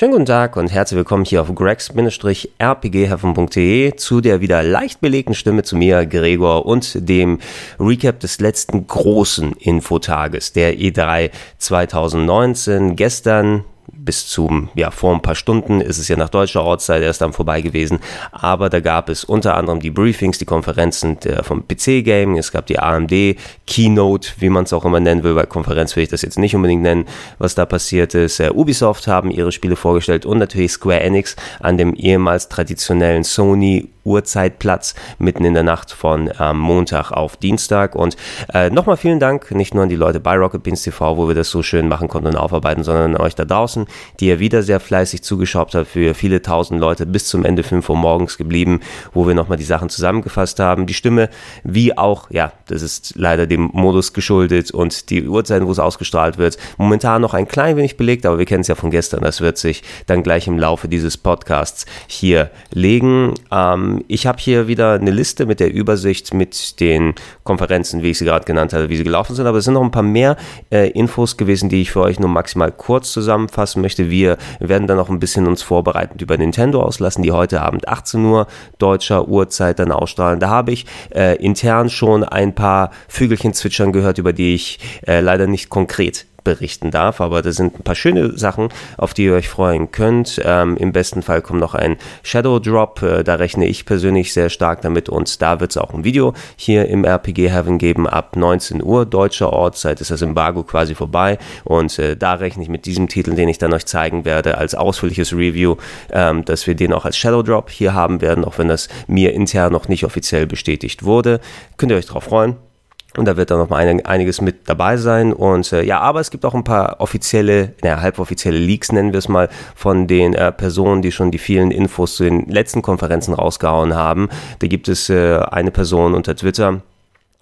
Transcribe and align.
Schönen 0.00 0.12
guten 0.12 0.24
Tag 0.24 0.56
und 0.56 0.72
herzlich 0.72 0.96
willkommen 0.96 1.26
hier 1.26 1.42
auf 1.42 1.54
grex-rpgheaven.de 1.54 3.96
zu 3.96 4.22
der 4.22 4.40
wieder 4.40 4.62
leicht 4.62 5.02
belegten 5.02 5.34
Stimme 5.34 5.62
zu 5.62 5.76
mir, 5.76 6.06
Gregor, 6.06 6.64
und 6.64 7.06
dem 7.06 7.38
Recap 7.78 8.18
des 8.18 8.40
letzten 8.40 8.86
großen 8.86 9.52
Infotages 9.58 10.54
der 10.54 10.78
E3 10.78 11.30
2019. 11.58 12.96
Gestern 12.96 13.64
bis 14.04 14.28
zum, 14.28 14.70
ja, 14.74 14.90
vor 14.90 15.14
ein 15.14 15.22
paar 15.22 15.34
Stunden 15.34 15.80
ist 15.80 15.98
es 15.98 16.08
ja 16.08 16.16
nach 16.16 16.28
deutscher 16.28 16.62
Ortszeit 16.62 17.02
erst 17.02 17.20
dann 17.20 17.32
vorbei 17.32 17.60
gewesen. 17.60 18.00
Aber 18.32 18.68
da 18.68 18.80
gab 18.80 19.08
es 19.08 19.24
unter 19.24 19.56
anderem 19.56 19.80
die 19.80 19.90
Briefings, 19.90 20.38
die 20.38 20.44
Konferenzen 20.44 21.18
der, 21.20 21.44
vom 21.44 21.66
PC-Gaming, 21.66 22.38
es 22.38 22.52
gab 22.52 22.66
die 22.66 22.78
AMD 22.78 23.36
Keynote, 23.66 24.30
wie 24.38 24.48
man 24.48 24.64
es 24.64 24.72
auch 24.72 24.84
immer 24.84 25.00
nennen 25.00 25.22
will, 25.22 25.36
weil 25.36 25.46
Konferenz 25.46 25.96
will 25.96 26.02
ich 26.02 26.08
das 26.08 26.22
jetzt 26.22 26.38
nicht 26.38 26.54
unbedingt 26.54 26.82
nennen, 26.82 27.06
was 27.38 27.54
da 27.54 27.66
passiert 27.66 28.14
ist. 28.14 28.40
Äh, 28.40 28.50
Ubisoft 28.50 29.06
haben 29.06 29.30
ihre 29.30 29.52
Spiele 29.52 29.76
vorgestellt 29.76 30.26
und 30.26 30.38
natürlich 30.38 30.72
Square 30.72 31.00
Enix 31.00 31.36
an 31.60 31.76
dem 31.76 31.94
ehemals 31.94 32.48
traditionellen 32.48 33.24
Sony 33.24 33.88
Uhrzeitplatz 34.04 34.94
mitten 35.18 35.44
in 35.44 35.54
der 35.54 35.62
Nacht 35.62 35.92
von 35.92 36.30
ähm, 36.38 36.58
Montag 36.58 37.12
auf 37.12 37.36
Dienstag. 37.36 37.94
Und 37.94 38.16
äh, 38.52 38.70
nochmal 38.70 38.96
vielen 38.96 39.20
Dank, 39.20 39.50
nicht 39.50 39.74
nur 39.74 39.82
an 39.82 39.88
die 39.88 39.96
Leute 39.96 40.20
bei 40.20 40.36
Rocket 40.36 40.62
Beans 40.62 40.82
TV, 40.82 41.16
wo 41.16 41.28
wir 41.28 41.34
das 41.34 41.50
so 41.50 41.62
schön 41.62 41.88
machen 41.88 42.08
konnten 42.08 42.28
und 42.28 42.36
aufarbeiten, 42.36 42.82
sondern 42.82 43.14
an 43.14 43.20
euch 43.20 43.34
da 43.34 43.44
draußen, 43.44 43.86
die 44.18 44.28
ihr 44.28 44.38
wieder 44.38 44.62
sehr 44.62 44.80
fleißig 44.80 45.22
zugeschaut 45.22 45.74
habt, 45.74 45.88
für 45.88 46.14
viele 46.14 46.42
tausend 46.42 46.80
Leute 46.80 47.06
bis 47.06 47.26
zum 47.26 47.44
Ende 47.44 47.62
5 47.62 47.88
Uhr 47.88 47.96
morgens 47.96 48.38
geblieben, 48.38 48.80
wo 49.12 49.26
wir 49.26 49.34
nochmal 49.34 49.58
die 49.58 49.64
Sachen 49.64 49.88
zusammengefasst 49.88 50.58
haben. 50.60 50.86
Die 50.86 50.94
Stimme, 50.94 51.30
wie 51.64 51.96
auch, 51.96 52.30
ja, 52.30 52.52
das 52.66 52.82
ist 52.82 53.14
leider 53.16 53.46
dem 53.46 53.70
Modus 53.72 54.12
geschuldet 54.12 54.70
und 54.70 55.10
die 55.10 55.26
Uhrzeiten, 55.26 55.66
wo 55.66 55.72
es 55.72 55.78
ausgestrahlt 55.78 56.38
wird, 56.38 56.58
momentan 56.78 57.22
noch 57.22 57.34
ein 57.34 57.48
klein 57.48 57.76
wenig 57.76 57.96
belegt, 57.96 58.26
aber 58.26 58.38
wir 58.38 58.46
kennen 58.46 58.62
es 58.62 58.68
ja 58.68 58.74
von 58.74 58.90
gestern, 58.90 59.22
das 59.22 59.40
wird 59.40 59.58
sich 59.58 59.82
dann 60.06 60.22
gleich 60.22 60.46
im 60.46 60.58
Laufe 60.58 60.88
dieses 60.88 61.16
Podcasts 61.16 61.86
hier 62.06 62.50
legen. 62.72 63.34
Ähm, 63.50 64.04
ich 64.08 64.26
habe 64.26 64.38
hier 64.38 64.68
wieder 64.68 64.94
eine 64.94 65.10
Liste 65.10 65.46
mit 65.46 65.60
der 65.60 65.72
Übersicht 65.72 66.34
mit 66.34 66.80
den 66.80 67.14
Konferenzen, 67.44 68.02
wie 68.02 68.10
ich 68.10 68.18
sie 68.18 68.24
gerade 68.24 68.44
genannt 68.44 68.72
habe, 68.72 68.88
wie 68.88 68.96
sie 68.96 69.04
gelaufen 69.04 69.34
sind. 69.34 69.46
Aber 69.46 69.58
es 69.58 69.64
sind 69.64 69.74
noch 69.74 69.82
ein 69.82 69.90
paar 69.90 70.02
mehr 70.02 70.36
äh, 70.70 70.90
Infos 70.90 71.36
gewesen, 71.36 71.68
die 71.68 71.82
ich 71.82 71.90
für 71.90 72.00
euch 72.00 72.18
nur 72.18 72.28
maximal 72.28 72.72
kurz 72.72 73.12
zusammenfassen 73.12 73.79
möchte. 73.80 74.10
Wir 74.10 74.38
werden 74.58 74.86
dann 74.86 74.96
noch 74.96 75.08
ein 75.08 75.20
bisschen 75.20 75.46
uns 75.46 75.62
vorbereitend 75.62 76.22
über 76.22 76.36
Nintendo 76.36 76.82
auslassen, 76.82 77.22
die 77.22 77.32
heute 77.32 77.62
Abend 77.62 77.88
18 77.88 78.24
Uhr 78.24 78.46
deutscher 78.78 79.28
Uhrzeit 79.28 79.78
dann 79.78 79.92
ausstrahlen. 79.92 80.40
Da 80.40 80.48
habe 80.48 80.72
ich 80.72 80.86
äh, 81.14 81.36
intern 81.36 81.90
schon 81.90 82.24
ein 82.24 82.54
paar 82.54 82.90
Vögelchen 83.08 83.54
zwitschern 83.54 83.92
gehört, 83.92 84.18
über 84.18 84.32
die 84.32 84.54
ich 84.54 84.78
äh, 85.06 85.20
leider 85.20 85.46
nicht 85.46 85.68
konkret 85.68 86.26
berichten 86.44 86.90
darf. 86.90 87.20
Aber 87.20 87.42
das 87.42 87.56
sind 87.56 87.78
ein 87.78 87.82
paar 87.82 87.94
schöne 87.94 88.36
Sachen, 88.36 88.68
auf 88.96 89.14
die 89.14 89.24
ihr 89.24 89.34
euch 89.34 89.48
freuen 89.48 89.92
könnt. 89.92 90.40
Ähm, 90.44 90.76
Im 90.76 90.92
besten 90.92 91.22
Fall 91.22 91.42
kommt 91.42 91.60
noch 91.60 91.74
ein 91.74 91.96
Shadow 92.22 92.58
Drop. 92.58 93.02
Äh, 93.02 93.24
da 93.24 93.36
rechne 93.36 93.66
ich 93.66 93.86
persönlich 93.86 94.32
sehr 94.32 94.50
stark 94.50 94.82
damit 94.82 95.08
und 95.08 95.40
da 95.42 95.60
wird 95.60 95.70
es 95.70 95.76
auch 95.76 95.92
ein 95.94 96.04
Video 96.04 96.34
hier 96.56 96.88
im 96.88 97.04
RPG 97.04 97.50
Heaven 97.50 97.78
geben. 97.78 98.06
Ab 98.06 98.36
19 98.36 98.82
Uhr 98.82 99.06
deutscher 99.06 99.52
Ortszeit 99.52 100.00
ist 100.00 100.10
das 100.10 100.22
Embargo 100.22 100.62
quasi 100.62 100.94
vorbei 100.94 101.38
und 101.64 101.98
äh, 101.98 102.16
da 102.16 102.34
rechne 102.34 102.62
ich 102.62 102.68
mit 102.68 102.86
diesem 102.86 103.08
Titel, 103.08 103.34
den 103.34 103.48
ich 103.48 103.58
dann 103.58 103.72
euch 103.72 103.86
zeigen 103.86 104.24
werde, 104.24 104.58
als 104.58 104.74
ausführliches 104.74 105.32
Review, 105.32 105.76
ähm, 106.12 106.44
dass 106.44 106.66
wir 106.66 106.74
den 106.74 106.92
auch 106.92 107.04
als 107.04 107.16
Shadow 107.16 107.42
Drop 107.42 107.70
hier 107.70 107.94
haben 107.94 108.20
werden, 108.20 108.44
auch 108.44 108.58
wenn 108.58 108.68
das 108.68 108.88
mir 109.06 109.32
intern 109.32 109.72
noch 109.72 109.88
nicht 109.88 110.04
offiziell 110.04 110.46
bestätigt 110.46 111.04
wurde. 111.04 111.40
Könnt 111.76 111.92
ihr 111.92 111.98
euch 111.98 112.06
drauf 112.06 112.24
freuen. 112.24 112.69
Und 113.16 113.24
da 113.24 113.36
wird 113.36 113.50
dann 113.50 113.58
noch 113.58 113.70
mal 113.70 113.78
ein, 113.78 114.04
einiges 114.06 114.40
mit 114.40 114.68
dabei 114.68 114.96
sein. 114.96 115.32
Und 115.32 115.72
äh, 115.72 115.82
ja, 115.82 116.00
aber 116.00 116.20
es 116.20 116.30
gibt 116.30 116.44
auch 116.44 116.54
ein 116.54 116.62
paar 116.62 117.00
offizielle, 117.00 117.74
naja, 117.82 118.00
halboffizielle 118.00 118.58
Leaks, 118.58 118.92
nennen 118.92 119.12
wir 119.12 119.18
es 119.18 119.28
mal, 119.28 119.48
von 119.74 120.06
den 120.06 120.34
äh, 120.34 120.52
Personen, 120.52 121.02
die 121.02 121.10
schon 121.10 121.32
die 121.32 121.38
vielen 121.38 121.72
Infos 121.72 122.16
zu 122.16 122.24
den 122.24 122.46
letzten 122.46 122.82
Konferenzen 122.82 123.34
rausgehauen 123.34 123.94
haben. 123.94 124.28
Da 124.60 124.68
gibt 124.68 124.88
es 124.88 125.10
äh, 125.10 125.38
eine 125.38 125.72
Person 125.72 126.14
unter 126.14 126.36
Twitter, 126.36 126.82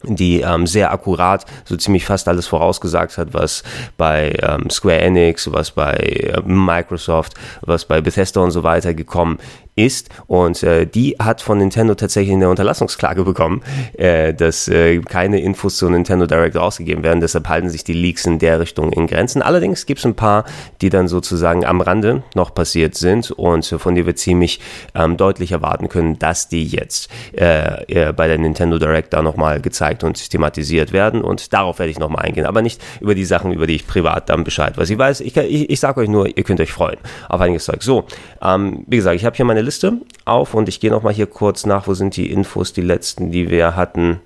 die 0.04 0.40
ähm, 0.40 0.66
sehr 0.66 0.92
akkurat 0.92 1.44
so 1.64 1.76
ziemlich 1.76 2.06
fast 2.06 2.28
alles 2.28 2.46
vorausgesagt 2.46 3.18
hat, 3.18 3.34
was 3.34 3.62
bei 3.96 4.32
ähm, 4.40 4.70
Square 4.70 5.00
Enix, 5.00 5.52
was 5.52 5.72
bei 5.72 5.94
äh, 5.96 6.40
Microsoft, 6.44 7.34
was 7.62 7.84
bei 7.84 8.00
Bethesda 8.00 8.40
und 8.40 8.52
so 8.52 8.62
weiter 8.62 8.94
gekommen 8.94 9.38
ist. 9.78 10.08
Und 10.26 10.62
äh, 10.62 10.86
die 10.86 11.16
hat 11.18 11.40
von 11.40 11.58
Nintendo 11.58 11.94
tatsächlich 11.94 12.34
eine 12.34 12.50
Unterlassungsklage 12.50 13.24
bekommen, 13.24 13.62
äh, 13.96 14.34
dass 14.34 14.68
äh, 14.68 14.98
keine 15.00 15.40
Infos 15.40 15.76
zu 15.76 15.88
Nintendo 15.88 16.26
Direct 16.26 16.56
rausgegeben 16.56 17.04
werden. 17.04 17.20
Deshalb 17.20 17.48
halten 17.48 17.70
sich 17.70 17.84
die 17.84 17.92
Leaks 17.92 18.26
in 18.26 18.38
der 18.38 18.60
Richtung 18.60 18.92
in 18.92 19.06
Grenzen. 19.06 19.40
Allerdings 19.40 19.86
gibt 19.86 20.00
es 20.00 20.04
ein 20.04 20.14
paar, 20.14 20.44
die 20.80 20.90
dann 20.90 21.08
sozusagen 21.08 21.64
am 21.64 21.80
Rande 21.80 22.22
noch 22.34 22.52
passiert 22.52 22.96
sind 22.96 23.30
und 23.30 23.66
von 23.66 23.94
denen 23.94 24.06
wir 24.06 24.16
ziemlich 24.16 24.60
ähm, 24.94 25.16
deutlich 25.16 25.52
erwarten 25.52 25.88
können, 25.88 26.18
dass 26.18 26.48
die 26.48 26.66
jetzt 26.66 27.08
äh, 27.36 28.08
äh, 28.08 28.12
bei 28.12 28.26
der 28.26 28.38
Nintendo 28.38 28.78
Direct 28.78 29.12
da 29.12 29.22
nochmal 29.22 29.60
gezeigt 29.60 30.02
und 30.02 30.30
thematisiert 30.30 30.92
werden. 30.92 31.22
Und 31.22 31.52
darauf 31.52 31.78
werde 31.78 31.90
ich 31.90 31.98
nochmal 31.98 32.26
eingehen, 32.26 32.46
aber 32.46 32.62
nicht 32.62 32.82
über 33.00 33.14
die 33.14 33.24
Sachen, 33.24 33.52
über 33.52 33.66
die 33.66 33.76
ich 33.76 33.86
privat 33.86 34.28
dann 34.28 34.42
Bescheid 34.42 34.76
weiß. 34.76 34.90
Ich 34.90 34.98
weiß, 34.98 35.20
ich, 35.20 35.36
ich, 35.36 35.70
ich 35.70 35.80
sage 35.80 36.00
euch 36.00 36.08
nur, 36.08 36.26
ihr 36.36 36.42
könnt 36.42 36.60
euch 36.60 36.72
freuen 36.72 36.98
auf 37.28 37.40
einiges 37.40 37.64
Zeug. 37.64 37.82
So, 37.82 38.04
ähm, 38.42 38.84
wie 38.86 38.96
gesagt, 38.96 39.16
ich 39.16 39.24
habe 39.24 39.36
hier 39.36 39.44
meine 39.44 39.67
Liste 39.68 39.92
auf 40.24 40.54
und 40.54 40.66
ich 40.66 40.80
gehe 40.80 40.90
nochmal 40.90 41.12
hier 41.12 41.26
kurz 41.26 41.66
nach, 41.66 41.86
wo 41.86 41.92
sind 41.92 42.16
die 42.16 42.30
Infos, 42.30 42.72
die 42.72 42.80
letzten, 42.80 43.30
die 43.32 43.50
wir 43.50 43.76
hatten 43.76 44.20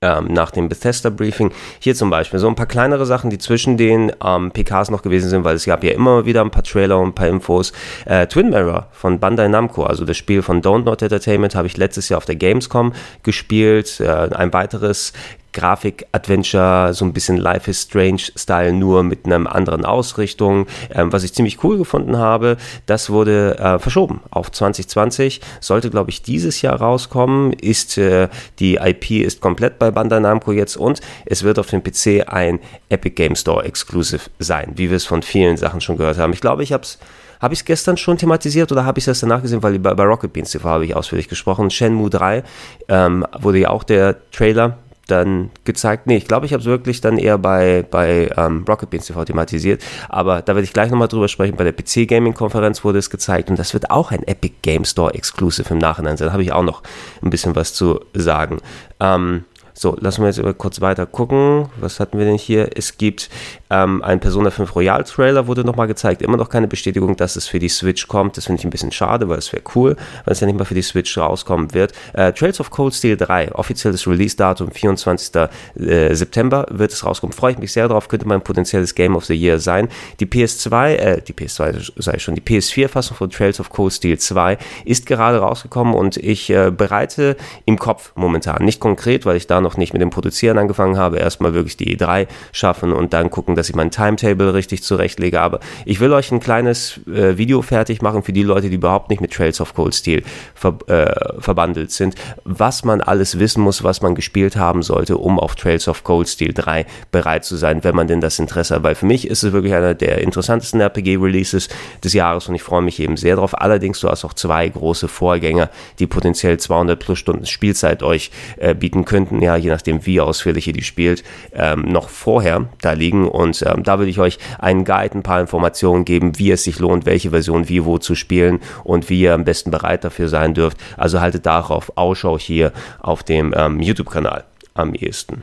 ähm, 0.00 0.28
nach 0.28 0.52
dem 0.52 0.68
Bethesda-Briefing. 0.68 1.50
Hier 1.80 1.96
zum 1.96 2.08
Beispiel 2.08 2.38
so 2.38 2.46
ein 2.46 2.54
paar 2.54 2.66
kleinere 2.66 3.04
Sachen, 3.04 3.30
die 3.30 3.38
zwischen 3.38 3.76
den 3.76 4.12
ähm, 4.24 4.52
PKs 4.52 4.90
noch 4.90 5.02
gewesen 5.02 5.28
sind, 5.28 5.42
weil 5.42 5.56
es 5.56 5.66
gab 5.66 5.82
ja 5.82 5.90
immer 5.90 6.24
wieder 6.24 6.40
ein 6.42 6.52
paar 6.52 6.62
Trailer 6.62 7.00
und 7.00 7.08
ein 7.08 7.14
paar 7.14 7.26
Infos. 7.26 7.72
Äh, 8.06 8.28
Twin 8.28 8.50
Mirror 8.50 8.86
von 8.92 9.18
Bandai 9.18 9.48
Namco, 9.48 9.82
also 9.82 10.04
das 10.04 10.16
Spiel 10.16 10.42
von 10.42 10.62
Don't 10.62 10.84
Not 10.84 11.02
Entertainment, 11.02 11.56
habe 11.56 11.66
ich 11.66 11.76
letztes 11.76 12.08
Jahr 12.08 12.18
auf 12.18 12.26
der 12.26 12.36
Gamescom 12.36 12.92
gespielt. 13.24 13.98
Äh, 13.98 14.08
ein 14.08 14.52
weiteres 14.52 15.12
Grafik-Adventure, 15.52 16.94
so 16.94 17.04
ein 17.04 17.12
bisschen 17.12 17.36
Life 17.36 17.70
is 17.70 17.82
Strange-Style, 17.82 18.72
nur 18.72 19.02
mit 19.02 19.26
einer 19.26 19.54
anderen 19.54 19.84
Ausrichtung. 19.84 20.66
Ähm, 20.92 21.12
was 21.12 21.24
ich 21.24 21.32
ziemlich 21.32 21.62
cool 21.64 21.78
gefunden 21.78 22.18
habe, 22.18 22.56
das 22.86 23.10
wurde 23.10 23.58
äh, 23.58 23.78
verschoben 23.78 24.20
auf 24.30 24.50
2020. 24.50 25.40
Sollte, 25.60 25.90
glaube 25.90 26.10
ich, 26.10 26.22
dieses 26.22 26.62
Jahr 26.62 26.76
rauskommen. 26.80 27.52
Ist 27.52 27.98
äh, 27.98 28.28
die 28.58 28.76
IP 28.76 29.10
ist 29.10 29.40
komplett 29.40 29.78
bei 29.78 29.90
Bandai 29.90 30.20
Namco 30.20 30.52
jetzt 30.52 30.76
und 30.76 31.00
es 31.26 31.42
wird 31.42 31.58
auf 31.58 31.68
dem 31.68 31.82
PC 31.82 32.28
ein 32.28 32.60
Epic 32.88 33.14
Game 33.14 33.36
Store 33.36 33.64
Exclusive 33.64 34.22
sein, 34.38 34.72
wie 34.76 34.90
wir 34.90 34.96
es 34.96 35.06
von 35.06 35.22
vielen 35.22 35.56
Sachen 35.56 35.80
schon 35.80 35.96
gehört 35.96 36.18
haben. 36.18 36.32
Ich 36.32 36.40
glaube, 36.40 36.62
ich 36.62 36.72
habe 36.72 36.82
es 36.82 36.98
habe 37.40 37.54
ich 37.54 37.60
es 37.60 37.64
gestern 37.64 37.96
schon 37.96 38.18
thematisiert 38.18 38.70
oder 38.70 38.84
habe 38.84 38.98
ich 38.98 39.08
es 39.08 39.20
danach 39.20 39.42
gesehen, 39.42 39.62
weil 39.62 39.78
bei, 39.78 39.94
bei 39.94 40.04
Rocket 40.04 40.32
Beans 40.32 40.50
TV 40.50 40.68
habe 40.68 40.84
ich 40.84 40.94
ausführlich 40.94 41.28
gesprochen. 41.28 41.70
Shenmue 41.70 42.10
3 42.10 42.44
ähm, 42.88 43.26
wurde 43.40 43.58
ja 43.58 43.70
auch 43.70 43.82
der 43.82 44.16
Trailer 44.30 44.76
dann 45.10 45.50
gezeigt. 45.64 46.06
Nee, 46.06 46.16
ich 46.16 46.26
glaube, 46.26 46.46
ich 46.46 46.52
habe 46.52 46.60
es 46.60 46.66
wirklich 46.66 47.00
dann 47.00 47.18
eher 47.18 47.38
bei, 47.38 47.84
bei 47.90 48.30
ähm, 48.36 48.64
Rocket 48.68 48.90
Beans 48.90 49.06
TV 49.06 49.24
thematisiert. 49.24 49.82
Aber 50.08 50.42
da 50.42 50.54
werde 50.54 50.64
ich 50.64 50.72
gleich 50.72 50.90
nochmal 50.90 51.08
drüber 51.08 51.28
sprechen. 51.28 51.56
Bei 51.56 51.64
der 51.64 51.72
PC 51.72 52.08
Gaming 52.08 52.34
Konferenz 52.34 52.84
wurde 52.84 52.98
es 52.98 53.10
gezeigt 53.10 53.50
und 53.50 53.58
das 53.58 53.74
wird 53.74 53.90
auch 53.90 54.10
ein 54.10 54.22
Epic 54.26 54.54
Game 54.62 54.84
Store 54.84 55.14
Exclusive 55.14 55.72
im 55.72 55.78
Nachhinein 55.78 56.16
sein. 56.16 56.28
Da 56.28 56.32
habe 56.32 56.42
ich 56.42 56.52
auch 56.52 56.62
noch 56.62 56.82
ein 57.22 57.30
bisschen 57.30 57.56
was 57.56 57.74
zu 57.74 58.00
sagen. 58.14 58.58
Ähm, 59.00 59.44
so, 59.80 59.96
lassen 59.98 60.22
wir 60.22 60.28
jetzt 60.28 60.58
kurz 60.58 60.82
weiter 60.82 61.06
gucken. 61.06 61.70
Was 61.80 62.00
hatten 62.00 62.18
wir 62.18 62.26
denn 62.26 62.36
hier? 62.36 62.68
Es 62.76 62.98
gibt 62.98 63.30
ähm, 63.70 64.02
ein 64.02 64.20
Persona 64.20 64.50
5 64.50 64.76
Royal 64.76 65.02
Trailer, 65.04 65.46
wurde 65.46 65.64
nochmal 65.64 65.86
gezeigt. 65.86 66.20
Immer 66.20 66.36
noch 66.36 66.50
keine 66.50 66.68
Bestätigung, 66.68 67.16
dass 67.16 67.34
es 67.34 67.46
für 67.46 67.58
die 67.58 67.70
Switch 67.70 68.06
kommt. 68.06 68.36
Das 68.36 68.44
finde 68.44 68.60
ich 68.60 68.66
ein 68.66 68.70
bisschen 68.70 68.92
schade, 68.92 69.30
weil 69.30 69.38
es 69.38 69.50
wäre 69.54 69.62
cool, 69.74 69.96
wenn 70.26 70.32
es 70.32 70.40
ja 70.40 70.46
nicht 70.46 70.58
mal 70.58 70.66
für 70.66 70.74
die 70.74 70.82
Switch 70.82 71.16
rauskommen 71.16 71.72
wird. 71.72 71.94
Äh, 72.12 72.34
Trails 72.34 72.60
of 72.60 72.70
Cold 72.70 72.92
Steel 72.92 73.16
3, 73.16 73.52
offizielles 73.54 74.06
Release-Datum 74.06 74.70
24. 74.70 75.34
Äh, 75.76 76.14
September 76.14 76.66
wird 76.68 76.92
es 76.92 77.02
rauskommen. 77.02 77.32
Freue 77.32 77.52
ich 77.52 77.58
mich 77.58 77.72
sehr 77.72 77.88
drauf, 77.88 78.08
könnte 78.08 78.28
mein 78.28 78.42
potenzielles 78.42 78.94
Game 78.94 79.16
of 79.16 79.24
the 79.24 79.34
Year 79.34 79.58
sein. 79.60 79.88
Die 80.20 80.26
PS2, 80.26 80.92
äh, 80.96 81.22
die 81.22 81.32
PS2 81.32 81.92
sei 81.96 82.18
schon, 82.18 82.34
die 82.34 82.42
PS4-Fassung 82.42 83.16
von 83.16 83.30
Trails 83.30 83.58
of 83.60 83.70
Cold 83.70 83.94
Steel 83.94 84.18
2 84.18 84.58
ist 84.84 85.06
gerade 85.06 85.38
rausgekommen 85.38 85.94
und 85.94 86.18
ich 86.18 86.50
äh, 86.50 86.70
bereite 86.70 87.38
im 87.64 87.78
Kopf 87.78 88.12
momentan, 88.14 88.62
nicht 88.62 88.78
konkret, 88.78 89.24
weil 89.24 89.36
ich 89.36 89.46
da 89.46 89.62
noch 89.62 89.69
noch 89.70 89.76
nicht 89.76 89.92
mit 89.92 90.02
dem 90.02 90.10
Produzieren 90.10 90.58
angefangen 90.58 90.98
habe, 90.98 91.18
erstmal 91.18 91.54
wirklich 91.54 91.76
die 91.76 91.96
E3 91.96 92.26
schaffen 92.52 92.92
und 92.92 93.12
dann 93.12 93.30
gucken, 93.30 93.54
dass 93.54 93.68
ich 93.68 93.76
mein 93.76 93.92
Timetable 93.92 94.52
richtig 94.52 94.82
zurechtlege. 94.82 95.40
Aber 95.40 95.60
ich 95.84 96.00
will 96.00 96.12
euch 96.12 96.32
ein 96.32 96.40
kleines 96.40 97.00
äh, 97.06 97.38
Video 97.38 97.62
fertig 97.62 98.02
machen 98.02 98.24
für 98.24 98.32
die 98.32 98.42
Leute, 98.42 98.68
die 98.68 98.74
überhaupt 98.74 99.10
nicht 99.10 99.20
mit 99.20 99.32
Trails 99.32 99.60
of 99.60 99.74
Cold 99.74 99.94
Steel 99.94 100.24
ver 100.54 100.78
äh, 100.88 101.40
verbandelt 101.40 101.92
sind, 101.92 102.16
was 102.44 102.84
man 102.84 103.00
alles 103.00 103.38
wissen 103.38 103.62
muss, 103.62 103.84
was 103.84 104.02
man 104.02 104.16
gespielt 104.16 104.56
haben 104.56 104.82
sollte, 104.82 105.16
um 105.16 105.38
auf 105.38 105.54
Trails 105.54 105.86
of 105.86 106.02
Cold 106.02 106.28
Steel 106.28 106.52
3 106.52 106.84
bereit 107.12 107.44
zu 107.44 107.56
sein, 107.56 107.84
wenn 107.84 107.94
man 107.94 108.08
denn 108.08 108.20
das 108.20 108.40
Interesse 108.40 108.74
hat. 108.74 108.82
Weil 108.82 108.96
für 108.96 109.06
mich 109.06 109.28
ist 109.28 109.44
es 109.44 109.52
wirklich 109.52 109.74
einer 109.74 109.94
der 109.94 110.18
interessantesten 110.18 110.80
RPG-Releases 110.80 111.68
des 112.02 112.12
Jahres 112.12 112.48
und 112.48 112.56
ich 112.56 112.62
freue 112.62 112.82
mich 112.82 112.98
eben 112.98 113.16
sehr 113.16 113.36
drauf. 113.36 113.60
Allerdings, 113.60 114.00
du 114.00 114.08
hast 114.08 114.24
auch 114.24 114.34
zwei 114.34 114.68
große 114.68 115.06
Vorgänger, 115.06 115.70
die 116.00 116.08
potenziell 116.08 116.58
200 116.58 116.98
plus 116.98 117.20
Stunden 117.20 117.46
Spielzeit 117.46 118.02
euch 118.02 118.32
äh, 118.56 118.74
bieten 118.74 119.04
könnten, 119.04 119.40
ja, 119.50 119.56
je 119.56 119.70
nachdem, 119.70 120.06
wie 120.06 120.20
ausführlich 120.20 120.66
ihr 120.66 120.72
die 120.72 120.84
spielt, 120.84 121.24
ähm, 121.52 121.82
noch 121.82 122.08
vorher 122.08 122.68
da 122.80 122.92
liegen. 122.92 123.28
Und 123.28 123.64
ähm, 123.66 123.82
da 123.82 123.98
will 123.98 124.08
ich 124.08 124.20
euch 124.20 124.38
einen 124.58 124.84
Guide, 124.84 125.18
ein 125.18 125.22
paar 125.22 125.40
Informationen 125.40 126.04
geben, 126.04 126.38
wie 126.38 126.52
es 126.52 126.64
sich 126.64 126.78
lohnt, 126.78 127.06
welche 127.06 127.30
Version 127.30 127.68
wie 127.68 127.84
wo 127.84 127.98
zu 127.98 128.14
spielen 128.14 128.60
und 128.84 129.10
wie 129.10 129.22
ihr 129.22 129.34
am 129.34 129.44
besten 129.44 129.70
bereit 129.70 130.04
dafür 130.04 130.28
sein 130.28 130.54
dürft. 130.54 130.78
Also 130.96 131.20
haltet 131.20 131.46
darauf 131.46 131.92
Ausschau 131.96 132.38
hier 132.38 132.72
auf 133.00 133.22
dem 133.22 133.52
ähm, 133.56 133.80
YouTube-Kanal 133.80 134.44
am 134.74 134.94
ehesten. 134.94 135.42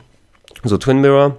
So, 0.64 0.78
Twin 0.78 1.00
Mirror 1.00 1.36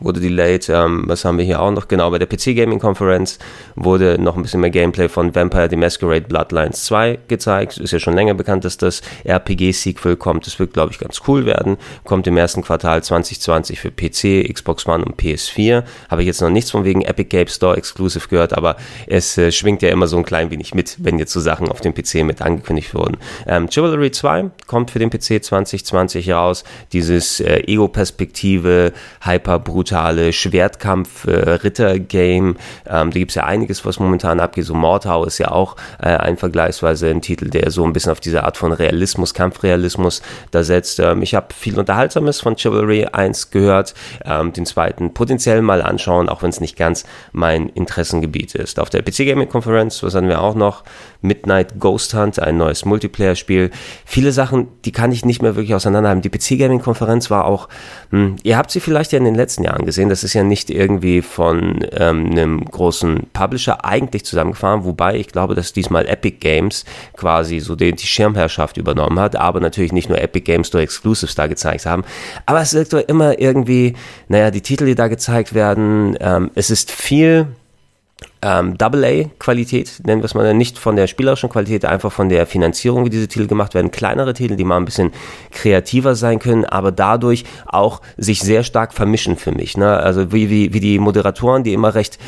wurde 0.00 0.20
delayed. 0.20 0.68
Ähm, 0.68 1.04
was 1.06 1.24
haben 1.24 1.38
wir 1.38 1.44
hier 1.44 1.60
auch 1.60 1.70
noch? 1.70 1.88
Genau, 1.88 2.10
bei 2.10 2.18
der 2.18 2.26
PC 2.26 2.56
Gaming 2.56 2.78
Conference 2.78 3.38
wurde 3.76 4.18
noch 4.20 4.36
ein 4.36 4.42
bisschen 4.42 4.60
mehr 4.60 4.70
Gameplay 4.70 5.08
von 5.08 5.34
Vampire 5.34 5.68
the 5.70 5.76
Masquerade 5.76 6.22
Bloodlines 6.22 6.84
2 6.84 7.18
gezeigt. 7.28 7.78
Ist 7.78 7.92
ja 7.92 7.98
schon 7.98 8.14
länger 8.14 8.34
bekannt, 8.34 8.64
dass 8.64 8.76
das 8.76 9.02
RPG-Sequel 9.24 10.16
kommt. 10.16 10.46
Das 10.46 10.58
wird, 10.58 10.72
glaube 10.72 10.92
ich, 10.92 10.98
ganz 10.98 11.20
cool 11.28 11.46
werden. 11.46 11.76
Kommt 12.04 12.26
im 12.26 12.36
ersten 12.36 12.62
Quartal 12.62 13.02
2020 13.02 13.80
für 13.80 13.90
PC, 13.90 14.52
Xbox 14.52 14.86
One 14.86 15.04
und 15.04 15.16
PS4. 15.20 15.84
Habe 16.08 16.22
ich 16.22 16.26
jetzt 16.26 16.40
noch 16.40 16.50
nichts 16.50 16.70
von 16.70 16.84
wegen 16.84 17.02
Epic 17.02 17.28
Game 17.28 17.48
Store 17.48 17.76
Exclusive 17.76 18.28
gehört, 18.28 18.52
aber 18.52 18.76
es 19.06 19.36
äh, 19.38 19.52
schwingt 19.52 19.82
ja 19.82 19.90
immer 19.90 20.06
so 20.06 20.16
ein 20.16 20.24
klein 20.24 20.50
wenig 20.50 20.74
mit, 20.74 20.96
wenn 20.98 21.18
jetzt 21.18 21.32
so 21.32 21.40
Sachen 21.40 21.68
auf 21.68 21.80
dem 21.80 21.94
PC 21.94 22.24
mit 22.24 22.42
angekündigt 22.42 22.94
wurden. 22.94 23.18
Ähm, 23.46 23.68
Chivalry 23.68 24.10
2 24.10 24.50
kommt 24.66 24.90
für 24.90 24.98
den 24.98 25.10
PC 25.10 25.42
2020 25.44 26.32
raus. 26.32 26.64
Dieses 26.92 27.40
äh, 27.40 27.62
Ego-Perspektive, 27.66 28.92
Hyper-Brutal 29.22 29.89
brutale 29.90 30.32
Schwertkampf-Ritter-Game. 30.32 32.56
Äh, 32.84 33.00
ähm, 33.00 33.10
da 33.10 33.18
gibt 33.18 33.32
es 33.32 33.34
ja 33.34 33.42
einiges, 33.42 33.84
was 33.84 33.98
momentan 33.98 34.38
abgeht. 34.38 34.66
So 34.66 34.74
Mordhau 34.74 35.24
ist 35.24 35.38
ja 35.38 35.50
auch 35.50 35.74
äh, 36.00 36.16
ein 36.16 36.36
vergleichsweise 36.36 37.08
ein 37.08 37.22
Titel, 37.22 37.50
der 37.50 37.72
so 37.72 37.84
ein 37.84 37.92
bisschen 37.92 38.12
auf 38.12 38.20
diese 38.20 38.44
Art 38.44 38.56
von 38.56 38.70
Realismus, 38.72 39.34
Kampfrealismus 39.34 40.22
da 40.52 40.62
setzt. 40.62 41.00
Ähm, 41.00 41.22
ich 41.22 41.34
habe 41.34 41.52
viel 41.52 41.76
Unterhaltsames 41.76 42.40
von 42.40 42.56
Chivalry 42.56 43.06
1 43.06 43.50
gehört, 43.50 43.94
ähm, 44.24 44.52
den 44.52 44.64
zweiten 44.64 45.12
potenziell 45.12 45.60
mal 45.60 45.82
anschauen, 45.82 46.28
auch 46.28 46.44
wenn 46.44 46.50
es 46.50 46.60
nicht 46.60 46.76
ganz 46.76 47.04
mein 47.32 47.68
Interessengebiet 47.68 48.54
ist. 48.54 48.78
Auf 48.78 48.90
der 48.90 49.02
PC 49.02 49.26
Gaming 49.26 49.48
Conference, 49.48 50.04
was 50.04 50.14
hatten 50.14 50.28
wir 50.28 50.40
auch 50.40 50.54
noch? 50.54 50.84
Midnight 51.22 51.78
Ghost 51.78 52.14
Hunt, 52.14 52.38
ein 52.40 52.56
neues 52.56 52.84
Multiplayer-Spiel. 52.84 53.70
Viele 54.04 54.32
Sachen, 54.32 54.68
die 54.84 54.92
kann 54.92 55.12
ich 55.12 55.24
nicht 55.24 55.42
mehr 55.42 55.56
wirklich 55.56 55.74
auseinanderhalten. 55.74 56.22
Die 56.22 56.30
PC 56.30 56.58
Gaming 56.58 56.80
Konferenz 56.80 57.30
war 57.30 57.44
auch, 57.44 57.68
hm, 58.10 58.36
ihr 58.42 58.56
habt 58.56 58.70
sie 58.70 58.80
vielleicht 58.80 59.12
ja 59.12 59.18
in 59.18 59.24
den 59.24 59.34
letzten 59.34 59.64
Jahren 59.64 59.84
gesehen, 59.84 60.08
das 60.08 60.24
ist 60.24 60.34
ja 60.34 60.42
nicht 60.42 60.70
irgendwie 60.70 61.22
von 61.22 61.84
ähm, 61.92 62.30
einem 62.30 62.64
großen 62.64 63.26
Publisher 63.32 63.84
eigentlich 63.84 64.24
zusammengefahren, 64.24 64.84
wobei 64.84 65.16
ich 65.16 65.28
glaube, 65.28 65.54
dass 65.54 65.72
diesmal 65.72 66.06
Epic 66.06 66.38
Games 66.40 66.84
quasi 67.16 67.60
so 67.60 67.76
die, 67.76 67.92
die 67.92 68.06
Schirmherrschaft 68.06 68.76
übernommen 68.76 69.18
hat, 69.18 69.36
aber 69.36 69.60
natürlich 69.60 69.92
nicht 69.92 70.08
nur 70.08 70.20
Epic 70.20 70.44
Games 70.44 70.68
Store 70.68 70.82
Exclusives 70.82 71.34
da 71.34 71.46
gezeigt 71.46 71.86
haben. 71.86 72.04
Aber 72.46 72.60
es 72.60 72.74
wirkt 72.74 72.92
doch 72.92 73.06
immer 73.06 73.38
irgendwie, 73.38 73.94
naja, 74.28 74.50
die 74.50 74.62
Titel, 74.62 74.86
die 74.86 74.94
da 74.94 75.08
gezeigt 75.08 75.54
werden, 75.54 76.16
ähm, 76.20 76.50
es 76.54 76.70
ist 76.70 76.90
viel 76.90 77.46
ähm, 78.42 78.78
Double-A-Qualität, 78.78 80.00
nennen 80.04 80.22
wir 80.22 80.26
es 80.26 80.34
mal, 80.34 80.54
nicht 80.54 80.78
von 80.78 80.96
der 80.96 81.06
spielerischen 81.06 81.50
Qualität, 81.50 81.84
einfach 81.84 82.10
von 82.10 82.28
der 82.28 82.46
Finanzierung, 82.46 83.04
wie 83.04 83.10
diese 83.10 83.28
Titel 83.28 83.46
gemacht 83.46 83.74
werden. 83.74 83.90
Kleinere 83.90 84.32
Titel, 84.32 84.56
die 84.56 84.64
mal 84.64 84.78
ein 84.78 84.84
bisschen 84.84 85.12
kreativer 85.50 86.14
sein 86.14 86.38
können, 86.38 86.64
aber 86.64 86.92
dadurch 86.92 87.44
auch 87.66 88.00
sich 88.16 88.40
sehr 88.40 88.62
stark 88.62 88.94
vermischen 88.94 89.36
für 89.36 89.52
mich. 89.52 89.76
Ne? 89.76 89.96
Also 89.96 90.32
wie, 90.32 90.48
wie, 90.48 90.72
wie 90.72 90.80
die 90.80 90.98
Moderatoren, 90.98 91.64
die 91.64 91.74
immer 91.74 91.94
recht 91.94 92.18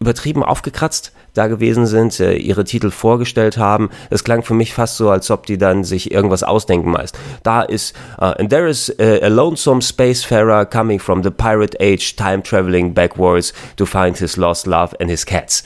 übertrieben 0.00 0.44
aufgekratzt 0.44 1.12
da 1.38 1.46
gewesen 1.46 1.86
sind, 1.86 2.18
äh, 2.20 2.34
ihre 2.34 2.64
Titel 2.64 2.90
vorgestellt 2.90 3.56
haben. 3.56 3.90
Es 4.10 4.24
klang 4.24 4.42
für 4.42 4.54
mich 4.54 4.74
fast 4.74 4.96
so, 4.96 5.10
als 5.10 5.30
ob 5.30 5.46
die 5.46 5.56
dann 5.56 5.84
sich 5.84 6.10
irgendwas 6.10 6.42
ausdenken 6.42 6.90
meist. 6.90 7.18
Da 7.42 7.62
ist, 7.62 7.94
uh, 8.20 8.34
and 8.38 8.50
there 8.50 8.68
is 8.68 8.94
a, 8.98 9.24
a 9.24 9.28
lonesome 9.28 9.80
spacefarer 9.80 10.66
coming 10.66 10.98
from 10.98 11.22
the 11.22 11.30
pirate 11.30 11.76
age, 11.80 12.16
time 12.16 12.42
traveling 12.42 12.92
backwards 12.92 13.52
to 13.76 13.86
find 13.86 14.16
his 14.16 14.36
lost 14.36 14.66
love 14.66 14.94
and 15.00 15.08
his 15.08 15.24
cats. 15.24 15.62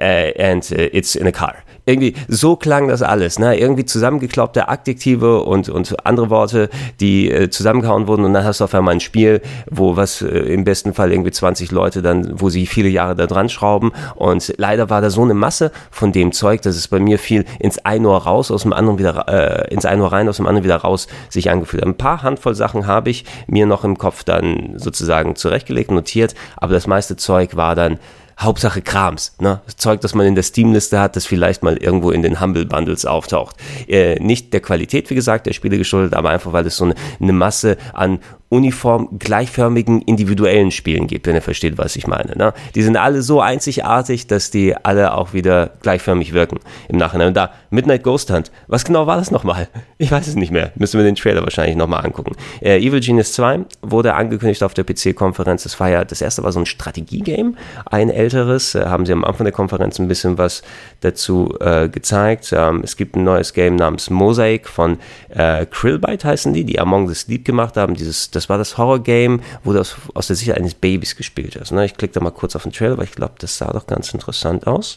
Uh, 0.00 0.32
and 0.38 0.64
uh, 0.72 0.88
it's 0.92 1.14
in 1.14 1.26
a 1.26 1.32
car 1.32 1.62
irgendwie 1.90 2.14
so 2.28 2.56
klang 2.56 2.88
das 2.88 3.02
alles, 3.02 3.38
ne? 3.38 3.58
Irgendwie 3.58 3.84
zusammengeklaubte 3.84 4.68
Adjektive 4.68 5.42
und, 5.42 5.68
und 5.68 6.06
andere 6.06 6.30
Worte, 6.30 6.70
die 7.00 7.30
äh, 7.30 7.50
zusammengehauen 7.50 8.06
wurden 8.06 8.24
und 8.24 8.32
dann 8.32 8.44
hast 8.44 8.60
du 8.60 8.64
auf 8.64 8.74
einmal 8.74 8.94
ein 8.94 9.00
Spiel, 9.00 9.42
wo 9.70 9.96
was 9.96 10.22
äh, 10.22 10.28
im 10.28 10.64
besten 10.64 10.94
Fall 10.94 11.12
irgendwie 11.12 11.30
20 11.30 11.70
Leute 11.70 12.02
dann, 12.02 12.40
wo 12.40 12.48
sie 12.48 12.66
viele 12.66 12.88
Jahre 12.88 13.14
da 13.14 13.26
dran 13.26 13.48
schrauben 13.48 13.92
und 14.14 14.54
leider 14.56 14.90
war 14.90 15.00
da 15.00 15.10
so 15.10 15.22
eine 15.22 15.34
Masse 15.34 15.72
von 15.90 16.12
dem 16.12 16.32
Zeug, 16.32 16.62
dass 16.62 16.76
es 16.76 16.88
bei 16.88 16.98
mir 16.98 17.18
viel 17.18 17.44
ins 17.58 17.78
ein 17.84 18.06
Ohr 18.06 18.18
raus, 18.18 18.50
aus 18.50 18.62
dem 18.62 18.72
anderen 18.72 18.98
wieder, 18.98 19.26
äh, 19.28 19.72
ins 19.72 19.84
ein 19.84 20.00
Ohr 20.00 20.12
rein, 20.12 20.28
aus 20.28 20.36
dem 20.36 20.46
anderen 20.46 20.64
wieder 20.64 20.76
raus 20.76 21.08
sich 21.28 21.50
angefühlt. 21.50 21.84
Ein 21.84 21.96
paar 21.96 22.22
Handvoll 22.22 22.54
Sachen 22.54 22.86
habe 22.86 23.10
ich 23.10 23.24
mir 23.46 23.66
noch 23.66 23.84
im 23.84 23.98
Kopf 23.98 24.24
dann 24.24 24.74
sozusagen 24.76 25.36
zurechtgelegt, 25.36 25.90
notiert, 25.90 26.34
aber 26.56 26.72
das 26.72 26.86
meiste 26.86 27.16
Zeug 27.16 27.56
war 27.56 27.74
dann 27.74 27.98
Hauptsache 28.40 28.80
Krams, 28.80 29.34
ne? 29.38 29.60
Zeug, 29.76 30.00
das 30.00 30.14
man 30.14 30.26
in 30.26 30.34
der 30.34 30.42
Steam-Liste 30.42 30.98
hat, 30.98 31.14
das 31.14 31.26
vielleicht 31.26 31.62
mal 31.62 31.76
irgendwo 31.76 32.10
in 32.10 32.22
den 32.22 32.40
Humble 32.40 32.64
Bundles 32.64 33.04
auftaucht. 33.04 33.56
Äh, 33.86 34.18
nicht 34.18 34.52
der 34.52 34.60
Qualität, 34.60 35.10
wie 35.10 35.14
gesagt, 35.14 35.46
der 35.46 35.52
Spiele 35.52 35.76
geschuldet, 35.76 36.14
aber 36.14 36.30
einfach, 36.30 36.52
weil 36.52 36.66
es 36.66 36.76
so 36.76 36.86
eine, 36.86 36.94
eine 37.20 37.32
Masse 37.32 37.76
an 37.92 38.20
uniform 38.50 39.08
gleichförmigen 39.18 40.02
individuellen 40.02 40.72
Spielen 40.72 41.06
gibt, 41.06 41.26
wenn 41.26 41.36
ihr 41.36 41.42
versteht, 41.42 41.78
was 41.78 41.94
ich 41.94 42.08
meine. 42.08 42.36
Ne? 42.36 42.52
Die 42.74 42.82
sind 42.82 42.96
alle 42.96 43.22
so 43.22 43.40
einzigartig, 43.40 44.26
dass 44.26 44.50
die 44.50 44.74
alle 44.76 45.14
auch 45.14 45.32
wieder 45.32 45.70
gleichförmig 45.82 46.32
wirken 46.32 46.58
im 46.88 46.96
Nachhinein. 46.96 47.28
Und 47.28 47.36
da, 47.36 47.52
Midnight 47.70 48.02
Ghost 48.02 48.30
Hunt, 48.32 48.50
was 48.66 48.84
genau 48.84 49.06
war 49.06 49.16
das 49.16 49.30
nochmal? 49.30 49.68
Ich 49.98 50.10
weiß 50.10 50.26
es 50.26 50.34
nicht 50.34 50.50
mehr. 50.50 50.72
Müssen 50.74 50.98
wir 50.98 51.04
den 51.04 51.14
Trailer 51.14 51.42
wahrscheinlich 51.42 51.76
nochmal 51.76 52.04
angucken. 52.04 52.34
Äh, 52.60 52.78
Evil 52.78 53.00
Genius 53.00 53.32
2 53.34 53.60
wurde 53.82 54.14
angekündigt 54.14 54.64
auf 54.64 54.74
der 54.74 54.82
PC-Konferenz. 54.82 55.62
Das 55.62 55.78
war 55.78 55.88
ja, 55.88 56.04
das 56.04 56.20
erste 56.20 56.42
war 56.42 56.50
so 56.50 56.58
ein 56.58 56.66
Strategie-Game, 56.66 57.56
ein 57.86 58.10
älteres. 58.10 58.74
Äh, 58.74 58.86
haben 58.86 59.06
sie 59.06 59.12
am 59.12 59.24
Anfang 59.24 59.44
der 59.44 59.52
Konferenz 59.52 60.00
ein 60.00 60.08
bisschen 60.08 60.38
was 60.38 60.62
dazu 61.00 61.54
äh, 61.60 61.88
gezeigt. 61.88 62.52
Ähm, 62.52 62.80
es 62.82 62.96
gibt 62.96 63.14
ein 63.14 63.22
neues 63.22 63.52
Game 63.52 63.76
namens 63.76 64.10
Mosaic 64.10 64.68
von 64.68 64.98
äh, 65.28 65.66
Krillbite 65.66 66.26
heißen 66.26 66.52
die, 66.52 66.64
die 66.64 66.80
Among 66.80 67.08
the 67.08 67.14
Sleep 67.14 67.44
gemacht 67.44 67.76
haben. 67.76 67.94
Dieses, 67.94 68.30
das 68.40 68.48
war 68.48 68.56
das 68.56 68.78
Horror-Game, 68.78 69.42
wo 69.64 69.74
du 69.74 69.80
aus, 69.80 70.26
der 70.26 70.36
Sicht 70.36 70.52
eines 70.52 70.74
Babys 70.74 71.14
gespielt 71.14 71.58
hast. 71.60 71.72
Ne? 71.72 71.84
Ich 71.84 71.94
klicke 71.94 72.14
da 72.14 72.20
mal 72.20 72.30
kurz 72.30 72.56
auf 72.56 72.62
den 72.62 72.72
Trailer, 72.72 72.96
weil 72.96 73.04
ich 73.04 73.12
glaube, 73.12 73.34
das 73.38 73.58
sah 73.58 73.70
doch 73.70 73.86
ganz 73.86 74.14
interessant 74.14 74.66
aus. 74.66 74.96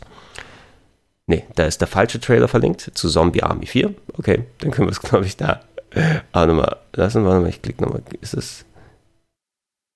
Ne, 1.28 1.44
da 1.56 1.66
ist 1.66 1.80
der 1.80 1.88
falsche 1.88 2.20
Trailer 2.20 2.48
verlinkt 2.48 2.92
zu 2.94 3.10
Zombie 3.10 3.44
Army 3.44 3.66
4. 3.66 3.94
Okay, 4.18 4.46
dann 4.60 4.72
können 4.72 4.88
wir 4.88 4.92
es, 4.92 5.02
glaube 5.02 5.26
ich, 5.26 5.36
da 5.36 5.62
auch 6.32 6.46
nochmal 6.46 6.78
lassen. 6.94 7.26
Warte 7.26 7.42
mal, 7.42 7.50
ich 7.50 7.62
klicke 7.62 7.84
nochmal. 7.84 8.02
Ist 8.22 8.34
es. 8.34 8.66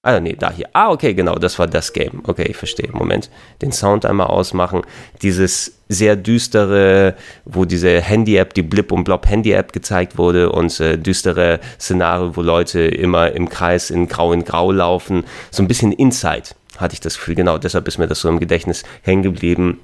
Ah, 0.08 0.22
nee, 0.22 0.38
da 0.40 0.54
hier. 0.54 0.70
Ah, 0.72 0.90
okay, 0.90 1.14
genau, 1.14 1.36
das 1.36 1.60
war 1.60 1.68
das 1.68 1.92
Game. 1.92 2.22
Okay, 2.26 2.46
ich 2.48 2.56
verstehe. 2.56 2.90
Moment, 2.94 3.30
den 3.62 3.74
Sound 3.74 4.06
einmal 4.06 4.28
ausmachen. 4.28 4.84
Dieses 5.22 5.80
sehr 5.90 6.16
düstere, 6.16 7.16
wo 7.44 7.66
diese 7.66 8.00
Handy-App, 8.00 8.54
die 8.54 8.62
Blip 8.62 8.94
und 8.94 9.04
Blob 9.04 9.28
Handy-App 9.28 9.74
gezeigt 9.74 10.18
wurde 10.18 10.50
und 10.50 10.80
äh, 10.80 10.98
düstere 10.98 11.60
Szenario, 11.78 12.38
wo 12.38 12.42
Leute 12.42 12.80
immer 12.80 13.34
im 13.34 13.50
Kreis 13.50 13.90
in 13.90 14.08
Grau 14.08 14.32
in 14.32 14.46
Grau 14.46 14.72
laufen. 14.72 15.26
So 15.52 15.62
ein 15.62 15.68
bisschen 15.68 15.92
Inside 15.92 16.52
hatte 16.78 16.94
ich 16.94 17.02
das 17.02 17.18
Gefühl. 17.18 17.36
Genau, 17.36 17.58
deshalb 17.58 17.86
ist 17.90 17.98
mir 17.98 18.08
das 18.08 18.22
so 18.22 18.30
im 18.30 18.40
Gedächtnis 18.40 18.84
hängen 19.02 19.24
geblieben 19.24 19.82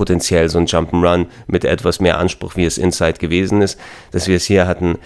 potenziell 0.00 0.48
so 0.48 0.58
ein 0.58 0.66
Jump'n'Run 0.66 1.26
mit 1.46 1.66
etwas 1.66 2.00
mehr 2.00 2.18
Anspruch, 2.18 2.56
wie 2.56 2.64
es 2.64 2.78
Inside 2.78 3.18
gewesen 3.18 3.60
ist, 3.60 3.78
dass 4.12 4.28
wir 4.28 4.36
es 4.36 4.46
hier 4.46 4.66
hatten 4.66 4.96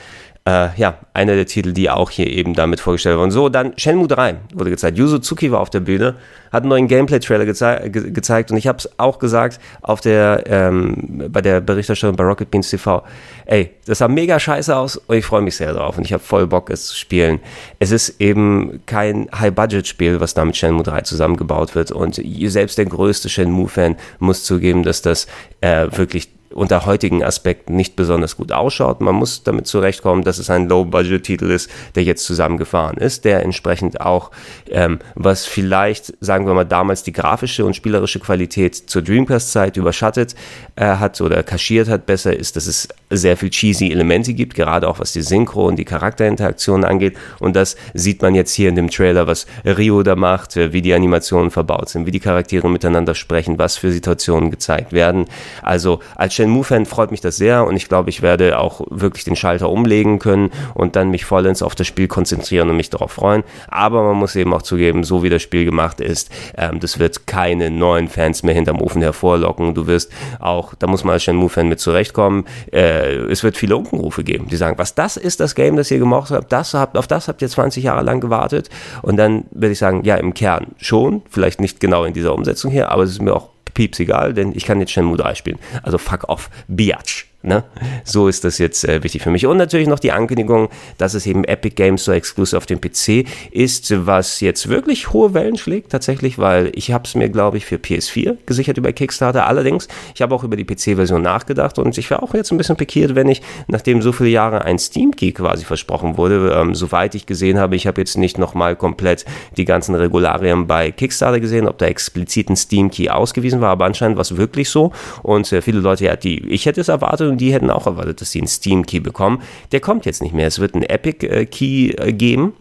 äh, 0.47 0.69
ja, 0.77 0.99
einer 1.15 1.35
der 1.37 1.47
Titel, 1.47 1.73
die 1.73 1.89
auch 1.89 2.11
hier 2.11 2.27
eben 2.27 2.53
damit 2.53 2.79
vorgestellt 2.79 3.17
wurden. 3.17 3.31
So, 3.31 3.49
dann 3.49 3.73
Shenmue 3.79 4.09
3 4.09 4.37
wurde 4.53 4.69
gezeigt. 4.69 4.99
Yuzo 4.99 5.19
Tsuki 5.19 5.51
war 5.51 5.61
auf 5.61 5.71
der 5.71 5.81
Bühne, 5.81 6.17
hat 6.53 6.65
einen 6.65 6.69
neuen 6.69 6.87
Gameplay-Trailer 6.87 7.47
geze 7.47 7.89
ge 7.91 8.11
gezeigt 8.11 8.51
und 8.51 8.59
ich 8.59 8.67
habe 8.67 8.77
es 8.77 8.99
auch 8.99 9.19
gesagt 9.19 9.59
auf 9.81 10.03
der, 10.03 10.45
ähm, 10.47 11.31
bei 11.31 11.41
der 11.41 11.63
Berichterstattung 11.63 12.17
bei 12.17 12.25
Rocket 12.25 12.51
Beans 12.51 12.69
TV, 12.69 13.03
ey, 13.47 13.71
das 13.87 13.99
sah 13.99 14.09
mega 14.09 14.39
scheiße 14.39 14.77
aus 14.77 14.99
und 14.99 15.17
ich 15.17 15.25
freue 15.25 15.41
mich 15.41 15.57
sehr 15.57 15.73
drauf 15.73 15.97
und 15.97 16.05
ich 16.05 16.13
habe 16.13 16.23
voll 16.23 16.47
Bock, 16.47 16.69
es 16.69 16.89
zu 16.89 16.97
spielen. 16.97 17.41
Es 17.79 17.91
ist 17.91 18.21
eben 18.21 18.83
kein 18.85 19.29
High-Budget-Spiel, 19.35 20.21
was 20.21 20.35
da 20.35 20.45
mit 20.45 20.59
Shenmue 20.59 20.83
3 20.83 21.01
zusammengebaut 21.03 21.75
wird 21.75 21.91
und 21.91 22.21
selbst 22.49 22.77
der 22.77 22.85
größte 22.85 23.31
Shenmue-Fan 23.31 23.97
muss 24.19 24.45
zugeben, 24.45 24.83
dass 24.83 25.01
das 25.01 25.27
äh, 25.63 25.87
wirklich 25.91 26.29
unter 26.55 26.87
heutigen 26.87 27.23
Aspekten 27.23 27.77
nicht 27.77 27.97
besonders 27.97 28.37
gut 28.37 28.53
ausschaut. 28.53 29.01
Man 29.01 29.15
muss 29.15 29.43
damit 29.43 29.67
zurechtkommen, 29.67 30.23
dass 30.23 30.39
es 30.39 30.51
ein 30.51 30.69
Low-Budget-Titel 30.69 31.51
ist, 31.51 31.71
der 31.95 32.05
jetzt 32.05 32.25
zusammengefahren 32.25 32.97
ist, 32.97 33.25
der 33.25 33.43
entsprechend 33.43 34.01
auch, 34.01 34.31
ähm, 34.71 35.01
was 35.15 35.47
vielleicht, 35.47 36.15
sagen 36.21 36.47
wir 36.47 36.55
mal, 36.55 36.65
damals 36.65 37.03
die 37.03 37.13
grafische 37.13 37.65
und 37.65 37.75
spielerische 37.75 38.21
Qualität 38.21 38.75
zur 38.75 39.03
Dreamcast-Zeit 39.03 39.77
überschattet 39.77 40.35
äh, 40.77 40.85
hat 40.85 41.21
oder 41.21 41.43
kaschiert 41.43 41.89
hat, 41.89 42.07
besser 42.07 42.37
ist, 42.37 42.57
dass 42.57 42.67
es 42.67 42.89
sehr 43.11 43.37
viel 43.37 43.51
cheesy 43.51 43.91
Elemente 43.91 44.33
gibt, 44.33 44.55
gerade 44.55 44.89
auch 44.89 44.99
was 45.01 45.13
die 45.13 45.23
Synchro 45.23 45.67
und 45.67 45.77
die 45.77 45.85
Charakterinteraktion 45.85 46.85
angeht. 46.85 47.17
Und 47.41 47.57
das 47.57 47.77
sieht 47.95 48.23
man 48.23 48.35
jetzt 48.35 48.53
hier 48.53 48.69
in 48.69 48.77
dem 48.77 48.91
Trailer, 48.91 49.27
was 49.27 49.47
Rio 49.65 50.03
da 50.03 50.15
macht, 50.15 50.57
äh, 50.57 50.73
wie 50.73 50.83
die 50.83 50.95
Animationen 50.95 51.51
verbaut 51.51 51.89
sind, 51.89 52.07
wie 52.07 52.13
die 52.13 52.21
Charaktere 52.21 52.71
miteinander 52.71 53.15
sprechen, 53.15 53.59
was 53.59 53.77
für 53.77 53.91
Situationen 53.91 54.51
gezeigt 54.51 54.93
werden. 54.93 55.27
Also 55.63 56.01
als 56.17 56.35
Shenmue-Fan 56.45 56.85
freut 56.85 57.11
mich 57.11 57.23
das 57.23 57.37
sehr 57.37 57.67
und 57.67 57.75
ich 57.77 57.89
glaube, 57.89 58.11
ich 58.11 58.21
werde 58.21 58.59
auch 58.59 58.83
wirklich 58.91 59.25
den 59.25 59.35
Schalter 59.35 59.71
umlegen 59.71 60.19
können 60.19 60.51
und 60.75 60.95
dann 60.95 61.11
mich 61.11 61.25
vollends 61.25 61.63
auf 61.63 61.75
das 61.75 61.87
Spiel 61.87 62.07
konzentrieren 62.07 62.69
und 62.69 62.77
mich 62.77 62.91
darauf 62.91 63.13
freuen. 63.13 63.45
Aber 63.69 64.03
man 64.03 64.17
muss 64.17 64.37
eben 64.37 64.53
auch 64.53 64.63
zugeben, 64.63 65.05
so 65.05 65.23
wie 65.23 65.31
das 65.31 65.41
Spiel 65.41 65.65
gemacht 65.65 66.01
ist, 66.01 66.31
ähm, 66.59 66.81
das 66.81 66.99
wird 66.99 67.27
keine 67.27 67.71
neuen 67.71 68.09
Fans 68.09 68.43
mehr 68.43 68.55
hinterm 68.55 68.81
Ofen 68.83 69.01
hervorlocken. 69.01 69.75
Du 69.75 69.87
wirst 69.87 70.13
auch, 70.39 70.75
da 70.75 70.87
muss 70.87 71.03
man 71.03 71.15
als 71.15 71.23
Shenmue-Fan 71.25 71.69
mit 71.69 71.81
zurechtkommen, 71.81 72.45
äh, 72.73 73.15
es 73.15 73.43
wird 73.43 73.57
viele 73.57 73.77
Unkenrufe 73.77 74.23
geben, 74.23 74.49
die 74.51 74.57
sagen, 74.57 74.77
was 74.77 74.95
das 74.95 75.17
ist 75.17 75.41
das 75.41 75.55
Game, 75.55 75.77
das 75.77 75.91
ihr 75.91 75.99
gemacht 75.99 76.31
habt, 76.31 76.53
das 76.53 76.75
habt, 76.75 76.99
auf 76.99 77.07
das 77.07 77.29
habt 77.29 77.41
ihr 77.41 77.49
20 77.49 77.85
Jahre 77.85 78.05
lang 78.05 78.21
gewartet. 78.21 78.69
Und 79.01 79.17
dann 79.17 79.45
würde 79.51 79.73
ich 79.73 79.79
sagen, 79.79 80.05
ja, 80.05 80.17
im 80.17 80.35
Kern 80.35 80.69
schon, 80.77 81.23
vielleicht 81.31 81.61
nicht 81.61 81.81
genau 81.81 82.05
in 82.05 82.13
dieser 82.13 82.35
Umsetzung 82.35 82.71
hier, 82.71 82.91
aber 82.91 83.05
es 83.05 83.11
ist 83.11 83.23
mir 83.23 83.35
auch 83.35 83.54
pieps 83.75 84.01
egal, 84.01 84.33
denn 84.35 84.53
ich 84.55 84.65
kann 84.65 84.81
jetzt 84.81 84.93
Shenmue 84.93 85.17
3 85.17 85.35
spielen. 85.35 85.59
Also 85.83 85.99
fuck 85.99 86.29
off, 86.29 86.51
Biatch. 86.69 87.27
Ne? 87.45 87.63
So 88.05 88.27
ist 88.27 88.43
das 88.45 88.57
jetzt 88.57 88.89
äh, 88.89 89.03
wichtig 89.03 89.23
für 89.23 89.31
mich. 89.31 89.45
Und 89.45 89.59
natürlich 89.59 89.87
noch 89.87 89.99
die 89.99 90.13
Ankündigung, 90.13 90.71
dass 90.97 91.13
es 91.13 91.27
eben 91.27 91.45
Epic 91.45 91.75
Games 91.75 92.03
so 92.03 92.13
exklusiv 92.13 92.57
auf 92.57 92.65
dem 92.65 92.81
PC 92.81 93.27
ist, 93.51 93.93
was 94.07 94.41
jetzt 94.41 94.71
wirklich 94.71 95.13
hohe 95.13 95.35
Wellen 95.35 95.59
schlägt, 95.59 95.93
tatsächlich, 95.93 96.39
weil 96.39 96.73
ich 96.75 96.91
habe 96.91 97.05
es 97.05 97.15
mir, 97.15 97.29
glaube 97.29 97.59
ich, 97.59 97.67
für 97.67 97.77
PS4 97.77 98.39
gesichert 98.47 98.79
über 98.79 98.95
Kickstarter. 98.95 99.47
Allerdings, 99.47 99.89
ich 100.15 100.23
habe 100.23 100.35
auch 100.35 100.43
über 100.43 100.57
die 100.57 100.65
PC-Version 100.65 101.21
nachgedacht 101.21 101.79
und 101.79 101.99
ich 101.99 102.09
wäre 102.09 102.23
auch 102.23 102.33
jetzt 102.33 102.51
ein 102.51 102.57
bisschen 102.57 102.77
pikiert, 102.77 103.15
wenn 103.15 103.29
ich, 103.29 103.43
nachdem 103.69 104.01
so 104.01 104.13
viele 104.13 104.31
Jahre 104.31 104.65
ein 104.65 104.79
Steam-Key 104.79 105.33
quasi 105.33 105.67
versprochen 105.67 106.17
wurde, 106.17 106.51
ähm, 106.59 106.75
soweit 106.75 107.15
ich 107.15 107.27
gesehen 107.27 107.59
habe, 107.59 107.77
ich 107.77 107.87
habe 107.87 108.01
jetzt 108.01 108.17
nicht 108.17 108.39
nochmal 108.39 108.75
komplett 108.75 109.27
die 109.59 109.67
ganzen 109.67 109.95
Regularien 109.95 110.67
bei 110.67 110.93
Kickstarter 110.93 111.41
gesehen, 111.41 111.69
ob 111.69 111.77
da 111.77 111.85
explizit 111.85 112.49
ein 112.49 112.57
Steam-Key 112.57 113.11
ausgewiesen 113.11 113.61
war, 113.61 113.69
aber 113.69 113.85
anscheinend 113.85 114.17
war 114.17 114.23
es 114.23 114.39
wirklich 114.39 114.71
so 114.71 114.93
und 115.23 115.53
äh, 115.53 115.61
viele 115.61 115.81
Leute, 115.81 116.07
ja, 116.07 116.17
die, 116.17 116.49
ich 116.49 116.65
hätte 116.65 116.81
es 116.81 116.89
erwartet 116.89 117.34
und 117.35 117.41
die 117.41 117.53
hätten 117.53 117.69
auch 117.69 117.87
erwartet, 117.87 118.21
dass 118.21 118.31
sie 118.31 118.39
einen 118.39 118.47
Steam-Key 118.47 119.01
bekommen. 119.01 119.43
Der 119.73 119.81
kommt 119.81 120.07
jetzt 120.07 120.23
nicht 120.23 120.35
mehr. 120.35 120.47
Es 120.47 120.61
wird 120.61 120.75
einen 120.75 120.85
Epic-Key 120.85 121.91
äh, 121.91 122.13
geben 122.13 122.53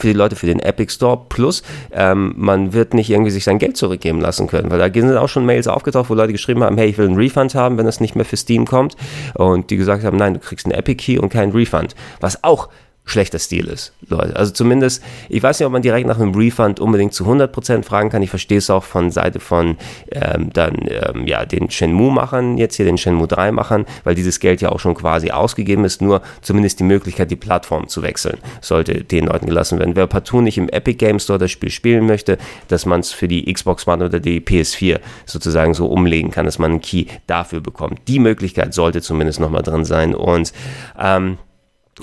für 0.00 0.08
die 0.08 0.14
Leute 0.14 0.34
für 0.34 0.46
den 0.46 0.58
Epic 0.58 0.92
Store. 0.92 1.26
Plus, 1.28 1.62
ähm, 1.92 2.34
man 2.36 2.72
wird 2.72 2.92
nicht 2.92 3.08
irgendwie 3.08 3.30
sich 3.30 3.44
sein 3.44 3.60
Geld 3.60 3.76
zurückgeben 3.76 4.20
lassen 4.20 4.48
können, 4.48 4.68
weil 4.68 4.78
da 4.78 4.92
sind 4.92 5.16
auch 5.16 5.28
schon 5.28 5.46
Mails 5.46 5.68
aufgetaucht, 5.68 6.10
wo 6.10 6.14
Leute 6.14 6.32
geschrieben 6.32 6.64
haben, 6.64 6.76
hey, 6.76 6.88
ich 6.88 6.98
will 6.98 7.06
einen 7.06 7.16
Refund 7.16 7.54
haben, 7.54 7.78
wenn 7.78 7.86
das 7.86 8.00
nicht 8.00 8.16
mehr 8.16 8.24
für 8.24 8.36
Steam 8.36 8.66
kommt. 8.66 8.96
Und 9.34 9.70
die 9.70 9.76
gesagt 9.76 10.02
haben, 10.02 10.16
nein, 10.16 10.34
du 10.34 10.40
kriegst 10.40 10.66
einen 10.66 10.74
Epic 10.74 10.96
Key 10.96 11.18
und 11.20 11.28
keinen 11.28 11.52
Refund. 11.52 11.94
Was 12.20 12.42
auch 12.42 12.68
schlechter 13.10 13.38
Stil 13.38 13.66
ist, 13.66 13.92
Leute. 14.08 14.36
Also 14.36 14.52
zumindest, 14.52 15.02
ich 15.28 15.42
weiß 15.42 15.58
nicht, 15.58 15.66
ob 15.66 15.72
man 15.72 15.82
direkt 15.82 16.06
nach 16.06 16.18
einem 16.18 16.34
Refund 16.34 16.80
unbedingt 16.80 17.12
zu 17.12 17.24
100% 17.24 17.84
fragen 17.84 18.10
kann. 18.10 18.22
Ich 18.22 18.30
verstehe 18.30 18.58
es 18.58 18.70
auch 18.70 18.84
von 18.84 19.10
Seite 19.10 19.40
von 19.40 19.76
ähm, 20.12 20.50
dann, 20.52 20.76
ähm, 20.88 21.26
ja, 21.26 21.44
den 21.44 21.70
Shenmue-Machern, 21.70 22.58
jetzt 22.58 22.76
hier 22.76 22.84
den 22.84 22.98
Shenmue 22.98 23.26
3-Machern, 23.26 23.86
weil 24.04 24.14
dieses 24.14 24.40
Geld 24.40 24.60
ja 24.60 24.70
auch 24.70 24.80
schon 24.80 24.94
quasi 24.94 25.30
ausgegeben 25.30 25.84
ist, 25.84 26.02
nur 26.02 26.22
zumindest 26.40 26.80
die 26.80 26.84
Möglichkeit, 26.84 27.30
die 27.30 27.36
Plattform 27.36 27.88
zu 27.88 28.02
wechseln, 28.02 28.38
sollte 28.60 29.04
den 29.04 29.26
Leuten 29.26 29.46
gelassen 29.46 29.78
werden. 29.78 29.96
Wer 29.96 30.06
partout 30.06 30.40
nicht 30.40 30.58
im 30.58 30.68
Epic 30.68 30.96
Game 30.96 31.18
Store 31.18 31.38
das 31.38 31.50
Spiel 31.50 31.70
spielen 31.70 32.06
möchte, 32.06 32.38
dass 32.68 32.86
man 32.86 33.00
es 33.00 33.12
für 33.12 33.28
die 33.28 33.52
Xbox 33.52 33.86
One 33.86 34.04
oder 34.04 34.20
die 34.20 34.40
PS4 34.40 35.00
sozusagen 35.26 35.74
so 35.74 35.86
umlegen 35.86 36.30
kann, 36.30 36.46
dass 36.46 36.58
man 36.58 36.72
einen 36.72 36.80
Key 36.80 37.06
dafür 37.26 37.60
bekommt. 37.60 38.00
Die 38.08 38.18
Möglichkeit 38.18 38.74
sollte 38.74 39.02
zumindest 39.02 39.40
nochmal 39.40 39.62
drin 39.62 39.84
sein 39.84 40.14
und 40.14 40.52
ähm, 40.98 41.38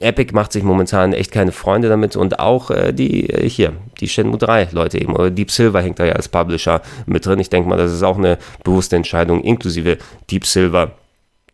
Epic 0.02 0.34
macht 0.34 0.52
sich 0.52 0.64
momentan 0.64 1.14
echt 1.14 1.32
keine 1.32 1.52
Freunde 1.52 1.90
damit 1.90 2.16
und 2.16 2.40
auch 2.40 2.72
äh, 2.72 2.94
die 2.94 3.30
äh, 3.30 3.50
hier, 3.50 3.74
die 4.00 4.08
Shenmue 4.08 4.38
3 4.38 4.70
Leute 4.72 5.00
eben, 5.00 5.16
oder 5.16 5.30
Deep 5.30 5.52
Silver 5.52 5.82
hängt 5.82 6.00
da 6.00 6.06
ja 6.06 6.14
als 6.14 6.30
Publisher 6.30 6.82
mit 7.06 7.26
drin. 7.26 7.40
Ich 7.40 7.50
denke 7.50 7.70
mal, 7.70 7.78
das 7.78 7.92
ist 7.92 8.04
auch 8.04 8.18
eine 8.18 8.38
bewusste 8.64 8.96
Entscheidung, 8.96 9.42
inklusive 9.42 9.98
Deep 10.30 10.46
Silver 10.46 10.92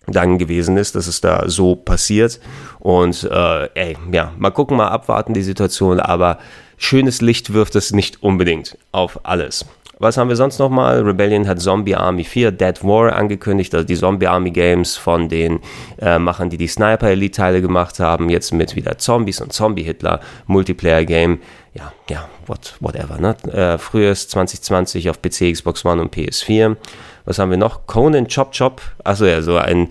dann 0.07 0.37
gewesen 0.37 0.77
ist, 0.77 0.95
dass 0.95 1.07
es 1.07 1.21
da 1.21 1.47
so 1.47 1.75
passiert. 1.75 2.39
Und 2.79 3.23
äh, 3.23 3.69
ey, 3.73 3.97
ja, 4.11 4.33
mal 4.37 4.51
gucken, 4.51 4.77
mal 4.77 4.89
abwarten 4.89 5.33
die 5.33 5.43
Situation, 5.43 5.99
aber 5.99 6.39
schönes 6.77 7.21
Licht 7.21 7.53
wirft 7.53 7.75
es 7.75 7.93
nicht 7.93 8.21
unbedingt 8.21 8.77
auf 8.91 9.21
alles. 9.23 9.65
Was 10.03 10.17
haben 10.17 10.27
wir 10.27 10.35
sonst 10.35 10.59
nochmal? 10.59 11.01
Rebellion 11.01 11.47
hat 11.47 11.61
Zombie 11.61 11.95
Army 11.95 12.25
4, 12.25 12.51
Dead 12.51 12.83
War 12.83 13.15
angekündigt, 13.15 13.73
also 13.73 13.87
die 13.87 13.95
Zombie 13.95 14.27
Army 14.27 14.51
Games 14.51 14.97
von 14.97 15.29
den 15.29 15.61
äh, 15.97 16.19
Machern, 16.19 16.49
die 16.49 16.57
die 16.57 16.67
Sniper 16.67 17.07
Elite 17.07 17.37
Teile 17.37 17.61
gemacht 17.61 18.01
haben, 18.01 18.29
jetzt 18.29 18.51
mit 18.51 18.75
wieder 18.75 18.97
Zombies 18.97 19.39
und 19.39 19.53
Zombie 19.53 19.83
Hitler 19.83 20.19
Multiplayer 20.45 21.05
Game. 21.05 21.39
Ja, 21.73 21.93
ja, 22.09 22.27
what, 22.47 22.75
whatever, 22.81 23.17
ne? 23.17 23.37
Äh, 23.49 23.77
frühes 23.77 24.27
2020 24.27 25.09
auf 25.09 25.21
PC, 25.21 25.53
Xbox 25.53 25.85
One 25.85 26.01
und 26.01 26.13
PS4. 26.13 26.75
Was 27.23 27.39
haben 27.39 27.51
wir 27.51 27.57
noch? 27.57 27.87
Conan 27.87 28.27
Chop 28.27 28.51
Chop, 28.51 28.81
also 29.05 29.25
ja, 29.25 29.41
so 29.41 29.55
ein 29.55 29.87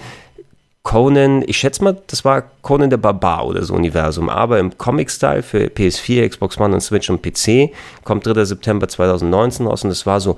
Conan, 0.83 1.45
ich 1.47 1.59
schätze 1.59 1.85
mal, 1.85 1.97
das 2.09 2.25
war 2.25 2.43
Conan 2.63 2.91
der 2.91 2.97
Barbar 2.97 3.47
oder 3.47 3.63
so 3.63 3.75
Universum, 3.75 4.29
aber 4.29 4.59
im 4.59 4.77
Comic-Style 4.77 5.43
für 5.43 5.67
PS4, 5.67 6.29
Xbox 6.29 6.59
One 6.59 6.75
und 6.75 6.81
Switch 6.81 7.09
und 7.09 7.23
PC, 7.23 7.73
kommt 8.03 8.27
3. 8.27 8.45
September 8.45 8.89
2019 8.89 9.67
raus 9.67 9.85
und 9.85 9.91
das 9.91 10.07
war 10.07 10.21
so 10.21 10.37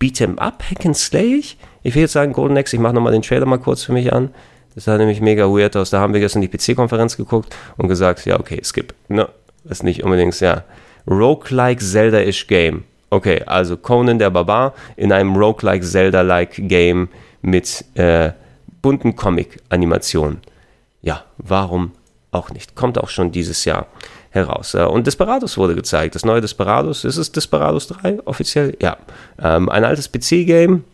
Beat'em 0.00 0.36
Up, 0.38 0.64
Hack 0.68 0.84
and 0.84 0.96
Slay. 0.96 1.42
Ich 1.84 1.94
will 1.94 2.02
jetzt 2.02 2.12
sagen 2.12 2.32
Golden 2.32 2.56
Axe, 2.56 2.74
ich 2.74 2.82
mache 2.82 2.94
nochmal 2.94 3.12
den 3.12 3.22
Trailer 3.22 3.46
mal 3.46 3.58
kurz 3.58 3.84
für 3.84 3.92
mich 3.92 4.12
an. 4.12 4.34
Das 4.74 4.84
sah 4.84 4.98
nämlich 4.98 5.20
mega 5.20 5.44
weird 5.44 5.76
aus. 5.76 5.90
Da 5.90 6.00
haben 6.00 6.12
wir 6.12 6.20
gestern 6.20 6.42
die 6.42 6.48
PC-Konferenz 6.48 7.16
geguckt 7.16 7.54
und 7.76 7.86
gesagt, 7.86 8.26
ja, 8.26 8.40
okay, 8.40 8.60
skip. 8.64 8.94
Ne, 9.08 9.28
ist 9.68 9.84
nicht 9.84 10.02
unbedingt, 10.02 10.38
ja. 10.40 10.64
Roguelike 11.06 11.80
Zelda-ish 11.80 12.48
Game. 12.48 12.82
Okay, 13.10 13.42
also 13.46 13.76
Conan 13.76 14.18
der 14.18 14.30
Barbar 14.30 14.74
in 14.96 15.12
einem 15.12 15.36
Roguelike 15.36 15.84
Zelda-like 15.84 16.68
Game 16.68 17.08
mit, 17.42 17.84
äh, 17.94 18.32
bunten 18.84 19.16
Comic-Animationen. 19.16 20.42
Ja, 21.00 21.24
warum 21.38 21.92
auch 22.32 22.50
nicht? 22.50 22.74
Kommt 22.74 22.98
auch 22.98 23.08
schon 23.08 23.32
dieses 23.32 23.64
Jahr 23.64 23.86
heraus. 24.28 24.74
Und 24.74 25.06
Desperados 25.06 25.56
wurde 25.56 25.74
gezeigt. 25.74 26.14
Das 26.14 26.26
neue 26.26 26.42
Desperados, 26.42 27.02
ist 27.06 27.16
es 27.16 27.32
Desperados 27.32 27.86
3 27.86 28.18
offiziell? 28.26 28.76
Ja. 28.82 28.98
Ähm, 29.42 29.70
ein 29.70 29.84
altes 29.84 30.12
PC-Game, 30.12 30.84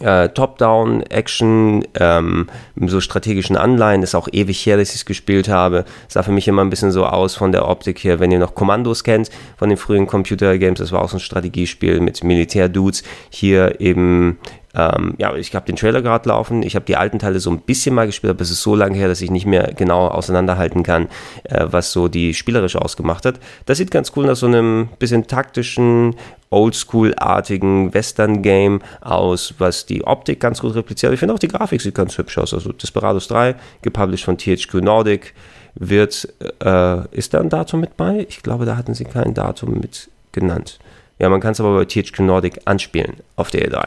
äh, 0.00 0.28
Top-Down, 0.28 1.02
Action, 1.02 1.84
ähm, 1.98 2.46
so 2.86 3.00
strategischen 3.00 3.56
Anleihen, 3.56 4.04
ist 4.04 4.14
auch 4.14 4.28
ewig 4.30 4.64
her, 4.64 4.76
dass 4.76 4.90
ich 4.90 4.96
es 4.96 5.04
gespielt 5.04 5.48
habe. 5.48 5.84
Sah 6.06 6.22
für 6.22 6.30
mich 6.30 6.46
immer 6.46 6.62
ein 6.62 6.70
bisschen 6.70 6.92
so 6.92 7.06
aus 7.06 7.34
von 7.34 7.50
der 7.50 7.68
Optik 7.68 8.04
her, 8.04 8.20
wenn 8.20 8.30
ihr 8.30 8.38
noch 8.38 8.54
Kommandos 8.54 9.02
kennt 9.02 9.30
von 9.56 9.68
den 9.68 9.78
frühen 9.78 10.06
Computer-Games, 10.06 10.78
das 10.78 10.92
war 10.92 11.02
auch 11.02 11.08
so 11.08 11.16
ein 11.16 11.20
Strategiespiel 11.20 11.98
mit 11.98 12.22
Militär-Dudes. 12.22 13.02
Hier 13.30 13.80
eben 13.80 14.38
ähm, 14.76 15.14
ja, 15.18 15.34
ich 15.34 15.54
habe 15.54 15.66
den 15.66 15.76
Trailer 15.76 16.02
gerade 16.02 16.28
laufen. 16.28 16.62
Ich 16.62 16.74
habe 16.74 16.84
die 16.84 16.96
alten 16.96 17.18
Teile 17.18 17.40
so 17.40 17.50
ein 17.50 17.60
bisschen 17.60 17.94
mal 17.94 18.06
gespielt, 18.06 18.30
aber 18.30 18.42
es 18.42 18.50
ist 18.50 18.62
so 18.62 18.74
lange 18.74 18.96
her, 18.96 19.08
dass 19.08 19.22
ich 19.22 19.30
nicht 19.30 19.46
mehr 19.46 19.72
genau 19.74 20.08
auseinanderhalten 20.08 20.82
kann, 20.82 21.08
äh, 21.44 21.66
was 21.70 21.92
so 21.92 22.08
die 22.08 22.34
spielerisch 22.34 22.76
ausgemacht 22.76 23.24
hat. 23.24 23.40
Das 23.64 23.78
sieht 23.78 23.90
ganz 23.90 24.12
cool 24.16 24.26
nach 24.26 24.36
so 24.36 24.46
einem 24.46 24.88
bisschen 24.98 25.26
taktischen, 25.26 26.14
Oldschool-artigen 26.50 27.92
Western-Game 27.92 28.80
aus, 29.00 29.54
was 29.58 29.86
die 29.86 30.04
Optik 30.04 30.40
ganz 30.40 30.60
gut 30.60 30.74
repliziert. 30.74 31.12
Ich 31.12 31.18
finde 31.18 31.34
auch 31.34 31.38
die 31.38 31.48
Grafik 31.48 31.80
sieht 31.80 31.94
ganz 31.94 32.16
hübsch 32.18 32.38
aus. 32.38 32.54
Also 32.54 32.72
Desperados 32.72 33.28
3, 33.28 33.56
gepublished 33.82 34.24
von 34.24 34.38
THQ 34.38 34.74
Nordic, 34.74 35.34
wird, 35.74 36.28
äh, 36.64 37.08
ist 37.10 37.34
da 37.34 37.40
ein 37.40 37.48
Datum 37.48 37.80
mit 37.80 37.96
bei? 37.96 38.26
Ich 38.28 38.42
glaube, 38.42 38.64
da 38.64 38.76
hatten 38.76 38.94
sie 38.94 39.04
kein 39.04 39.34
Datum 39.34 39.80
mit 39.80 40.08
genannt. 40.32 40.78
Ja, 41.18 41.28
man 41.28 41.40
kann 41.40 41.52
es 41.52 41.60
aber 41.60 41.74
bei 41.76 41.84
THQ 41.84 42.20
Nordic 42.20 42.60
anspielen 42.64 43.16
auf 43.36 43.50
der 43.50 43.68
E3. 43.68 43.86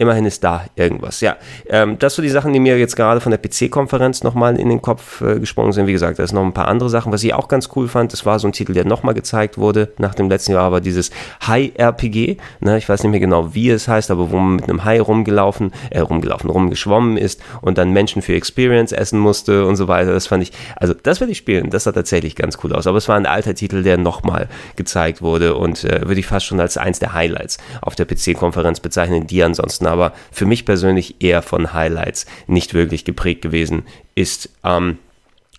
Immerhin 0.00 0.26
ist 0.26 0.44
da 0.44 0.64
irgendwas. 0.76 1.20
Ja, 1.20 1.38
ähm, 1.68 1.98
das 1.98 2.14
so 2.14 2.22
die 2.22 2.28
Sachen, 2.28 2.52
die 2.52 2.60
mir 2.60 2.78
jetzt 2.78 2.94
gerade 2.94 3.20
von 3.20 3.32
der 3.32 3.38
PC-Konferenz 3.38 4.22
nochmal 4.22 4.56
in 4.56 4.68
den 4.68 4.80
Kopf 4.80 5.20
äh, 5.22 5.40
gesprungen 5.40 5.72
sind. 5.72 5.88
Wie 5.88 5.92
gesagt, 5.92 6.20
da 6.20 6.22
ist 6.22 6.32
noch 6.32 6.44
ein 6.44 6.54
paar 6.54 6.68
andere 6.68 6.88
Sachen. 6.88 7.10
Was 7.10 7.24
ich 7.24 7.34
auch 7.34 7.48
ganz 7.48 7.70
cool 7.74 7.88
fand, 7.88 8.12
das 8.12 8.24
war 8.24 8.38
so 8.38 8.46
ein 8.46 8.52
Titel, 8.52 8.74
der 8.74 8.84
nochmal 8.84 9.14
gezeigt 9.14 9.58
wurde 9.58 9.92
nach 9.98 10.14
dem 10.14 10.28
letzten 10.28 10.52
Jahr, 10.52 10.62
aber 10.62 10.80
dieses 10.80 11.10
High-RPG. 11.44 12.36
Ne, 12.60 12.78
ich 12.78 12.88
weiß 12.88 13.02
nicht 13.02 13.10
mehr 13.10 13.18
genau, 13.18 13.56
wie 13.56 13.70
es 13.70 13.88
heißt, 13.88 14.12
aber 14.12 14.30
wo 14.30 14.36
man 14.36 14.54
mit 14.54 14.68
einem 14.68 14.84
Hai 14.84 15.00
rumgelaufen, 15.00 15.72
äh, 15.90 15.98
rumgelaufen, 15.98 16.48
rumgeschwommen 16.48 17.16
ist 17.16 17.42
und 17.60 17.76
dann 17.76 17.92
Menschen 17.92 18.22
für 18.22 18.34
Experience 18.34 18.92
essen 18.92 19.18
musste 19.18 19.66
und 19.66 19.74
so 19.74 19.88
weiter. 19.88 20.12
Das 20.12 20.28
fand 20.28 20.44
ich, 20.44 20.52
also 20.76 20.94
das 20.94 21.18
werde 21.18 21.32
ich 21.32 21.38
spielen. 21.38 21.70
Das 21.70 21.82
sah 21.82 21.92
tatsächlich 21.92 22.36
ganz 22.36 22.58
cool 22.62 22.72
aus. 22.72 22.86
Aber 22.86 22.98
es 22.98 23.08
war 23.08 23.16
ein 23.16 23.26
alter 23.26 23.56
Titel, 23.56 23.82
der 23.82 23.96
nochmal 23.96 24.48
gezeigt 24.76 25.22
wurde 25.22 25.56
und 25.56 25.82
äh, 25.82 26.02
würde 26.02 26.20
ich 26.20 26.26
fast 26.28 26.46
schon 26.46 26.60
als 26.60 26.76
eins 26.76 27.00
der 27.00 27.14
Highlights 27.14 27.58
auf 27.82 27.96
der 27.96 28.06
PC-Konferenz 28.06 28.78
bezeichnen, 28.78 29.26
die 29.26 29.42
ansonsten 29.42 29.87
aber 29.88 30.12
für 30.30 30.46
mich 30.46 30.64
persönlich 30.64 31.16
eher 31.20 31.42
von 31.42 31.72
Highlights 31.72 32.26
nicht 32.46 32.74
wirklich 32.74 33.04
geprägt 33.04 33.42
gewesen 33.42 33.84
ist. 34.14 34.50
Ähm, 34.64 34.98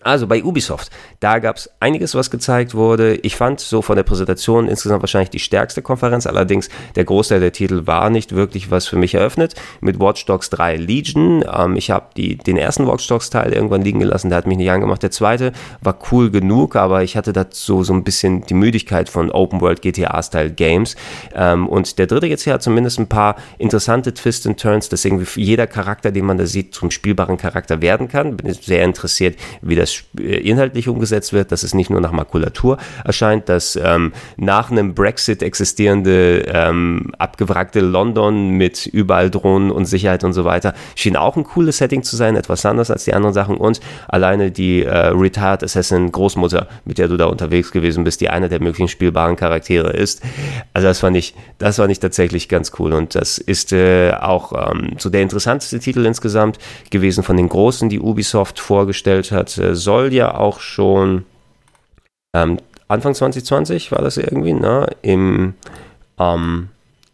also 0.09 0.27
bei 0.27 0.43
Ubisoft, 0.43 0.89
da 1.19 1.39
gab 1.39 1.57
es 1.57 1.69
einiges, 1.79 2.15
was 2.15 2.31
gezeigt 2.31 2.73
wurde. 2.73 3.15
Ich 3.15 3.35
fand 3.35 3.59
so 3.59 3.81
von 3.81 3.95
der 3.95 4.03
Präsentation 4.03 4.67
insgesamt 4.67 5.03
wahrscheinlich 5.03 5.29
die 5.29 5.39
stärkste 5.39 5.81
Konferenz. 5.81 6.27
Allerdings 6.27 6.69
der 6.95 7.05
Großteil 7.05 7.39
der 7.39 7.51
Titel 7.51 7.87
war 7.87 8.09
nicht 8.09 8.35
wirklich 8.35 8.71
was 8.71 8.87
für 8.87 8.95
mich 8.95 9.15
eröffnet. 9.15 9.55
Mit 9.81 9.99
Watch 9.99 10.25
Dogs 10.25 10.49
3 10.49 10.77
Legion. 10.77 11.43
Ähm, 11.51 11.75
ich 11.75 11.91
habe 11.91 12.07
den 12.15 12.57
ersten 12.57 12.87
Watch 12.87 13.07
Dogs 13.07 13.29
Teil 13.29 13.53
irgendwann 13.53 13.81
liegen 13.81 13.99
gelassen, 13.99 14.29
der 14.29 14.37
hat 14.37 14.47
mich 14.47 14.57
nicht 14.57 14.71
angemacht. 14.71 15.03
Der 15.03 15.11
zweite 15.11 15.51
war 15.81 15.97
cool 16.11 16.31
genug, 16.31 16.75
aber 16.75 17.03
ich 17.03 17.15
hatte 17.15 17.33
dazu 17.33 17.83
so 17.83 17.93
ein 17.93 18.03
bisschen 18.03 18.45
die 18.45 18.53
Müdigkeit 18.53 19.09
von 19.09 19.31
Open 19.31 19.61
World 19.61 19.81
GTA 19.81 20.21
Style 20.23 20.51
Games. 20.51 20.95
Ähm, 21.33 21.67
und 21.67 21.99
der 21.99 22.07
dritte 22.07 22.27
jetzt 22.27 22.43
hier 22.43 22.53
hat 22.53 22.63
zumindest 22.63 22.99
ein 22.99 23.07
paar 23.07 23.35
interessante 23.57 24.13
Twists 24.13 24.47
and 24.47 24.59
Turns, 24.59 24.89
dass 24.89 25.05
irgendwie 25.05 25.41
jeder 25.41 25.67
Charakter, 25.67 26.11
den 26.11 26.25
man 26.25 26.37
da 26.37 26.45
sieht, 26.45 26.73
zum 26.73 26.91
spielbaren 26.91 27.37
Charakter 27.37 27.81
werden 27.81 28.07
kann. 28.07 28.37
Bin 28.37 28.53
sehr 28.53 28.83
interessiert, 28.83 29.37
wie 29.61 29.75
das 29.75 29.93
äh, 30.17 30.37
inhaltlich 30.37 30.87
umgesetzt 30.87 31.33
wird, 31.33 31.51
dass 31.51 31.63
es 31.63 31.73
nicht 31.73 31.89
nur 31.89 32.01
nach 32.01 32.11
Makulatur 32.11 32.77
erscheint, 33.03 33.49
dass 33.49 33.75
ähm, 33.81 34.13
nach 34.37 34.71
einem 34.71 34.93
Brexit 34.93 35.43
existierende 35.43 36.45
ähm, 36.47 37.11
abgewrackte 37.17 37.79
London 37.79 38.51
mit 38.51 38.85
überall 38.85 39.29
Drohnen 39.29 39.71
und 39.71 39.85
Sicherheit 39.85 40.23
und 40.23 40.33
so 40.33 40.45
weiter 40.45 40.73
schien 40.95 41.15
auch 41.15 41.35
ein 41.37 41.43
cooles 41.43 41.77
Setting 41.77 42.03
zu 42.03 42.15
sein, 42.15 42.35
etwas 42.35 42.65
anders 42.65 42.91
als 42.91 43.05
die 43.05 43.13
anderen 43.13 43.33
Sachen 43.33 43.57
und 43.57 43.79
alleine 44.07 44.51
die 44.51 44.83
äh, 44.83 45.07
Retired 45.07 45.63
Assassin 45.63 46.11
Großmutter, 46.11 46.67
mit 46.85 46.97
der 46.97 47.07
du 47.07 47.17
da 47.17 47.25
unterwegs 47.25 47.71
gewesen 47.71 48.03
bist, 48.03 48.21
die 48.21 48.29
einer 48.29 48.49
der 48.49 48.61
möglichen 48.61 48.87
spielbaren 48.87 49.35
Charaktere 49.35 49.91
ist. 49.91 50.21
Also 50.73 50.87
das 50.87 50.99
fand 50.99 51.17
ich, 51.17 51.35
das 51.57 51.77
fand 51.77 51.91
ich 51.91 51.99
tatsächlich 51.99 52.49
ganz 52.49 52.71
cool 52.79 52.93
und 52.93 53.15
das 53.15 53.37
ist 53.37 53.73
äh, 53.73 54.11
auch 54.13 54.71
ähm, 54.71 54.95
so 54.97 55.09
der 55.09 55.21
interessanteste 55.21 55.79
Titel 55.79 56.05
insgesamt 56.05 56.57
gewesen 56.89 57.23
von 57.23 57.37
den 57.37 57.49
großen, 57.49 57.89
die 57.89 57.99
Ubisoft 57.99 58.59
vorgestellt 58.59 59.31
hat. 59.31 59.57
Äh, 59.57 59.75
soll 59.79 60.13
ja 60.13 60.35
auch 60.35 60.59
schon 60.59 61.25
ähm, 62.35 62.59
Anfang 62.87 63.13
2020 63.13 63.91
war 63.91 64.01
das 64.01 64.17
irgendwie, 64.17 64.53
ne? 64.53 64.87
Im, 65.01 65.53
ähm, 66.19 66.69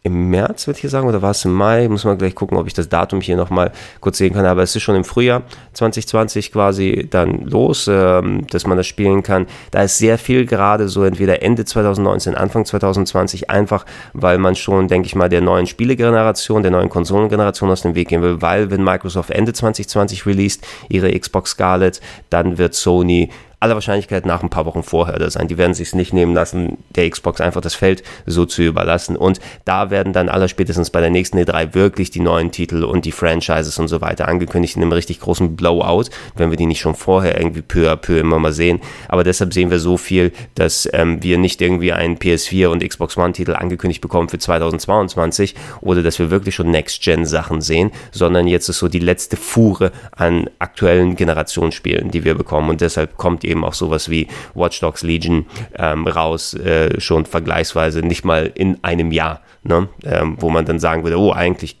im 0.06 0.30
März, 0.30 0.66
würde 0.66 0.80
ich 0.82 0.90
sagen, 0.90 1.08
oder 1.08 1.20
war 1.20 1.32
es 1.32 1.44
im 1.44 1.52
Mai? 1.52 1.88
Muss 1.88 2.04
man 2.04 2.16
gleich 2.16 2.34
gucken, 2.34 2.56
ob 2.56 2.66
ich 2.66 2.74
das 2.74 2.88
Datum 2.88 3.20
hier 3.20 3.36
nochmal 3.36 3.72
kurz 4.00 4.18
sehen 4.18 4.32
kann. 4.32 4.46
Aber 4.46 4.62
es 4.62 4.74
ist 4.74 4.82
schon 4.82 4.94
im 4.94 5.04
Frühjahr 5.04 5.42
2020 5.72 6.52
quasi 6.52 7.08
dann 7.10 7.42
los, 7.42 7.88
ähm, 7.90 8.46
dass 8.48 8.66
man 8.66 8.76
das 8.76 8.86
spielen 8.86 9.22
kann. 9.22 9.46
Da 9.72 9.82
ist 9.82 9.98
sehr 9.98 10.16
viel 10.16 10.46
gerade 10.46 10.88
so 10.88 11.04
entweder 11.04 11.42
Ende 11.42 11.64
2019, 11.64 12.36
Anfang 12.36 12.64
2020, 12.64 13.50
einfach 13.50 13.84
weil 14.12 14.38
man 14.38 14.54
schon, 14.54 14.88
denke 14.88 15.06
ich 15.06 15.16
mal, 15.16 15.28
der 15.28 15.40
neuen 15.40 15.66
Spielegeneration, 15.66 16.62
der 16.62 16.70
neuen 16.70 16.88
Konsolengeneration 16.88 17.70
aus 17.70 17.82
dem 17.82 17.94
Weg 17.94 18.08
gehen 18.08 18.22
will, 18.22 18.40
weil 18.40 18.70
wenn 18.70 18.84
Microsoft 18.84 19.30
Ende 19.30 19.52
2020 19.52 20.24
released 20.24 20.66
ihre 20.88 21.10
Xbox 21.18 21.50
Scarlet, 21.50 22.00
dann 22.30 22.58
wird 22.58 22.74
Sony 22.74 23.30
aller 23.58 23.74
Wahrscheinlichkeit 23.74 24.26
nach 24.26 24.42
ein 24.42 24.50
paar 24.50 24.66
Wochen 24.66 24.82
vorher 24.82 25.18
da 25.18 25.30
sein. 25.30 25.48
Die 25.48 25.56
werden 25.56 25.72
sich 25.72 25.94
nicht 25.94 26.12
nehmen 26.12 26.34
lassen, 26.34 26.78
der 26.90 27.08
Xbox 27.08 27.40
einfach 27.40 27.62
das 27.62 27.74
Feld 27.74 28.02
so 28.26 28.44
zu 28.44 28.62
überlassen. 28.62 29.16
Und 29.16 29.40
da 29.64 29.90
werden 29.90 30.12
dann 30.12 30.28
aller 30.28 30.48
spätestens 30.48 30.90
bei 30.90 31.00
der 31.00 31.10
nächsten 31.10 31.38
E3 31.38 31.74
wirklich 31.74 32.10
die 32.10 32.20
neuen 32.20 32.50
Titel 32.50 32.84
und 32.84 33.06
die 33.06 33.12
Franchises 33.12 33.78
und 33.78 33.88
so 33.88 34.00
weiter 34.00 34.28
angekündigt 34.28 34.76
in 34.76 34.82
einem 34.82 34.92
richtig 34.92 35.20
großen 35.20 35.56
Blowout, 35.56 36.10
wenn 36.36 36.50
wir 36.50 36.58
die 36.58 36.66
nicht 36.66 36.80
schon 36.80 36.94
vorher 36.94 37.38
irgendwie 37.38 37.62
peu 37.62 37.90
à 37.90 37.96
peu 37.96 38.18
immer 38.18 38.38
mal 38.38 38.52
sehen. 38.52 38.80
Aber 39.08 39.24
deshalb 39.24 39.54
sehen 39.54 39.70
wir 39.70 39.78
so 39.78 39.96
viel, 39.96 40.32
dass 40.54 40.88
ähm, 40.92 41.22
wir 41.22 41.38
nicht 41.38 41.62
irgendwie 41.62 41.92
einen 41.92 42.18
PS4 42.18 42.68
und 42.68 42.86
Xbox 42.86 43.16
One 43.16 43.32
Titel 43.32 43.54
angekündigt 43.54 44.02
bekommen 44.02 44.28
für 44.28 44.38
2022 44.38 45.54
oder 45.80 46.02
dass 46.02 46.18
wir 46.18 46.30
wirklich 46.30 46.54
schon 46.54 46.70
Next-Gen-Sachen 46.70 47.62
sehen, 47.62 47.90
sondern 48.12 48.46
jetzt 48.46 48.68
ist 48.68 48.78
so 48.78 48.88
die 48.88 48.98
letzte 48.98 49.38
Fuhre 49.38 49.92
an 50.14 50.50
aktuellen 50.58 51.16
Generationsspielen, 51.16 52.10
die 52.10 52.24
wir 52.24 52.34
bekommen. 52.34 52.68
Und 52.68 52.82
deshalb 52.82 53.16
kommt 53.16 53.45
eben 53.46 53.64
auch 53.64 53.74
sowas 53.74 54.10
wie 54.10 54.28
Watch 54.54 54.80
Dogs 54.80 55.02
Legion 55.02 55.46
ähm, 55.78 56.06
raus, 56.06 56.54
äh, 56.54 57.00
schon 57.00 57.26
vergleichsweise 57.26 58.00
nicht 58.00 58.24
mal 58.24 58.50
in 58.54 58.82
einem 58.82 59.12
Jahr, 59.12 59.40
ne? 59.62 59.88
ähm, 60.04 60.36
wo 60.38 60.50
man 60.50 60.64
dann 60.64 60.78
sagen 60.78 61.04
würde, 61.04 61.18
oh, 61.18 61.32
eigentlich 61.32 61.76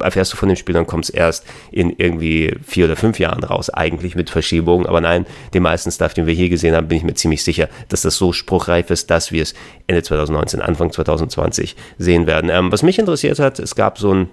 erfährst 0.00 0.32
du 0.32 0.36
von 0.36 0.48
dem 0.48 0.56
Spiel, 0.56 0.74
dann 0.74 0.86
kommst 0.86 1.14
erst 1.14 1.46
in 1.70 1.90
irgendwie 1.96 2.56
vier 2.64 2.86
oder 2.86 2.96
fünf 2.96 3.18
Jahren 3.18 3.44
raus, 3.44 3.70
eigentlich 3.70 4.16
mit 4.16 4.30
Verschiebungen. 4.30 4.86
Aber 4.86 5.00
nein, 5.00 5.26
den 5.52 5.62
meisten 5.62 5.90
Stuff, 5.90 6.14
den 6.14 6.26
wir 6.26 6.34
hier 6.34 6.48
gesehen 6.48 6.74
haben, 6.74 6.88
bin 6.88 6.98
ich 6.98 7.04
mir 7.04 7.14
ziemlich 7.14 7.44
sicher, 7.44 7.68
dass 7.88 8.02
das 8.02 8.16
so 8.16 8.32
spruchreif 8.32 8.90
ist, 8.90 9.10
dass 9.10 9.32
wir 9.32 9.42
es 9.42 9.54
Ende 9.86 10.02
2019, 10.02 10.60
Anfang 10.60 10.90
2020 10.90 11.76
sehen 11.98 12.26
werden. 12.26 12.50
Ähm, 12.50 12.72
was 12.72 12.82
mich 12.82 12.98
interessiert 12.98 13.38
hat, 13.38 13.58
es 13.58 13.74
gab 13.74 13.98
so 13.98 14.12
ein 14.12 14.28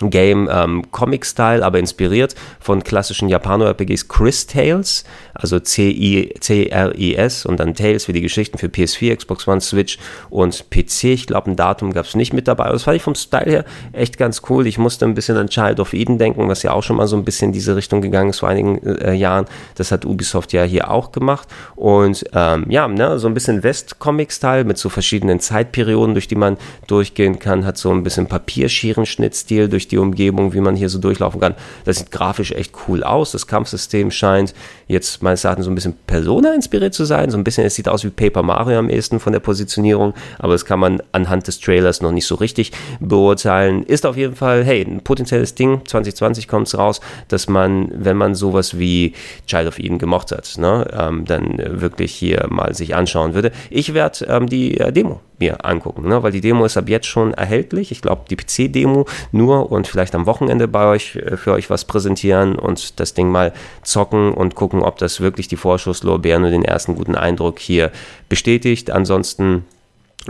Game 0.00 0.48
ähm, 0.50 0.90
Comic-Style, 0.90 1.64
aber 1.64 1.78
inspiriert 1.78 2.34
von 2.60 2.84
klassischen 2.84 3.28
Japano-RPGs 3.28 4.08
Chris 4.08 4.46
Tales, 4.46 5.04
also 5.34 5.58
C-I-C-R-I-S 5.58 7.46
und 7.46 7.60
dann 7.60 7.74
Tales 7.74 8.08
wie 8.08 8.12
die 8.12 8.20
Geschichten 8.20 8.58
für 8.58 8.66
PS4, 8.66 9.16
Xbox 9.16 9.48
One, 9.48 9.60
Switch 9.60 9.98
und 10.30 10.70
PC. 10.70 11.04
Ich 11.04 11.26
glaube, 11.26 11.50
ein 11.50 11.56
Datum 11.56 11.92
gab 11.92 12.06
es 12.06 12.14
nicht 12.14 12.32
mit 12.32 12.48
dabei, 12.48 12.64
aber 12.64 12.74
das 12.74 12.84
fand 12.84 12.96
ich 12.96 13.02
vom 13.02 13.14
Style 13.14 13.50
her 13.50 13.64
echt 13.92 14.18
ganz 14.18 14.42
cool. 14.48 14.66
Ich 14.66 14.78
musste 14.78 15.04
ein 15.04 15.14
bisschen 15.14 15.36
an 15.36 15.48
Child 15.48 15.80
of 15.80 15.92
Eden 15.92 16.18
denken, 16.18 16.48
was 16.48 16.62
ja 16.62 16.72
auch 16.72 16.82
schon 16.82 16.96
mal 16.96 17.06
so 17.06 17.16
ein 17.16 17.24
bisschen 17.24 17.48
in 17.48 17.52
diese 17.52 17.74
Richtung 17.74 18.00
gegangen 18.00 18.30
ist 18.30 18.40
vor 18.40 18.48
einigen 18.48 18.78
äh, 18.86 19.14
Jahren. 19.14 19.46
Das 19.74 19.90
hat 19.90 20.04
Ubisoft 20.04 20.52
ja 20.52 20.62
hier 20.62 20.90
auch 20.90 21.12
gemacht 21.12 21.48
und 21.74 22.24
ähm, 22.34 22.66
ja, 22.68 22.86
ne, 22.86 23.18
so 23.18 23.26
ein 23.26 23.34
bisschen 23.34 23.62
West-Comic-Style 23.62 24.64
mit 24.64 24.78
so 24.78 24.88
verschiedenen 24.88 25.40
Zeitperioden, 25.40 26.14
durch 26.14 26.28
die 26.28 26.36
man 26.36 26.56
durchgehen 26.86 27.38
kann, 27.38 27.64
hat 27.64 27.78
so 27.78 27.90
ein 27.90 28.02
bisschen 28.02 28.26
Papierschierenschnittstil 28.26 29.68
durch 29.68 29.87
die 29.88 29.98
Umgebung, 29.98 30.52
wie 30.52 30.60
man 30.60 30.76
hier 30.76 30.88
so 30.88 30.98
durchlaufen 30.98 31.40
kann. 31.40 31.54
Das 31.84 31.98
sieht 31.98 32.10
grafisch 32.10 32.52
echt 32.52 32.72
cool 32.86 33.02
aus. 33.02 33.32
Das 33.32 33.46
Kampfsystem 33.46 34.10
scheint 34.10 34.54
jetzt 34.86 35.22
meines 35.22 35.44
Erachtens 35.44 35.64
so 35.66 35.70
ein 35.70 35.74
bisschen 35.74 35.96
Persona 36.06 36.54
inspiriert 36.54 36.94
zu 36.94 37.04
sein. 37.04 37.30
So 37.30 37.38
ein 37.38 37.44
bisschen, 37.44 37.64
es 37.64 37.74
sieht 37.74 37.88
aus 37.88 38.04
wie 38.04 38.10
Paper 38.10 38.42
Mario 38.42 38.78
am 38.78 38.90
ehesten 38.90 39.20
von 39.20 39.32
der 39.32 39.40
Positionierung, 39.40 40.14
aber 40.38 40.52
das 40.52 40.64
kann 40.64 40.78
man 40.78 41.02
anhand 41.12 41.46
des 41.46 41.60
Trailers 41.60 42.00
noch 42.00 42.12
nicht 42.12 42.26
so 42.26 42.36
richtig 42.36 42.72
beurteilen. 43.00 43.82
Ist 43.84 44.06
auf 44.06 44.16
jeden 44.16 44.36
Fall, 44.36 44.64
hey, 44.64 44.82
ein 44.82 45.02
potenzielles 45.02 45.54
Ding. 45.54 45.82
2020 45.86 46.48
kommt 46.48 46.68
es 46.68 46.76
raus, 46.76 47.00
dass 47.28 47.48
man, 47.48 47.90
wenn 47.94 48.16
man 48.16 48.34
sowas 48.34 48.78
wie 48.78 49.14
Child 49.46 49.68
of 49.68 49.78
Eden 49.78 49.98
gemocht 49.98 50.32
hat, 50.32 50.56
ne, 50.58 50.86
ähm, 50.92 51.24
dann 51.24 51.58
wirklich 51.80 52.14
hier 52.14 52.46
mal 52.48 52.74
sich 52.74 52.94
anschauen 52.94 53.34
würde. 53.34 53.52
Ich 53.70 53.94
werde 53.94 54.24
ähm, 54.26 54.48
die 54.48 54.78
äh, 54.78 54.92
Demo 54.92 55.20
mir 55.38 55.64
angucken, 55.64 56.08
ne? 56.08 56.22
weil 56.22 56.32
die 56.32 56.40
Demo 56.40 56.64
ist 56.64 56.76
ab 56.76 56.88
jetzt 56.88 57.06
schon 57.06 57.32
erhältlich. 57.32 57.92
Ich 57.92 58.02
glaube, 58.02 58.22
die 58.28 58.36
PC-Demo 58.36 59.06
nur 59.32 59.70
und 59.78 59.88
vielleicht 59.88 60.14
am 60.14 60.26
Wochenende 60.26 60.68
bei 60.68 60.86
euch 60.86 61.16
äh, 61.16 61.36
für 61.36 61.52
euch 61.52 61.70
was 61.70 61.86
präsentieren 61.86 62.56
und 62.56 63.00
das 63.00 63.14
Ding 63.14 63.30
mal 63.30 63.52
zocken 63.82 64.34
und 64.34 64.54
gucken, 64.54 64.82
ob 64.82 64.98
das 64.98 65.20
wirklich 65.20 65.48
die 65.48 65.56
Vorschusslorbeeren 65.56 66.44
und 66.44 66.50
den 66.50 66.64
ersten 66.64 66.94
guten 66.94 67.14
Eindruck 67.14 67.58
hier 67.58 67.90
bestätigt. 68.28 68.90
Ansonsten 68.90 69.64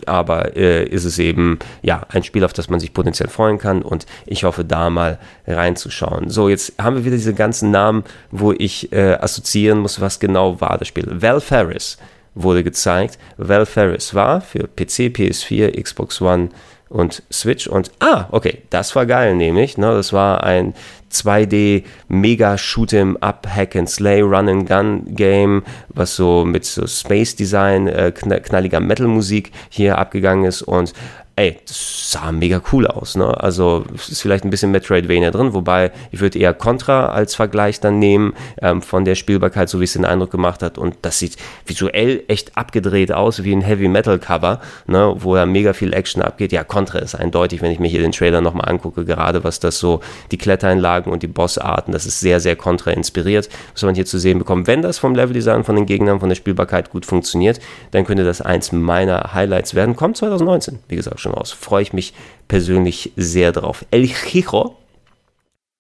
aber 0.06 0.56
äh, 0.56 0.84
ist 0.84 1.04
es 1.04 1.18
eben 1.18 1.58
ja 1.82 2.02
ein 2.10 2.22
Spiel, 2.22 2.44
auf 2.44 2.52
das 2.52 2.68
man 2.68 2.78
sich 2.78 2.92
potenziell 2.92 3.28
freuen 3.28 3.58
kann 3.58 3.82
und 3.82 4.06
ich 4.26 4.44
hoffe 4.44 4.64
da 4.64 4.90
mal 4.90 5.18
reinzuschauen. 5.46 6.30
So, 6.30 6.48
jetzt 6.48 6.74
haben 6.78 6.96
wir 6.96 7.04
wieder 7.04 7.16
diese 7.16 7.34
ganzen 7.34 7.70
Namen, 7.70 8.04
wo 8.30 8.52
ich 8.52 8.92
äh, 8.92 9.14
assoziieren 9.14 9.80
muss, 9.80 10.00
was 10.00 10.20
genau 10.20 10.60
war 10.60 10.78
das 10.78 10.88
Spiel. 10.88 11.06
Val 11.08 11.40
Ferris 11.40 11.98
wurde 12.34 12.62
gezeigt. 12.62 13.18
Val 13.38 13.66
Ferris 13.66 14.14
war 14.14 14.40
für 14.40 14.68
PC, 14.68 15.10
PS4, 15.10 15.82
Xbox 15.82 16.20
One 16.20 16.50
und 16.88 17.22
Switch 17.30 17.66
und 17.66 17.90
ah, 18.00 18.26
okay, 18.30 18.62
das 18.70 18.94
war 18.96 19.06
geil 19.06 19.34
nämlich, 19.34 19.78
ne, 19.78 19.94
das 19.94 20.12
war 20.12 20.44
ein 20.44 20.74
2D 21.12 21.84
Mega 22.08 22.54
Shoot'em 22.54 23.16
Up 23.20 23.46
Hack 23.48 23.76
and 23.76 23.88
Slay 23.88 24.20
Run 24.20 24.48
and 24.48 24.68
Gun 24.68 25.14
Game, 25.14 25.62
was 25.88 26.16
so 26.16 26.44
mit 26.44 26.64
so 26.64 26.86
Space 26.86 27.34
Design, 27.34 27.88
äh, 27.88 28.12
knalliger 28.12 28.80
Metal 28.80 29.06
Musik 29.06 29.52
hier 29.68 29.98
abgegangen 29.98 30.44
ist 30.44 30.62
und 30.62 30.92
ey, 31.38 31.56
das 31.66 32.10
sah 32.10 32.32
mega 32.32 32.60
cool 32.72 32.86
aus. 32.86 33.16
Ne? 33.16 33.26
Also 33.40 33.84
es 33.94 34.08
ist 34.08 34.22
vielleicht 34.22 34.44
ein 34.44 34.50
bisschen 34.50 34.72
Metroidvania 34.72 35.30
drin, 35.30 35.54
wobei 35.54 35.92
ich 36.10 36.20
würde 36.20 36.38
eher 36.38 36.52
Contra 36.52 37.06
als 37.06 37.36
Vergleich 37.36 37.78
dann 37.78 38.00
nehmen 38.00 38.34
ähm, 38.60 38.82
von 38.82 39.04
der 39.04 39.14
Spielbarkeit, 39.14 39.68
so 39.68 39.78
wie 39.78 39.84
es 39.84 39.92
den 39.92 40.04
Eindruck 40.04 40.32
gemacht 40.32 40.62
hat. 40.62 40.78
Und 40.78 40.96
das 41.02 41.20
sieht 41.20 41.36
visuell 41.64 42.24
echt 42.26 42.56
abgedreht 42.56 43.12
aus, 43.12 43.44
wie 43.44 43.52
ein 43.52 43.60
Heavy 43.60 43.86
Metal 43.86 44.18
Cover, 44.18 44.60
ne? 44.86 45.14
wo 45.18 45.36
ja 45.36 45.46
mega 45.46 45.74
viel 45.74 45.92
Action 45.92 46.22
abgeht. 46.22 46.50
Ja, 46.50 46.64
Contra 46.64 46.98
ist 46.98 47.14
eindeutig, 47.14 47.62
wenn 47.62 47.70
ich 47.70 47.78
mir 47.78 47.88
hier 47.88 48.00
den 48.00 48.12
Trailer 48.12 48.40
nochmal 48.40 48.68
angucke, 48.68 49.04
gerade 49.04 49.44
was 49.44 49.60
das 49.60 49.78
so, 49.78 50.00
die 50.32 50.38
Klettereinlagen 50.38 51.12
und 51.12 51.22
die 51.22 51.28
Bossarten, 51.28 51.92
das 51.92 52.04
ist 52.04 52.18
sehr, 52.18 52.40
sehr 52.40 52.56
Contra 52.56 52.90
inspiriert, 52.90 53.48
was 53.74 53.82
man 53.84 53.94
hier 53.94 54.06
zu 54.06 54.18
sehen 54.18 54.38
bekommt. 54.38 54.66
Wenn 54.66 54.82
das 54.82 54.98
vom 54.98 55.14
Leveldesign 55.14 55.62
von 55.62 55.76
den 55.76 55.86
Gegnern, 55.86 56.18
von 56.18 56.30
der 56.30 56.36
Spielbarkeit 56.36 56.90
gut 56.90 57.06
funktioniert, 57.06 57.60
dann 57.92 58.04
könnte 58.04 58.24
das 58.24 58.40
eins 58.40 58.72
meiner 58.72 59.34
Highlights 59.34 59.76
werden. 59.76 59.94
Kommt 59.94 60.16
2019, 60.16 60.80
wie 60.88 60.96
gesagt, 60.96 61.20
schon 61.20 61.27
schon 61.28 61.34
raus. 61.34 61.52
Freue 61.52 61.82
ich 61.82 61.92
mich 61.92 62.14
persönlich 62.48 63.12
sehr 63.16 63.52
drauf. 63.52 63.84
El 63.90 64.08
Chico 64.08 64.76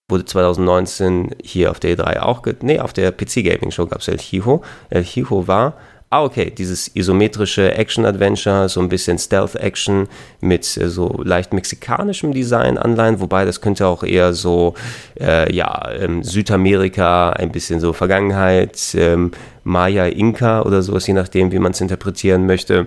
wurde 0.08 0.24
2019 0.24 1.34
hier 1.42 1.70
auf 1.70 1.80
der 1.80 1.96
E3 1.96 2.20
auch, 2.20 2.42
nee, 2.62 2.80
auf 2.80 2.92
der 2.92 3.12
PC 3.12 3.44
Gaming 3.44 3.70
Show 3.70 3.86
gab 3.86 4.00
es 4.00 4.08
El 4.08 4.18
Chico. 4.18 4.62
El 4.90 5.04
Chico 5.04 5.46
war 5.46 5.74
ah, 6.10 6.22
okay, 6.22 6.50
dieses 6.50 6.94
isometrische 6.94 7.74
Action-Adventure, 7.74 8.68
so 8.68 8.80
ein 8.80 8.88
bisschen 8.88 9.18
Stealth-Action 9.18 10.08
mit 10.40 10.76
äh, 10.76 10.88
so 10.88 11.20
leicht 11.22 11.52
mexikanischem 11.52 12.32
Design 12.32 12.78
anleihen, 12.78 13.20
wobei 13.20 13.44
das 13.44 13.60
könnte 13.60 13.86
auch 13.86 14.02
eher 14.02 14.32
so, 14.32 14.74
äh, 15.20 15.52
ja, 15.54 15.90
ähm, 15.92 16.22
Südamerika, 16.22 17.30
ein 17.30 17.52
bisschen 17.52 17.80
so 17.80 17.92
Vergangenheit, 17.92 18.94
ähm, 18.94 19.32
Maya, 19.64 20.06
Inka 20.06 20.62
oder 20.62 20.82
sowas, 20.82 21.06
je 21.06 21.12
nachdem, 21.12 21.52
wie 21.52 21.58
man 21.58 21.72
es 21.72 21.80
interpretieren 21.80 22.46
möchte. 22.46 22.86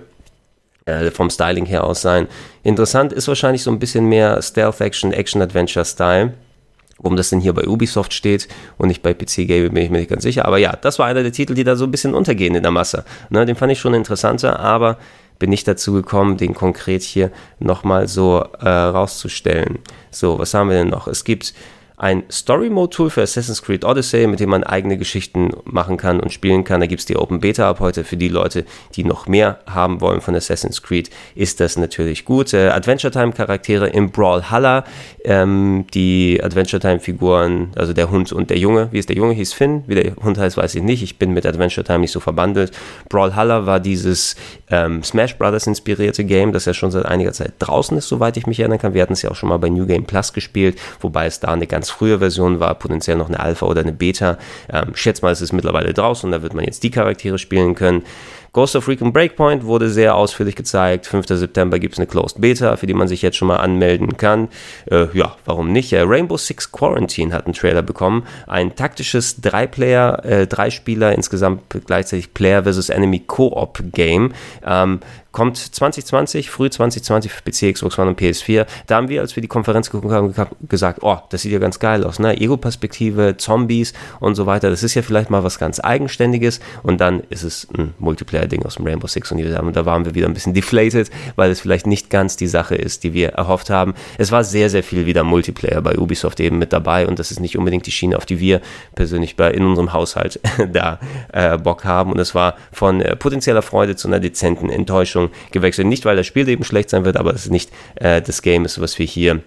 Äh, 0.85 1.11
vom 1.11 1.29
Styling 1.29 1.65
her 1.65 1.83
aus 1.83 2.01
sein. 2.01 2.27
Interessant 2.63 3.13
ist 3.13 3.27
wahrscheinlich 3.27 3.61
so 3.61 3.69
ein 3.69 3.77
bisschen 3.77 4.05
mehr 4.05 4.41
Stealth-Action, 4.41 5.13
Action-Adventure-Style. 5.13 6.33
Warum 6.97 7.17
das 7.17 7.29
denn 7.29 7.39
hier 7.39 7.53
bei 7.53 7.67
Ubisoft 7.67 8.13
steht 8.13 8.47
und 8.79 8.87
nicht 8.87 9.03
bei 9.03 9.13
PC 9.13 9.47
Game, 9.47 9.73
bin 9.73 9.83
ich 9.83 9.91
mir 9.91 9.99
nicht 9.99 10.09
ganz 10.09 10.23
sicher. 10.23 10.45
Aber 10.45 10.57
ja, 10.57 10.75
das 10.75 10.97
war 10.97 11.05
einer 11.05 11.21
der 11.21 11.31
Titel, 11.31 11.53
die 11.53 11.63
da 11.63 11.75
so 11.75 11.85
ein 11.85 11.91
bisschen 11.91 12.15
untergehen 12.15 12.55
in 12.55 12.63
der 12.63 12.71
Masse. 12.71 13.05
Ne, 13.29 13.45
den 13.45 13.55
fand 13.55 13.71
ich 13.71 13.79
schon 13.79 13.93
interessanter, 13.93 14.59
aber 14.59 14.97
bin 15.37 15.51
nicht 15.51 15.67
dazu 15.67 15.93
gekommen, 15.93 16.37
den 16.37 16.55
konkret 16.55 17.03
hier 17.03 17.31
nochmal 17.59 18.07
so 18.07 18.43
äh, 18.59 18.67
rauszustellen. 18.67 19.79
So, 20.09 20.39
was 20.39 20.53
haben 20.53 20.69
wir 20.69 20.77
denn 20.77 20.89
noch? 20.89 21.07
Es 21.07 21.23
gibt 21.23 21.53
ein 22.01 22.23
Story-Mode-Tool 22.31 23.11
für 23.11 23.21
Assassin's 23.21 23.61
Creed 23.61 23.85
Odyssey, 23.85 24.25
mit 24.25 24.39
dem 24.39 24.49
man 24.49 24.63
eigene 24.63 24.97
Geschichten 24.97 25.51
machen 25.65 25.97
kann 25.97 26.19
und 26.19 26.33
spielen 26.33 26.63
kann. 26.63 26.79
Da 26.79 26.87
gibt 26.87 27.01
es 27.01 27.05
die 27.05 27.15
Open 27.15 27.39
Beta 27.39 27.69
ab 27.69 27.79
heute. 27.79 28.03
Für 28.03 28.17
die 28.17 28.27
Leute, 28.27 28.65
die 28.95 29.03
noch 29.03 29.27
mehr 29.27 29.59
haben 29.67 30.01
wollen 30.01 30.19
von 30.19 30.35
Assassin's 30.35 30.81
Creed, 30.81 31.11
ist 31.35 31.59
das 31.59 31.77
natürlich 31.77 32.25
gut. 32.25 32.55
Äh, 32.55 32.69
Adventure 32.69 33.11
Time-Charaktere 33.11 33.87
im 33.89 34.09
Brawlhalla. 34.09 34.83
Ähm, 35.23 35.85
die 35.93 36.41
Adventure 36.43 36.79
Time-Figuren, 36.79 37.71
also 37.75 37.93
der 37.93 38.09
Hund 38.09 38.33
und 38.33 38.49
der 38.49 38.57
Junge. 38.57 38.87
Wie 38.89 38.97
ist 38.97 39.09
der 39.09 39.15
Junge? 39.15 39.33
Hieß 39.35 39.53
Finn. 39.53 39.83
Wie 39.85 39.93
der 39.93 40.15
Hund 40.15 40.39
heißt, 40.39 40.57
weiß 40.57 40.73
ich 40.73 40.81
nicht. 40.81 41.03
Ich 41.03 41.19
bin 41.19 41.33
mit 41.33 41.45
Adventure 41.45 41.85
Time 41.85 41.99
nicht 41.99 42.11
so 42.11 42.19
verbandelt. 42.19 42.71
Brawlhalla 43.09 43.67
war 43.67 43.79
dieses 43.79 44.35
ähm, 44.71 45.03
Smash 45.03 45.37
Brothers 45.37 45.67
inspirierte 45.67 46.23
Game, 46.23 46.51
das 46.51 46.65
ja 46.65 46.73
schon 46.73 46.89
seit 46.89 47.05
einiger 47.05 47.31
Zeit 47.31 47.53
draußen 47.59 47.95
ist, 47.95 48.07
soweit 48.07 48.37
ich 48.37 48.47
mich 48.47 48.59
erinnern 48.59 48.79
kann. 48.79 48.95
Wir 48.95 49.03
hatten 49.03 49.13
es 49.13 49.21
ja 49.21 49.29
auch 49.29 49.35
schon 49.35 49.49
mal 49.49 49.57
bei 49.57 49.69
New 49.69 49.85
Game 49.85 50.05
Plus 50.05 50.33
gespielt, 50.33 50.79
wobei 50.99 51.27
es 51.27 51.39
da 51.39 51.49
eine 51.49 51.67
ganz 51.67 51.90
frühe 51.91 52.19
Version 52.19 52.59
war, 52.59 52.75
potenziell 52.75 53.17
noch 53.17 53.27
eine 53.27 53.39
Alpha 53.39 53.65
oder 53.65 53.81
eine 53.81 53.93
Beta. 53.93 54.37
Ähm, 54.71 54.95
schätze 54.95 55.21
mal, 55.21 55.31
es 55.31 55.41
ist 55.41 55.53
mittlerweile 55.53 55.93
draußen 55.93 56.27
und 56.27 56.31
da 56.31 56.41
wird 56.41 56.53
man 56.53 56.65
jetzt 56.65 56.83
die 56.83 56.91
Charaktere 56.91 57.37
spielen 57.37 57.75
können. 57.75 58.03
Ghost 58.53 58.75
of 58.75 58.89
Recon 58.89 59.13
Breakpoint 59.13 59.63
wurde 59.63 59.89
sehr 59.89 60.13
ausführlich 60.15 60.57
gezeigt. 60.57 61.05
5. 61.07 61.25
September 61.25 61.79
gibt 61.79 61.93
es 61.93 61.99
eine 61.99 62.07
Closed 62.07 62.41
Beta, 62.41 62.75
für 62.75 62.85
die 62.85 62.93
man 62.93 63.07
sich 63.07 63.21
jetzt 63.21 63.37
schon 63.37 63.47
mal 63.47 63.57
anmelden 63.57 64.17
kann. 64.17 64.49
Äh, 64.89 65.07
ja, 65.13 65.37
warum 65.45 65.71
nicht? 65.71 65.93
Äh, 65.93 66.01
Rainbow 66.01 66.35
Six 66.35 66.69
Quarantine 66.73 67.33
hat 67.33 67.45
einen 67.45 67.53
Trailer 67.53 67.81
bekommen. 67.81 68.23
Ein 68.47 68.75
taktisches 68.75 69.39
Drei-Player, 69.39 70.25
äh, 70.25 70.47
Drei-Spieler, 70.47 71.13
insgesamt 71.13 71.61
gleichzeitig 71.85 72.33
Player 72.33 72.63
versus 72.63 72.89
Enemy 72.89 73.19
Co-op-Game. 73.19 74.33
Ähm, 74.65 74.99
kommt 75.31 75.57
2020, 75.57 76.49
früh 76.49 76.69
2020 76.69 77.31
für 77.31 77.41
PC, 77.41 77.73
Xbox 77.73 77.97
One 77.97 78.09
und 78.09 78.19
PS4. 78.19 78.65
Da 78.87 78.95
haben 78.95 79.09
wir, 79.09 79.21
als 79.21 79.35
wir 79.35 79.41
die 79.41 79.47
Konferenz 79.47 79.89
geguckt 79.89 80.13
haben, 80.13 80.33
gesagt, 80.67 80.99
oh, 81.01 81.17
das 81.29 81.41
sieht 81.41 81.51
ja 81.51 81.59
ganz 81.59 81.79
geil 81.79 82.03
aus, 82.03 82.19
ne? 82.19 82.39
Ego-Perspektive, 82.39 83.37
Zombies 83.37 83.93
und 84.19 84.35
so 84.35 84.45
weiter. 84.45 84.69
Das 84.69 84.83
ist 84.83 84.93
ja 84.93 85.01
vielleicht 85.01 85.29
mal 85.29 85.43
was 85.43 85.59
ganz 85.59 85.79
Eigenständiges 85.79 86.59
und 86.83 86.99
dann 86.99 87.21
ist 87.29 87.43
es 87.43 87.67
ein 87.77 87.93
Multiplayer-Ding 88.41 88.65
aus 88.65 88.75
dem 88.75 88.85
Rainbow 88.85 89.07
Six 89.07 89.31
Universum. 89.31 89.67
Und 89.67 89.75
da 89.75 89.85
waren 89.85 90.05
wir 90.05 90.15
wieder 90.15 90.27
ein 90.27 90.33
bisschen 90.33 90.53
deflated, 90.53 91.09
weil 91.35 91.51
es 91.51 91.61
vielleicht 91.61 91.87
nicht 91.87 92.09
ganz 92.09 92.35
die 92.37 92.47
Sache 92.47 92.75
ist, 92.75 93.03
die 93.03 93.13
wir 93.13 93.29
erhofft 93.29 93.69
haben. 93.69 93.93
Es 94.17 94.31
war 94.31 94.43
sehr, 94.43 94.69
sehr 94.69 94.83
viel 94.83 95.05
wieder 95.05 95.23
Multiplayer 95.23 95.81
bei 95.81 95.97
Ubisoft 95.97 96.39
eben 96.39 96.57
mit 96.57 96.73
dabei 96.73 97.07
und 97.07 97.19
das 97.19 97.31
ist 97.31 97.39
nicht 97.39 97.57
unbedingt 97.57 97.85
die 97.85 97.91
Schiene, 97.91 98.17
auf 98.17 98.25
die 98.25 98.39
wir 98.39 98.61
persönlich 98.95 99.35
bei, 99.35 99.51
in 99.51 99.65
unserem 99.65 99.93
Haushalt 99.93 100.39
da 100.73 100.99
äh, 101.33 101.57
Bock 101.57 101.85
haben. 101.85 102.11
Und 102.11 102.19
es 102.19 102.35
war 102.35 102.55
von 102.71 103.01
äh, 103.01 103.15
potenzieller 103.15 103.61
Freude 103.61 103.95
zu 103.95 104.07
einer 104.07 104.19
dezenten 104.19 104.69
Enttäuschung 104.69 105.29
gewechselt. 105.51 105.87
Nicht, 105.87 106.05
weil 106.05 106.15
das 106.15 106.27
Spiel 106.27 106.47
eben 106.47 106.63
schlecht 106.63 106.89
sein 106.89 107.05
wird, 107.05 107.17
aber 107.17 107.33
es 107.33 107.45
ist 107.45 107.51
nicht 107.51 107.71
äh, 107.95 108.21
das 108.21 108.41
Game 108.41 108.65
ist, 108.65 108.79
was 108.81 108.97
wir 108.99 109.05
hier 109.05 109.41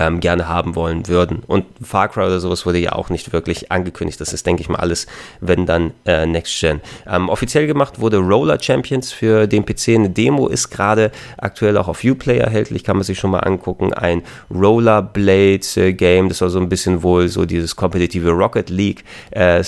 ähm, 0.00 0.18
gerne 0.18 0.48
haben 0.48 0.74
wollen 0.74 1.06
würden. 1.08 1.42
Und 1.46 1.66
Far 1.82 2.08
Cry 2.08 2.24
oder 2.24 2.40
sowas 2.40 2.64
wurde 2.64 2.78
ja 2.78 2.92
auch 2.92 3.10
nicht 3.10 3.32
wirklich 3.34 3.70
angekündigt. 3.70 4.20
Das 4.20 4.32
ist, 4.32 4.46
denke 4.46 4.62
ich 4.62 4.68
mal, 4.70 4.78
alles, 4.78 5.06
wenn 5.40 5.66
dann 5.66 5.92
äh, 6.06 6.24
Next 6.24 6.58
Gen. 6.58 6.80
Ähm, 7.06 7.28
offiziell 7.28 7.66
gemacht 7.66 8.00
wurde 8.00 8.16
Roller 8.16 8.58
Champions 8.60 9.12
für 9.12 9.46
den 9.46 9.66
PC. 9.66 9.88
Eine 9.90 10.10
Demo 10.10 10.48
ist 10.48 10.70
gerade 10.70 11.12
aktuell 11.36 11.76
auch 11.76 11.88
auf 11.88 12.02
Uplay 12.02 12.38
erhältlich, 12.38 12.82
kann 12.82 12.96
man 12.96 13.04
sich 13.04 13.18
schon 13.18 13.30
mal 13.30 13.40
angucken. 13.40 13.92
Ein 13.92 14.22
Rollerblade 14.50 15.60
äh, 15.76 16.28
das 16.28 16.40
war 16.40 16.48
so 16.48 16.58
ein 16.58 16.70
bisschen 16.70 17.02
wohl 17.02 17.28
so 17.28 17.44
dieses 17.44 17.76
kompetitive 17.76 18.30
Rocket 18.30 18.70
League 18.70 19.04
äh, 19.32 19.62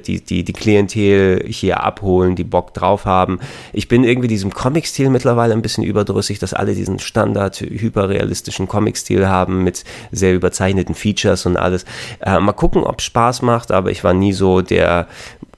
die, 0.00 0.20
die, 0.24 0.42
die 0.42 0.52
Klientel 0.52 1.44
hier 1.46 1.84
abholen, 1.84 2.34
die 2.34 2.44
Bock 2.44 2.74
drauf 2.74 3.04
haben. 3.04 3.38
Ich 3.72 3.86
bin 3.86 4.02
irgendwie 4.02 4.28
diesem 4.28 4.52
Comic-Stil 4.52 5.08
mittlerweile 5.08 5.52
ein 5.52 5.62
bisschen 5.62 5.84
überdrüssig, 5.84 6.40
dass 6.40 6.52
alle 6.52 6.74
diesen 6.74 6.98
Standard 6.98 7.60
hyperrealistischen 7.60 8.66
Comic-Stil 8.66 9.28
haben 9.28 9.67
mit 9.68 9.84
sehr 10.10 10.34
überzeichneten 10.34 10.94
Features 10.94 11.44
und 11.44 11.56
alles. 11.56 11.84
Äh, 12.20 12.40
mal 12.40 12.52
gucken, 12.52 12.82
ob 12.84 13.02
Spaß 13.02 13.42
macht, 13.42 13.70
aber 13.70 13.90
ich 13.90 14.02
war 14.02 14.14
nie 14.14 14.32
so 14.32 14.62
der 14.62 15.06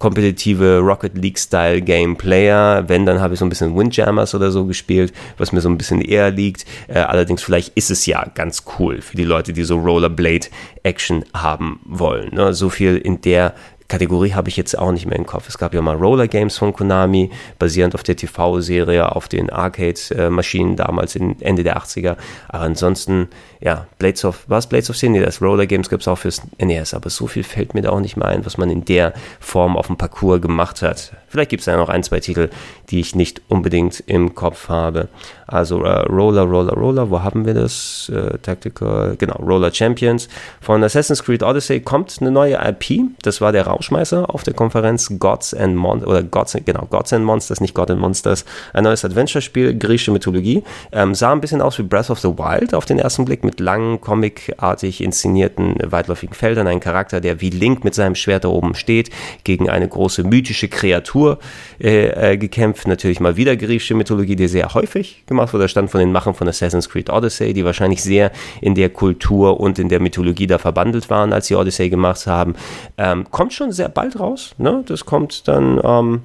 kompetitive 0.00 0.78
Rocket 0.78 1.16
League-Style 1.16 1.82
Game 1.82 2.16
Player. 2.16 2.88
Wenn, 2.88 3.06
dann 3.06 3.20
habe 3.20 3.34
ich 3.34 3.40
so 3.40 3.46
ein 3.46 3.50
bisschen 3.50 3.76
Windjammers 3.76 4.34
oder 4.34 4.50
so 4.50 4.64
gespielt, 4.64 5.12
was 5.38 5.52
mir 5.52 5.60
so 5.60 5.68
ein 5.68 5.78
bisschen 5.78 6.00
eher 6.00 6.30
liegt. 6.30 6.64
Äh, 6.88 7.00
allerdings, 7.00 7.42
vielleicht 7.42 7.76
ist 7.76 7.90
es 7.90 8.06
ja 8.06 8.24
ganz 8.34 8.64
cool 8.78 9.00
für 9.02 9.16
die 9.16 9.24
Leute, 9.24 9.52
die 9.52 9.62
so 9.62 9.78
Rollerblade-Action 9.78 11.26
haben 11.34 11.80
wollen. 11.84 12.34
Ne? 12.34 12.54
So 12.54 12.70
viel 12.70 12.96
in 12.96 13.20
der 13.20 13.54
Kategorie 13.90 14.34
habe 14.34 14.48
ich 14.48 14.56
jetzt 14.56 14.78
auch 14.78 14.92
nicht 14.92 15.06
mehr 15.06 15.18
im 15.18 15.26
Kopf. 15.26 15.48
Es 15.48 15.58
gab 15.58 15.74
ja 15.74 15.82
mal 15.82 15.96
Roller 15.96 16.28
Games 16.28 16.56
von 16.56 16.72
Konami, 16.72 17.30
basierend 17.58 17.96
auf 17.96 18.04
der 18.04 18.14
TV-Serie, 18.14 19.16
auf 19.16 19.26
den 19.26 19.50
Arcade-Maschinen 19.50 20.76
damals 20.76 21.16
Ende 21.16 21.64
der 21.64 21.76
80er. 21.76 22.16
Aber 22.48 22.62
ansonsten, 22.62 23.28
ja, 23.60 23.86
Blades 23.98 24.24
of, 24.24 24.44
was 24.46 24.68
Blades 24.68 24.90
of 24.90 24.96
Sin? 24.96 25.20
Das 25.20 25.42
Roller 25.42 25.66
Games 25.66 25.90
gibt 25.90 26.02
es 26.02 26.08
auch 26.08 26.18
fürs 26.18 26.40
NES, 26.58 26.94
aber 26.94 27.10
so 27.10 27.26
viel 27.26 27.42
fällt 27.42 27.74
mir 27.74 27.82
da 27.82 27.90
auch 27.90 28.00
nicht 28.00 28.16
mehr 28.16 28.28
ein, 28.28 28.46
was 28.46 28.58
man 28.58 28.70
in 28.70 28.84
der 28.84 29.12
Form 29.40 29.76
auf 29.76 29.88
dem 29.88 29.96
Parcours 29.96 30.40
gemacht 30.40 30.82
hat. 30.82 31.12
Vielleicht 31.26 31.50
gibt 31.50 31.60
es 31.60 31.66
ja 31.66 31.76
noch 31.76 31.88
ein, 31.88 32.02
zwei 32.02 32.20
Titel, 32.20 32.48
die 32.90 33.00
ich 33.00 33.14
nicht 33.14 33.42
unbedingt 33.48 34.02
im 34.06 34.34
Kopf 34.34 34.68
habe. 34.68 35.08
Also 35.46 35.82
äh, 35.84 36.00
Roller, 36.08 36.42
Roller, 36.42 36.74
Roller, 36.74 37.10
wo 37.10 37.22
haben 37.22 37.44
wir 37.44 37.54
das? 37.54 38.10
Äh, 38.12 38.38
Tactical, 38.38 39.16
genau, 39.16 39.36
Roller 39.36 39.72
Champions. 39.72 40.28
Von 40.60 40.82
Assassin's 40.82 41.24
Creed 41.24 41.42
Odyssey 41.42 41.80
kommt 41.80 42.16
eine 42.20 42.30
neue 42.30 42.54
IP. 42.56 43.02
Das 43.22 43.40
war 43.40 43.52
der 43.52 43.66
Rauschmeißer 43.80 44.32
auf 44.32 44.42
der 44.42 44.54
Konferenz 44.54 45.10
Gods 45.18 45.54
and 45.54 45.76
Monsters, 45.76 46.08
oder 46.08 46.22
Gods, 46.22 46.56
genau, 46.64 46.86
Gods 46.90 47.12
and 47.12 47.24
Monsters, 47.24 47.60
nicht 47.60 47.74
God 47.74 47.90
and 47.90 48.00
Monsters. 48.00 48.44
Ein 48.72 48.84
neues 48.84 49.04
Adventure-Spiel, 49.04 49.76
griechische 49.78 50.12
Mythologie. 50.12 50.62
Ähm, 50.92 51.14
sah 51.14 51.32
ein 51.32 51.40
bisschen 51.40 51.60
aus 51.60 51.78
wie 51.78 51.82
Breath 51.82 52.10
of 52.10 52.20
the 52.20 52.28
Wild 52.28 52.74
auf 52.74 52.84
den 52.84 52.98
ersten 52.98 53.24
Blick, 53.24 53.42
mit 53.42 53.58
langen, 53.58 54.00
comicartig 54.00 55.02
inszenierten, 55.02 55.76
weitläufigen 55.84 56.34
Feldern. 56.34 56.66
Ein 56.66 56.80
Charakter, 56.80 57.20
der 57.20 57.40
wie 57.40 57.50
Link 57.50 57.82
mit 57.84 57.94
seinem 57.94 58.14
Schwert 58.14 58.44
da 58.44 58.48
oben 58.48 58.74
steht, 58.74 59.10
gegen 59.44 59.68
eine 59.68 59.88
große 59.88 60.24
mythische 60.24 60.68
Kreatur 60.68 61.38
äh, 61.80 62.32
äh, 62.32 62.36
gekämpft. 62.36 62.86
Natürlich 62.86 63.18
mal 63.18 63.36
wieder 63.36 63.56
griechische 63.56 63.94
Mythologie, 63.94 64.36
die 64.36 64.48
sehr 64.48 64.74
häufig 64.74 65.24
gemacht 65.26 65.40
gemacht 65.40 65.54
wurde, 65.54 65.68
stand 65.68 65.90
von 65.90 66.00
den 66.00 66.12
Machern 66.12 66.34
von 66.34 66.48
Assassin's 66.48 66.88
Creed 66.88 67.10
Odyssey, 67.10 67.52
die 67.54 67.64
wahrscheinlich 67.64 68.02
sehr 68.02 68.30
in 68.60 68.74
der 68.74 68.90
Kultur 68.90 69.58
und 69.58 69.78
in 69.78 69.88
der 69.88 70.00
Mythologie 70.00 70.46
da 70.46 70.58
verbandelt 70.58 71.08
waren, 71.08 71.32
als 71.32 71.46
sie 71.46 71.54
Odyssey 71.54 71.88
gemacht 71.88 72.26
haben. 72.26 72.54
Ähm, 72.98 73.26
kommt 73.30 73.52
schon 73.52 73.69
sehr 73.72 73.88
bald 73.88 74.18
raus. 74.18 74.54
Ne? 74.58 74.84
Das 74.86 75.04
kommt 75.04 75.48
dann, 75.48 75.80
ähm, 75.82 76.22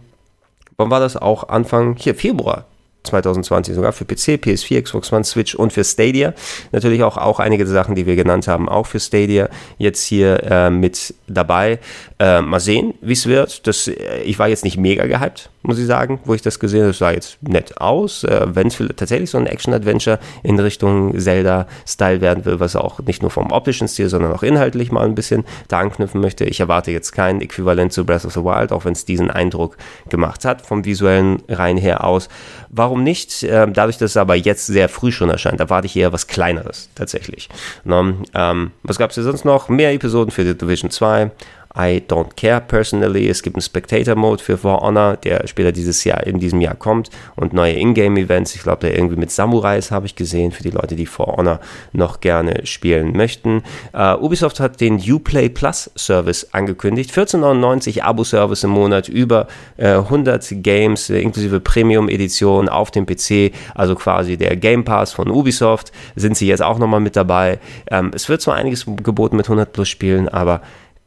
wann 0.78 0.90
war 0.90 1.00
das 1.00 1.18
auch? 1.18 1.50
Anfang, 1.50 1.96
hier, 1.98 2.16
Februar 2.16 2.66
2020 3.06 3.76
sogar 3.76 3.94
für 3.94 4.06
PC, 4.06 4.42
PS4, 4.44 4.82
Xbox 4.82 5.12
One, 5.14 5.24
Switch 5.24 5.56
und 5.56 5.74
für 5.74 5.84
Stadia. 5.84 6.34
Natürlich 6.72 7.04
auch, 7.04 7.18
auch 7.18 7.40
einige 7.40 7.66
Sachen, 7.68 7.96
die 7.96 8.06
wir 8.06 8.16
genannt 8.16 8.48
haben, 8.48 8.70
auch 8.70 8.86
für 8.86 9.00
Stadia 9.00 9.50
jetzt 9.78 10.04
hier 10.04 10.44
äh, 10.44 10.70
mit 10.70 11.14
dabei. 11.28 11.80
Äh, 12.18 12.42
mal 12.42 12.62
sehen, 12.62 12.94
wie 13.02 13.12
es 13.12 13.28
wird. 13.28 13.68
Das, 13.68 13.90
äh, 13.90 14.22
ich 14.24 14.40
war 14.40 14.48
jetzt 14.48 14.64
nicht 14.64 14.78
mega 14.78 15.06
gehypt, 15.06 15.50
muss 15.64 15.78
ich 15.78 15.86
sagen, 15.86 16.20
wo 16.24 16.34
ich 16.34 16.42
das 16.42 16.60
gesehen 16.60 16.82
habe. 16.82 16.92
Das 16.92 17.00
sah 17.00 17.12
jetzt 17.12 17.38
nett 17.42 17.82
aus. 17.82 18.24
Äh, 18.24 18.46
Wenn 18.48 18.68
es 18.68 18.78
tatsächlich 18.96 19.30
so 19.30 19.38
ein 19.38 19.48
Action-Adventure 19.48 20.20
in 20.42 20.58
Richtung 20.58 21.20
Zelda-Style 21.20 22.22
werden 22.22 22.46
will, 22.46 22.62
was 22.62 22.78
auch 22.78 23.00
nicht 23.02 23.22
nur 23.22 23.32
vom 23.32 23.52
optischen 23.52 23.90
Stil, 23.90 24.08
sondern 24.08 24.32
auch 24.32 24.44
inhaltlich 24.44 24.94
mal 24.94 25.06
ein 25.06 25.16
bisschen 25.16 25.44
da 25.68 25.80
anknüpfen 25.80 26.22
möchte. 26.22 26.46
Ich 26.46 26.62
erwarte 26.62 26.92
jetzt 26.92 27.12
kein 27.12 27.42
Äquivalent 27.42 27.92
zu 27.92 28.06
Breath 28.06 28.24
of 28.24 28.32
the 28.32 28.44
Wild, 28.44 28.72
auch 28.72 28.86
wenn 28.86 28.94
es 28.94 29.04
diesen 29.04 29.30
Eindruck 29.30 29.76
gemacht 30.10 30.46
hat, 30.46 30.62
vom 30.62 30.86
visuellen 30.86 31.44
rein 31.50 31.76
her 31.76 32.06
aus. 32.06 32.30
Warum 32.70 32.95
nicht? 33.04 33.44
Ähm, 33.44 33.74
dadurch, 33.74 33.98
dass 33.98 34.12
es 34.12 34.18
aber 34.18 34.36
jetzt 34.36 34.68
sehr 34.68 34.90
früh 34.90 35.12
schon 35.12 35.30
erscheint, 35.30 35.60
erwarte 35.60 35.88
ich 35.88 35.96
eher 35.96 36.14
was 36.14 36.28
Kleineres 36.28 36.90
tatsächlich. 36.96 37.50
Ähm, 37.86 38.72
was 38.84 38.98
gab 38.98 39.10
es 39.10 39.16
hier 39.16 39.24
sonst 39.24 39.46
noch? 39.46 39.70
Mehr 39.70 39.94
Episoden 39.94 40.32
für 40.32 40.44
The 40.44 40.58
Division 40.58 40.90
2 40.90 41.32
I 41.78 42.02
don't 42.08 42.36
care 42.36 42.62
personally. 42.62 43.28
Es 43.30 43.44
gibt 43.44 43.56
einen 43.56 43.62
Spectator-Mode 43.62 44.42
für 44.42 44.58
For 44.58 44.82
Honor, 44.82 45.18
der 45.18 45.48
später 45.48 45.72
dieses 45.72 46.04
Jahr, 46.04 46.26
in 46.26 46.40
diesem 46.40 46.62
Jahr 46.62 46.76
kommt 46.76 47.10
und 47.36 47.54
neue 47.54 47.74
Ingame-Events. 47.74 48.56
Ich 48.56 48.64
glaube, 48.64 48.82
der 48.82 48.96
irgendwie 48.96 49.18
mit 49.18 49.32
Samurais 49.32 49.92
habe 49.92 50.06
ich 50.06 50.16
gesehen, 50.16 50.52
für 50.52 50.64
die 50.64 50.70
Leute, 50.70 50.96
die 50.96 51.06
For 51.06 51.38
Honor 51.38 51.60
noch 51.92 52.22
gerne 52.22 52.66
spielen 52.66 53.16
möchten. 53.16 53.64
Uh, 53.94 54.16
Ubisoft 54.22 54.60
hat 54.60 54.80
den 54.80 55.00
Uplay 55.00 55.50
Plus 55.50 55.92
Service 55.96 56.48
angekündigt. 56.54 57.12
14,99 57.12 58.02
Abo-Service 58.02 58.64
im 58.64 58.72
Monat, 58.72 59.10
über 59.10 59.48
äh, 59.78 59.90
100 59.90 60.64
Games, 60.64 61.10
äh, 61.10 61.20
inklusive 61.20 61.60
Premium-Edition 61.60 62.70
auf 62.70 62.92
dem 62.92 63.06
PC, 63.06 63.52
also 63.74 63.96
quasi 63.96 64.38
der 64.38 64.56
Game 64.56 64.86
Pass 64.86 65.12
von 65.14 65.30
Ubisoft, 65.30 65.92
sind 66.16 66.38
sie 66.38 66.48
jetzt 66.48 66.62
auch 66.62 66.80
nochmal 66.80 67.00
mit 67.00 67.16
dabei. 67.16 67.60
Ähm, 67.92 68.12
es 68.14 68.30
wird 68.30 68.42
zwar 68.42 68.56
einiges 68.56 68.86
geboten 68.86 69.36
mit 69.36 69.48
100 69.48 69.74
plus 69.74 69.90
Spielen, 69.90 70.30
aber 70.30 70.62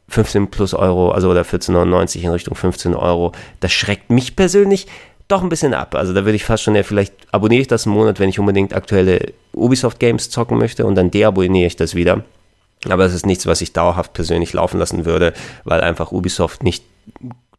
15 0.09 0.49
plus 0.49 0.73
Euro, 0.73 1.11
also 1.11 1.29
oder 1.29 1.41
14,99 1.41 2.21
in 2.21 2.31
Richtung 2.31 2.55
15 2.55 2.95
Euro, 2.95 3.31
das 3.59 3.71
schreckt 3.71 4.09
mich 4.09 4.35
persönlich 4.35 4.87
doch 5.27 5.43
ein 5.43 5.49
bisschen 5.49 5.73
ab. 5.73 5.95
Also 5.95 6.13
da 6.13 6.25
würde 6.25 6.35
ich 6.35 6.43
fast 6.43 6.63
schon, 6.63 6.75
ja, 6.75 6.83
vielleicht 6.83 7.13
abonniere 7.31 7.61
ich 7.61 7.67
das 7.67 7.85
einen 7.85 7.95
Monat, 7.95 8.19
wenn 8.19 8.29
ich 8.29 8.39
unbedingt 8.39 8.73
aktuelle 8.73 9.33
Ubisoft-Games 9.53 10.29
zocken 10.29 10.57
möchte 10.57 10.85
und 10.85 10.95
dann 10.95 11.11
deabonniere 11.11 11.67
ich 11.67 11.75
das 11.75 11.95
wieder. 11.95 12.23
Aber 12.87 13.05
es 13.05 13.13
ist 13.13 13.25
nichts, 13.25 13.45
was 13.45 13.61
ich 13.61 13.73
dauerhaft 13.73 14.13
persönlich 14.13 14.53
laufen 14.53 14.79
lassen 14.79 15.05
würde, 15.05 15.33
weil 15.65 15.81
einfach 15.81 16.11
Ubisoft 16.11 16.63
nicht 16.63 16.83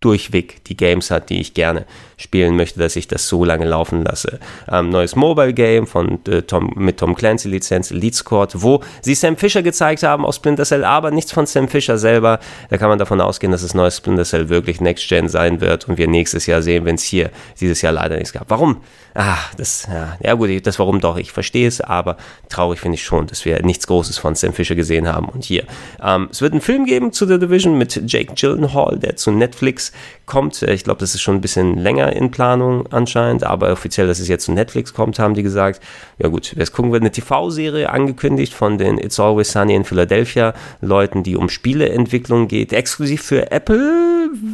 durchweg 0.01 0.65
die 0.65 0.77
Games 0.77 1.11
hat, 1.11 1.29
die 1.29 1.41
ich 1.41 1.53
gerne 1.53 1.85
spielen 2.17 2.57
möchte, 2.57 2.79
dass 2.81 2.97
ich 2.97 3.07
das 3.07 3.29
so 3.29 3.45
lange 3.45 3.67
laufen 3.67 4.03
lasse. 4.03 4.41
Ähm, 4.71 4.91
neues 4.91 5.15
Mobile 5.15 5.53
Game 5.53 5.87
von 5.87 6.19
äh, 6.27 6.43
Tom, 6.43 6.73
mit 6.77 6.99
Tom 6.99 7.15
Clancy 7.15 7.49
Lizenz, 7.49 7.91
Elite 7.91 8.17
Squad, 8.17 8.63
wo 8.63 8.83
sie 9.03 9.15
Sam 9.15 9.37
Fisher 9.37 9.63
gezeigt 9.63 10.03
haben 10.03 10.25
aus 10.25 10.37
Splinter 10.37 10.65
Cell, 10.65 10.85
aber 10.85 11.11
nichts 11.11 11.33
von 11.33 11.47
Sam 11.47 11.69
Fisher 11.69 11.99
selber. 11.99 12.41
Da 12.71 12.79
kann 12.79 12.89
man 12.89 12.99
davon 12.99 13.21
ausgehen, 13.21 13.53
dass 13.53 13.63
das 13.63 13.75
neue 13.75 13.91
Splinter 13.91 14.25
Cell 14.25 14.49
wirklich 14.49 14.81
Next 14.81 15.09
Gen 15.09 15.29
sein 15.29 15.61
wird 15.61 15.89
und 15.89 15.99
wir 15.99 16.09
nächstes 16.09 16.47
Jahr 16.47 16.63
sehen, 16.63 16.85
wenn 16.85 16.95
es 16.95 17.03
hier 17.03 17.31
dieses 17.61 17.83
Jahr 17.83 17.93
leider 17.93 18.17
nichts 18.17 18.33
gab. 18.33 18.49
Warum? 18.49 18.79
Ah, 19.15 19.39
das, 19.57 19.89
ja, 19.91 20.17
ja 20.23 20.35
gut, 20.35 20.67
das 20.67 20.79
warum 20.79 21.01
doch, 21.01 21.17
ich 21.17 21.33
verstehe 21.33 21.67
es, 21.67 21.81
aber 21.81 22.17
traurig 22.49 22.79
finde 22.79 22.95
ich 22.95 23.03
schon, 23.03 23.27
dass 23.27 23.45
wir 23.45 23.61
nichts 23.63 23.87
Großes 23.89 24.19
von 24.19 24.35
Sam 24.37 24.53
Fisher 24.53 24.77
gesehen 24.77 25.09
haben. 25.09 25.29
Und 25.29 25.45
hier, 25.45 25.65
ähm, 26.03 26.29
es 26.31 26.41
wird 26.41 26.53
einen 26.53 26.61
Film 26.61 26.85
geben 26.85 27.13
zu 27.13 27.27
The 27.27 27.39
Division 27.39 27.77
mit 27.77 28.01
Jake 28.07 28.35
Gyllenhaal, 28.35 28.99
der 28.99 29.17
zu 29.17 29.33
Netflix 29.33 29.90
kommt. 30.27 30.63
Ich 30.63 30.85
glaube, 30.85 31.01
das 31.01 31.15
ist 31.15 31.23
schon 31.23 31.37
ein 31.37 31.41
bisschen 31.41 31.77
länger 31.77 32.13
in 32.15 32.31
Planung 32.31 32.87
anscheinend, 32.93 33.45
aber 33.45 33.73
offiziell, 33.73 34.07
dass 34.07 34.21
es 34.21 34.29
jetzt 34.29 34.45
zu 34.45 34.53
Netflix 34.53 34.95
kommt, 34.95 35.19
haben 35.19 35.35
die 35.35 35.43
gesagt. 35.43 35.81
Ja 36.19 36.29
gut, 36.29 36.55
jetzt 36.57 36.73
gucken 36.73 36.93
wir 36.93 37.01
eine 37.01 37.11
TV-Serie 37.11 37.91
angekündigt 37.91 38.55
von 38.55 38.79
den 38.79 38.99
It's 38.99 39.19
Always 39.19 39.53
Sunny 39.53 39.75
in 39.75 39.85
Philadelphia 39.85 40.55
Leuten, 40.81 41.23
die 41.23 41.37
um 41.37 41.49
Spieleentwicklung 41.49 42.49
geht, 42.49 42.73
exklusiv 42.73 43.23
für 43.23 43.51
Apple 43.51 44.11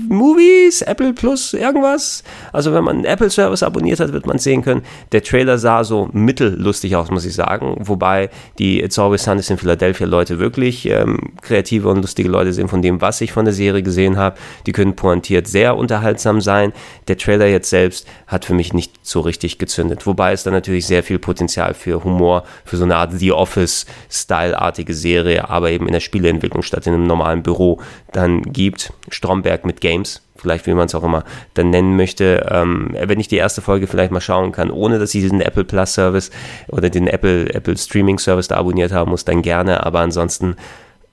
Movies, 0.09 0.83
Apple 0.83 1.13
Plus, 1.13 1.53
irgendwas. 1.53 2.23
Also 2.53 2.73
wenn 2.73 2.85
man 2.85 2.97
einen 2.97 3.05
Apple 3.05 3.31
Service 3.31 3.63
abonniert 3.63 4.01
hat, 4.01 4.13
wird 4.13 4.27
man 4.27 4.39
sehen 4.39 4.63
können. 4.63 4.83
Der 5.13 5.23
Trailer 5.23 5.59
sah 5.59 5.85
so 5.85 6.09
mittellustig 6.13 6.97
aus, 6.97 7.11
muss 7.11 7.25
ich 7.25 7.35
sagen. 7.35 7.77
Wobei 7.81 8.31
die 8.59 8.81
It's 8.81 8.99
Always 8.99 9.25
Sunny 9.25 9.43
in 9.49 9.59
Philadelphia 9.59 10.07
Leute 10.07 10.39
wirklich 10.39 10.89
ähm, 10.89 11.19
kreative 11.43 11.89
und 11.89 12.01
lustige 12.01 12.29
Leute 12.29 12.53
sind 12.53 12.69
von 12.69 12.83
dem, 12.83 13.01
was 13.01 13.21
ich 13.21 13.33
von 13.33 13.45
der 13.45 13.55
Serie 13.55 13.83
gesehen 13.83 14.17
habe. 14.17 14.37
Die 14.67 14.73
können 14.73 14.97
pointiert 15.27 15.49
sehr 15.49 15.77
unterhaltsam 15.77 16.41
sein. 16.41 16.73
Der 17.09 17.19
Trailer 17.19 17.47
jetzt 17.47 17.71
selbst 17.71 18.07
hat 18.29 18.45
für 18.45 18.55
mich 18.55 18.73
nicht 18.73 18.93
so 19.03 19.21
richtig 19.21 19.59
gezündet. 19.59 20.07
Wobei 20.07 20.33
es 20.33 20.45
da 20.45 20.53
natürlich 20.53 20.87
sehr 20.87 21.03
viel 21.03 21.19
Potenzial 21.19 21.75
für 21.75 22.05
Humor, 22.05 22.45
für 22.65 22.77
so 22.77 22.85
eine 22.85 22.97
Art 22.97 23.13
The 23.13 23.33
Office-Style-artige 23.33 24.95
Serie, 24.95 25.49
aber 25.51 25.71
eben 25.71 25.87
in 25.87 25.93
der 25.93 26.01
Spieleentwicklung 26.01 26.63
statt 26.63 26.87
in 26.87 26.95
einem 26.95 27.07
normalen 27.07 27.43
Büro 27.43 27.81
dann 28.13 28.43
gibt. 28.43 28.93
Stromberg 29.09 29.65
mit 29.65 29.81
Games, 29.81 30.23
vielleicht 30.37 30.67
wie 30.67 30.75
man 30.75 30.87
es 30.87 30.95
auch 30.95 31.03
immer 31.03 31.25
dann 31.55 31.71
nennen 31.71 31.97
möchte. 31.97 32.47
Ähm, 32.49 32.95
wenn 32.97 33.19
ich 33.19 33.27
die 33.27 33.37
erste 33.37 33.63
Folge 33.63 33.89
vielleicht 33.89 34.13
mal 34.13 34.21
schauen 34.21 34.53
kann, 34.53 34.71
ohne 34.71 35.01
dass 35.01 35.13
ich 35.15 35.23
diesen 35.23 35.41
Apple 35.41 35.65
Plus 35.65 35.95
Service 35.95 36.31
oder 36.69 36.89
den 36.89 37.09
Apple, 37.09 37.53
Apple 37.53 37.77
Streaming 37.77 38.21
Service 38.21 38.47
da 38.47 38.57
abonniert 38.57 38.93
haben 38.93 39.11
muss, 39.11 39.25
dann 39.25 39.43
gerne. 39.43 39.85
Aber 39.85 40.01
ansonsten 40.01 40.55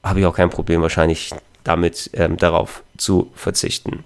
habe 0.03 0.19
ich 0.19 0.25
auch 0.27 0.35
kein 0.35 0.51
Problem 0.51 0.83
wahrscheinlich 0.83 1.31
damit 1.63 2.09
ähm, 2.13 2.37
darauf 2.37 2.83
zu 2.97 3.31
verzichten. 3.35 4.03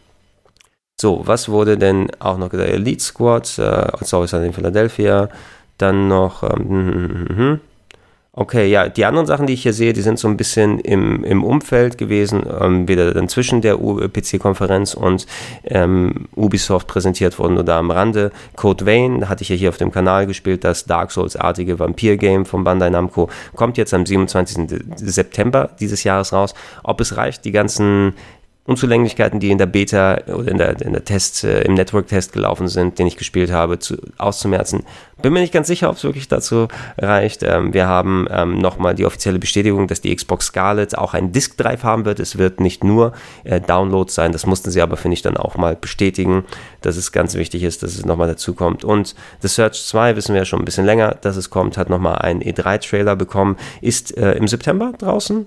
So, 0.99 1.21
was 1.25 1.49
wurde 1.49 1.77
denn 1.77 2.09
auch 2.19 2.37
noch 2.37 2.49
gesagt? 2.49 2.71
Elite 2.71 3.03
Squad, 3.03 3.59
äh, 3.59 3.61
Always 3.61 4.33
in 4.33 4.53
Philadelphia, 4.53 5.29
dann 5.77 6.07
noch, 6.07 6.43
ähm, 6.43 6.69
hm, 6.69 6.93
hm, 6.93 7.37
hm, 7.37 7.59
Okay, 8.39 8.67
ja, 8.67 8.87
die 8.87 9.03
anderen 9.03 9.25
Sachen, 9.25 9.47
die 9.47 9.53
ich 9.53 9.63
hier 9.63 9.73
sehe, 9.73 9.93
die 9.93 10.03
sind 10.03 10.19
so 10.19 10.27
ein 10.27 10.37
bisschen 10.37 10.77
im, 10.77 11.23
im 11.23 11.43
Umfeld 11.43 11.97
gewesen, 11.97 12.43
ähm, 12.61 12.87
weder 12.87 13.11
dann 13.11 13.29
zwischen 13.29 13.61
der 13.61 13.77
PC-Konferenz 13.77 14.93
und 14.93 15.25
ähm, 15.63 16.27
Ubisoft 16.35 16.85
präsentiert 16.85 17.39
worden 17.39 17.57
oder 17.57 17.77
am 17.77 17.89
Rande. 17.89 18.31
Code 18.55 18.85
Vein, 18.85 19.27
hatte 19.27 19.41
ich 19.41 19.49
ja 19.49 19.55
hier 19.55 19.69
auf 19.69 19.77
dem 19.77 19.91
Kanal 19.91 20.27
gespielt, 20.27 20.63
das 20.63 20.85
Dark 20.85 21.09
Souls-artige 21.09 21.79
Vampir-Game 21.79 22.45
von 22.45 22.63
Bandai 22.63 22.91
Namco, 22.91 23.27
kommt 23.55 23.75
jetzt 23.79 23.95
am 23.95 24.05
27. 24.05 24.67
September 24.97 25.71
dieses 25.79 26.03
Jahres 26.03 26.31
raus. 26.31 26.53
Ob 26.83 27.01
es 27.01 27.17
reicht, 27.17 27.43
die 27.43 27.51
ganzen 27.51 28.13
Unzulänglichkeiten, 28.67 29.39
die 29.39 29.49
in 29.49 29.57
der 29.57 29.65
Beta 29.65 30.19
oder 30.27 30.51
in 30.51 30.57
der, 30.57 30.81
in 30.81 30.91
der 30.91 31.05
Test, 31.05 31.45
äh, 31.45 31.61
im 31.61 31.73
Network-Test 31.73 32.33
gelaufen 32.33 32.67
sind, 32.67 32.99
den 32.99 33.07
ich 33.07 33.15
gespielt 33.15 33.49
habe, 33.49 33.79
zu, 33.79 33.95
auszumerzen. 34.17 34.83
Bin 35.21 35.31
mir 35.31 35.39
nicht 35.39 35.53
ganz 35.53 35.67
sicher, 35.67 35.89
ob 35.89 35.95
es 35.95 36.03
wirklich 36.03 36.27
dazu 36.27 36.67
reicht. 36.97 37.43
Ähm, 37.43 37.73
wir 37.73 37.87
haben 37.87 38.27
ähm, 38.29 38.59
nochmal 38.59 38.93
die 38.93 39.05
offizielle 39.05 39.39
Bestätigung, 39.39 39.87
dass 39.87 40.01
die 40.01 40.13
Xbox 40.13 40.47
Scarlet 40.47 40.97
auch 40.97 41.13
einen 41.13 41.31
Disk 41.31 41.55
Drive 41.57 41.83
haben 41.83 42.03
wird. 42.03 42.19
Es 42.19 42.37
wird 42.37 42.59
nicht 42.59 42.83
nur 42.83 43.13
äh, 43.45 43.61
Download 43.61 44.11
sein. 44.11 44.33
Das 44.33 44.45
mussten 44.45 44.69
sie 44.69 44.81
aber, 44.81 44.97
finde 44.97 45.13
ich, 45.13 45.21
dann 45.21 45.37
auch 45.37 45.55
mal 45.55 45.77
bestätigen, 45.77 46.43
dass 46.81 46.97
es 46.97 47.13
ganz 47.13 47.35
wichtig 47.35 47.63
ist, 47.63 47.83
dass 47.83 47.95
es 47.95 48.05
nochmal 48.05 48.27
dazu 48.27 48.53
kommt. 48.53 48.83
Und 48.83 49.15
The 49.39 49.47
Search 49.47 49.85
2 49.85 50.17
wissen 50.17 50.33
wir 50.33 50.41
ja 50.41 50.45
schon 50.45 50.59
ein 50.59 50.65
bisschen 50.65 50.85
länger, 50.85 51.15
dass 51.21 51.37
es 51.37 51.49
kommt, 51.49 51.77
hat 51.77 51.89
nochmal 51.89 52.17
einen 52.17 52.41
E3-Trailer 52.41 53.15
bekommen, 53.15 53.55
ist 53.79 54.15
äh, 54.17 54.33
im 54.33 54.49
September 54.49 54.91
draußen 54.97 55.45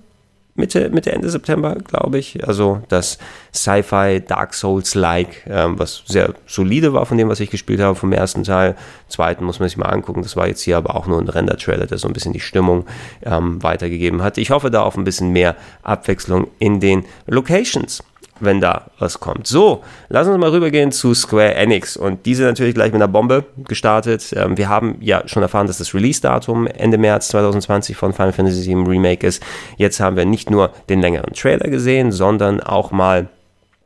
Mitte, 0.60 0.90
Mitte, 0.90 1.12
Ende 1.12 1.28
September, 1.28 1.74
glaube 1.74 2.18
ich. 2.18 2.46
Also 2.46 2.82
das 2.88 3.18
Sci-Fi 3.52 4.22
Dark 4.26 4.54
Souls-like, 4.54 5.46
ähm, 5.48 5.78
was 5.78 6.04
sehr 6.06 6.34
solide 6.46 6.92
war 6.92 7.06
von 7.06 7.18
dem, 7.18 7.28
was 7.28 7.40
ich 7.40 7.50
gespielt 7.50 7.80
habe 7.80 7.96
vom 7.96 8.12
ersten 8.12 8.44
Teil. 8.44 8.76
Zweiten 9.08 9.44
muss 9.44 9.58
man 9.58 9.68
sich 9.68 9.78
mal 9.78 9.86
angucken. 9.86 10.22
Das 10.22 10.36
war 10.36 10.46
jetzt 10.46 10.62
hier 10.62 10.76
aber 10.76 10.94
auch 10.94 11.06
nur 11.06 11.18
ein 11.18 11.28
Render-Trailer, 11.28 11.86
der 11.86 11.98
so 11.98 12.06
ein 12.06 12.12
bisschen 12.12 12.32
die 12.32 12.40
Stimmung 12.40 12.86
ähm, 13.24 13.62
weitergegeben 13.62 14.22
hat. 14.22 14.38
Ich 14.38 14.50
hoffe 14.50 14.70
da 14.70 14.82
auf 14.82 14.96
ein 14.96 15.04
bisschen 15.04 15.30
mehr 15.30 15.56
Abwechslung 15.82 16.48
in 16.58 16.78
den 16.78 17.04
Locations 17.26 18.02
wenn 18.40 18.60
da 18.60 18.86
was 18.98 19.20
kommt. 19.20 19.46
So, 19.46 19.82
lass 20.08 20.26
uns 20.26 20.38
mal 20.38 20.50
rübergehen 20.50 20.92
zu 20.92 21.14
Square 21.14 21.54
Enix 21.54 21.96
und 21.96 22.26
diese 22.26 22.44
natürlich 22.44 22.74
gleich 22.74 22.92
mit 22.92 23.00
einer 23.00 23.08
Bombe 23.08 23.44
gestartet. 23.68 24.34
Ähm, 24.36 24.56
wir 24.56 24.68
haben 24.68 24.96
ja 25.00 25.26
schon 25.26 25.42
erfahren, 25.42 25.66
dass 25.66 25.78
das 25.78 25.94
Release-Datum 25.94 26.66
Ende 26.66 26.98
März 26.98 27.28
2020 27.28 27.96
von 27.96 28.12
Final 28.12 28.32
Fantasy 28.32 28.66
VII 28.66 28.86
Remake 28.86 29.26
ist. 29.26 29.42
Jetzt 29.76 30.00
haben 30.00 30.16
wir 30.16 30.24
nicht 30.24 30.50
nur 30.50 30.70
den 30.88 31.00
längeren 31.00 31.32
Trailer 31.32 31.68
gesehen, 31.70 32.12
sondern 32.12 32.60
auch 32.60 32.90
mal 32.90 33.28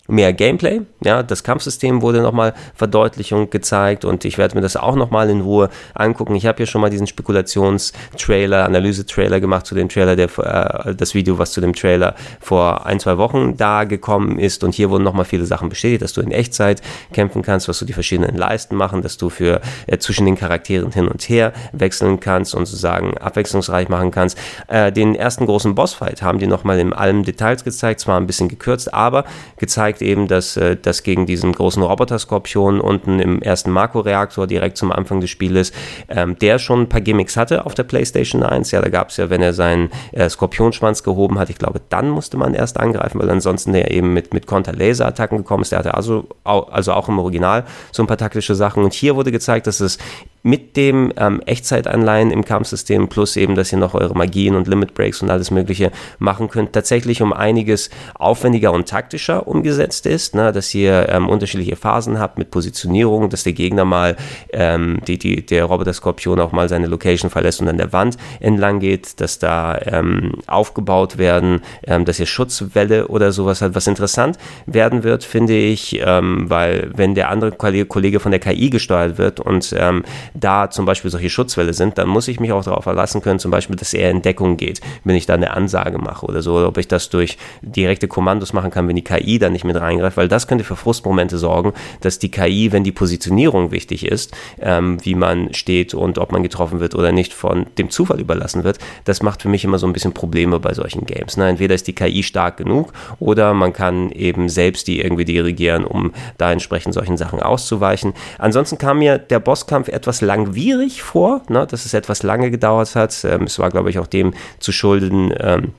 mehr 0.06 0.32
Gameplay. 0.32 0.82
Ja, 1.02 1.22
das 1.22 1.42
Kampfsystem 1.44 2.02
wurde 2.02 2.20
nochmal 2.20 2.52
Verdeutlichung 2.74 3.48
gezeigt 3.48 4.04
und 4.04 4.24
ich 4.24 4.36
werde 4.36 4.54
mir 4.54 4.60
das 4.60 4.76
auch 4.76 4.96
nochmal 4.96 5.30
in 5.30 5.40
Ruhe 5.40 5.70
angucken. 5.94 6.34
Ich 6.34 6.46
habe 6.46 6.62
ja 6.62 6.66
schon 6.66 6.80
mal 6.80 6.90
diesen 6.90 7.06
Spekulations-Trailer, 7.06 8.64
Analyse-Trailer 8.64 9.40
gemacht 9.40 9.66
zu 9.66 9.74
dem 9.74 9.88
Trailer, 9.88 10.14
der, 10.16 10.28
äh, 10.38 10.94
das 10.94 11.14
Video, 11.14 11.38
was 11.38 11.52
zu 11.52 11.60
dem 11.60 11.74
Trailer 11.74 12.14
vor 12.40 12.84
ein, 12.84 13.00
zwei 13.00 13.16
Wochen 13.16 13.56
da 13.56 13.84
gekommen 13.84 14.38
ist 14.38 14.62
und 14.62 14.74
hier 14.74 14.90
wurden 14.90 15.04
nochmal 15.04 15.24
viele 15.24 15.46
Sachen 15.46 15.70
bestätigt, 15.70 16.02
dass 16.02 16.12
du 16.12 16.20
in 16.20 16.32
Echtzeit 16.32 16.82
kämpfen 17.12 17.42
kannst, 17.42 17.68
was 17.68 17.78
du 17.78 17.86
die 17.86 17.94
verschiedenen 17.94 18.36
Leisten 18.36 18.76
machen, 18.76 19.00
dass 19.00 19.16
du 19.16 19.30
für 19.30 19.60
äh, 19.86 19.98
zwischen 19.98 20.26
den 20.26 20.36
Charakteren 20.36 20.92
hin 20.92 21.08
und 21.08 21.22
her 21.28 21.52
wechseln 21.72 22.20
kannst 22.20 22.54
und 22.54 22.66
sozusagen 22.66 23.16
abwechslungsreich 23.16 23.88
machen 23.88 24.10
kannst. 24.10 24.36
Äh, 24.68 24.92
den 24.92 25.14
ersten 25.14 25.46
großen 25.46 25.74
Bossfight 25.74 26.20
haben 26.20 26.38
die 26.38 26.46
nochmal 26.46 26.78
in 26.78 26.92
allen 26.92 27.22
Details 27.22 27.64
gezeigt, 27.64 28.00
zwar 28.00 28.20
ein 28.20 28.26
bisschen 28.26 28.48
gekürzt, 28.48 28.92
aber 28.92 29.24
gezeigt, 29.56 29.93
zeigt 29.94 30.02
eben, 30.02 30.28
dass 30.28 30.56
äh, 30.56 30.76
das 30.80 31.02
gegen 31.02 31.26
diesen 31.26 31.52
großen 31.52 31.82
Roboter-Skorpion 31.82 32.80
unten 32.80 33.20
im 33.20 33.42
ersten 33.42 33.70
Marco-Reaktor 33.70 34.46
direkt 34.46 34.76
zum 34.76 34.90
Anfang 34.90 35.20
des 35.20 35.30
Spieles, 35.30 35.72
ähm, 36.08 36.36
der 36.38 36.58
schon 36.58 36.82
ein 36.82 36.88
paar 36.88 37.00
Gimmicks 37.00 37.36
hatte 37.36 37.64
auf 37.66 37.74
der 37.74 37.84
PlayStation 37.84 38.42
1. 38.42 38.70
Ja, 38.72 38.80
da 38.80 38.88
gab 38.88 39.10
es 39.10 39.16
ja, 39.16 39.30
wenn 39.30 39.42
er 39.42 39.52
seinen 39.52 39.90
äh, 40.12 40.28
Skorpionschwanz 40.28 41.02
gehoben 41.02 41.38
hat, 41.38 41.50
ich 41.50 41.58
glaube, 41.58 41.80
dann 41.88 42.10
musste 42.10 42.36
man 42.36 42.54
erst 42.54 42.78
angreifen, 42.78 43.20
weil 43.20 43.30
ansonsten 43.30 43.72
der 43.72 43.90
eben 43.90 44.12
mit, 44.12 44.34
mit 44.34 44.46
Konter-Laser-Attacken 44.46 45.38
gekommen 45.38 45.62
ist. 45.62 45.72
Der 45.72 45.78
hatte 45.80 45.94
also, 45.94 46.26
also 46.44 46.92
auch 46.92 47.08
im 47.08 47.18
Original 47.18 47.64
so 47.92 48.02
ein 48.02 48.06
paar 48.06 48.18
taktische 48.18 48.54
Sachen. 48.54 48.82
Und 48.82 48.92
hier 48.92 49.16
wurde 49.16 49.30
gezeigt, 49.30 49.66
dass 49.66 49.80
es 49.80 49.98
mit 50.44 50.76
dem 50.76 51.10
ähm, 51.16 51.40
Echtzeitanleihen 51.46 52.30
im 52.30 52.44
Kampfsystem 52.44 53.08
plus 53.08 53.36
eben, 53.36 53.54
dass 53.54 53.72
ihr 53.72 53.78
noch 53.78 53.94
eure 53.94 54.14
Magien 54.14 54.54
und 54.54 54.68
Limit 54.68 54.92
Breaks 54.92 55.22
und 55.22 55.30
alles 55.30 55.50
Mögliche 55.50 55.90
machen 56.18 56.48
könnt, 56.50 56.74
tatsächlich 56.74 57.22
um 57.22 57.32
einiges 57.32 57.88
aufwendiger 58.14 58.72
und 58.72 58.86
taktischer 58.86 59.48
umgesetzt 59.48 60.04
ist, 60.04 60.34
ne? 60.34 60.52
dass 60.52 60.74
ihr 60.74 61.08
ähm, 61.08 61.30
unterschiedliche 61.30 61.76
Phasen 61.76 62.18
habt 62.18 62.36
mit 62.36 62.50
Positionierung, 62.50 63.30
dass 63.30 63.42
der 63.42 63.54
Gegner 63.54 63.86
mal, 63.86 64.16
ähm, 64.52 65.00
die, 65.06 65.16
die, 65.16 65.46
der 65.46 65.64
Roboter-Skorpion 65.64 66.38
auch 66.40 66.52
mal 66.52 66.68
seine 66.68 66.88
Location 66.88 67.30
verlässt 67.30 67.62
und 67.62 67.68
an 67.68 67.78
der 67.78 67.94
Wand 67.94 68.18
entlang 68.40 68.80
geht, 68.80 69.22
dass 69.22 69.38
da 69.38 69.80
ähm, 69.86 70.34
aufgebaut 70.46 71.16
werden, 71.16 71.62
ähm, 71.86 72.04
dass 72.04 72.20
ihr 72.20 72.26
Schutzwelle 72.26 73.08
oder 73.08 73.32
sowas 73.32 73.62
hat. 73.62 73.74
Was 73.74 73.86
interessant 73.86 74.36
werden 74.66 75.04
wird, 75.04 75.24
finde 75.24 75.56
ich, 75.56 75.98
ähm, 76.04 76.50
weil 76.50 76.90
wenn 76.94 77.14
der 77.14 77.30
andere 77.30 77.52
Kollege 77.52 78.20
von 78.20 78.30
der 78.30 78.40
KI 78.40 78.68
gesteuert 78.68 79.16
wird 79.16 79.40
und 79.40 79.74
ähm, 79.78 80.04
da 80.34 80.68
zum 80.68 80.84
Beispiel 80.84 81.10
solche 81.10 81.30
Schutzwelle 81.30 81.72
sind, 81.72 81.96
dann 81.96 82.08
muss 82.08 82.28
ich 82.28 82.40
mich 82.40 82.52
auch 82.52 82.64
darauf 82.64 82.84
verlassen 82.84 83.22
können, 83.22 83.38
zum 83.38 83.50
Beispiel, 83.50 83.76
dass 83.76 83.94
er 83.94 84.10
in 84.10 84.20
Deckung 84.20 84.56
geht, 84.56 84.80
wenn 85.04 85.14
ich 85.14 85.26
da 85.26 85.34
eine 85.34 85.52
Ansage 85.52 85.98
mache 85.98 86.26
oder 86.26 86.42
so, 86.42 86.54
oder 86.54 86.68
ob 86.68 86.78
ich 86.78 86.88
das 86.88 87.08
durch 87.08 87.38
direkte 87.62 88.08
Kommandos 88.08 88.52
machen 88.52 88.70
kann, 88.70 88.88
wenn 88.88 88.96
die 88.96 89.04
KI 89.04 89.38
da 89.38 89.48
nicht 89.48 89.64
mit 89.64 89.76
reingreift, 89.76 90.16
weil 90.16 90.28
das 90.28 90.48
könnte 90.48 90.64
für 90.64 90.76
Frustmomente 90.76 91.38
sorgen, 91.38 91.72
dass 92.00 92.18
die 92.18 92.30
KI, 92.30 92.72
wenn 92.72 92.82
die 92.82 92.92
Positionierung 92.92 93.70
wichtig 93.70 94.06
ist, 94.06 94.34
ähm, 94.60 94.98
wie 95.04 95.14
man 95.14 95.54
steht 95.54 95.94
und 95.94 96.18
ob 96.18 96.32
man 96.32 96.42
getroffen 96.42 96.80
wird 96.80 96.94
oder 96.94 97.12
nicht, 97.12 97.32
von 97.32 97.66
dem 97.78 97.90
Zufall 97.90 98.20
überlassen 98.20 98.64
wird, 98.64 98.78
das 99.04 99.22
macht 99.22 99.42
für 99.42 99.48
mich 99.48 99.64
immer 99.64 99.78
so 99.78 99.86
ein 99.86 99.92
bisschen 99.92 100.12
Probleme 100.12 100.58
bei 100.58 100.74
solchen 100.74 101.06
Games. 101.06 101.36
Ne? 101.36 101.48
Entweder 101.48 101.74
ist 101.74 101.86
die 101.86 101.94
KI 101.94 102.22
stark 102.22 102.56
genug 102.56 102.92
oder 103.20 103.54
man 103.54 103.72
kann 103.72 104.10
eben 104.10 104.48
selbst 104.48 104.88
die 104.88 105.00
irgendwie 105.00 105.24
dirigieren, 105.24 105.84
um 105.84 106.12
da 106.38 106.50
entsprechend 106.50 106.94
solchen 106.94 107.16
Sachen 107.16 107.40
auszuweichen. 107.40 108.14
Ansonsten 108.38 108.78
kam 108.78 108.98
mir 108.98 109.18
der 109.18 109.38
Bosskampf 109.38 109.88
etwas 109.88 110.23
langwierig 110.24 111.02
vor, 111.02 111.42
ne, 111.48 111.66
dass 111.66 111.84
es 111.84 111.94
etwas 111.94 112.22
lange 112.22 112.50
gedauert 112.50 112.94
hat. 112.96 113.24
Ähm, 113.24 113.44
es 113.44 113.58
war, 113.58 113.70
glaube 113.70 113.90
ich, 113.90 113.98
auch 113.98 114.06
dem 114.06 114.34
zu 114.58 114.72
schulden, 114.72 115.32
ähm, 115.38 115.72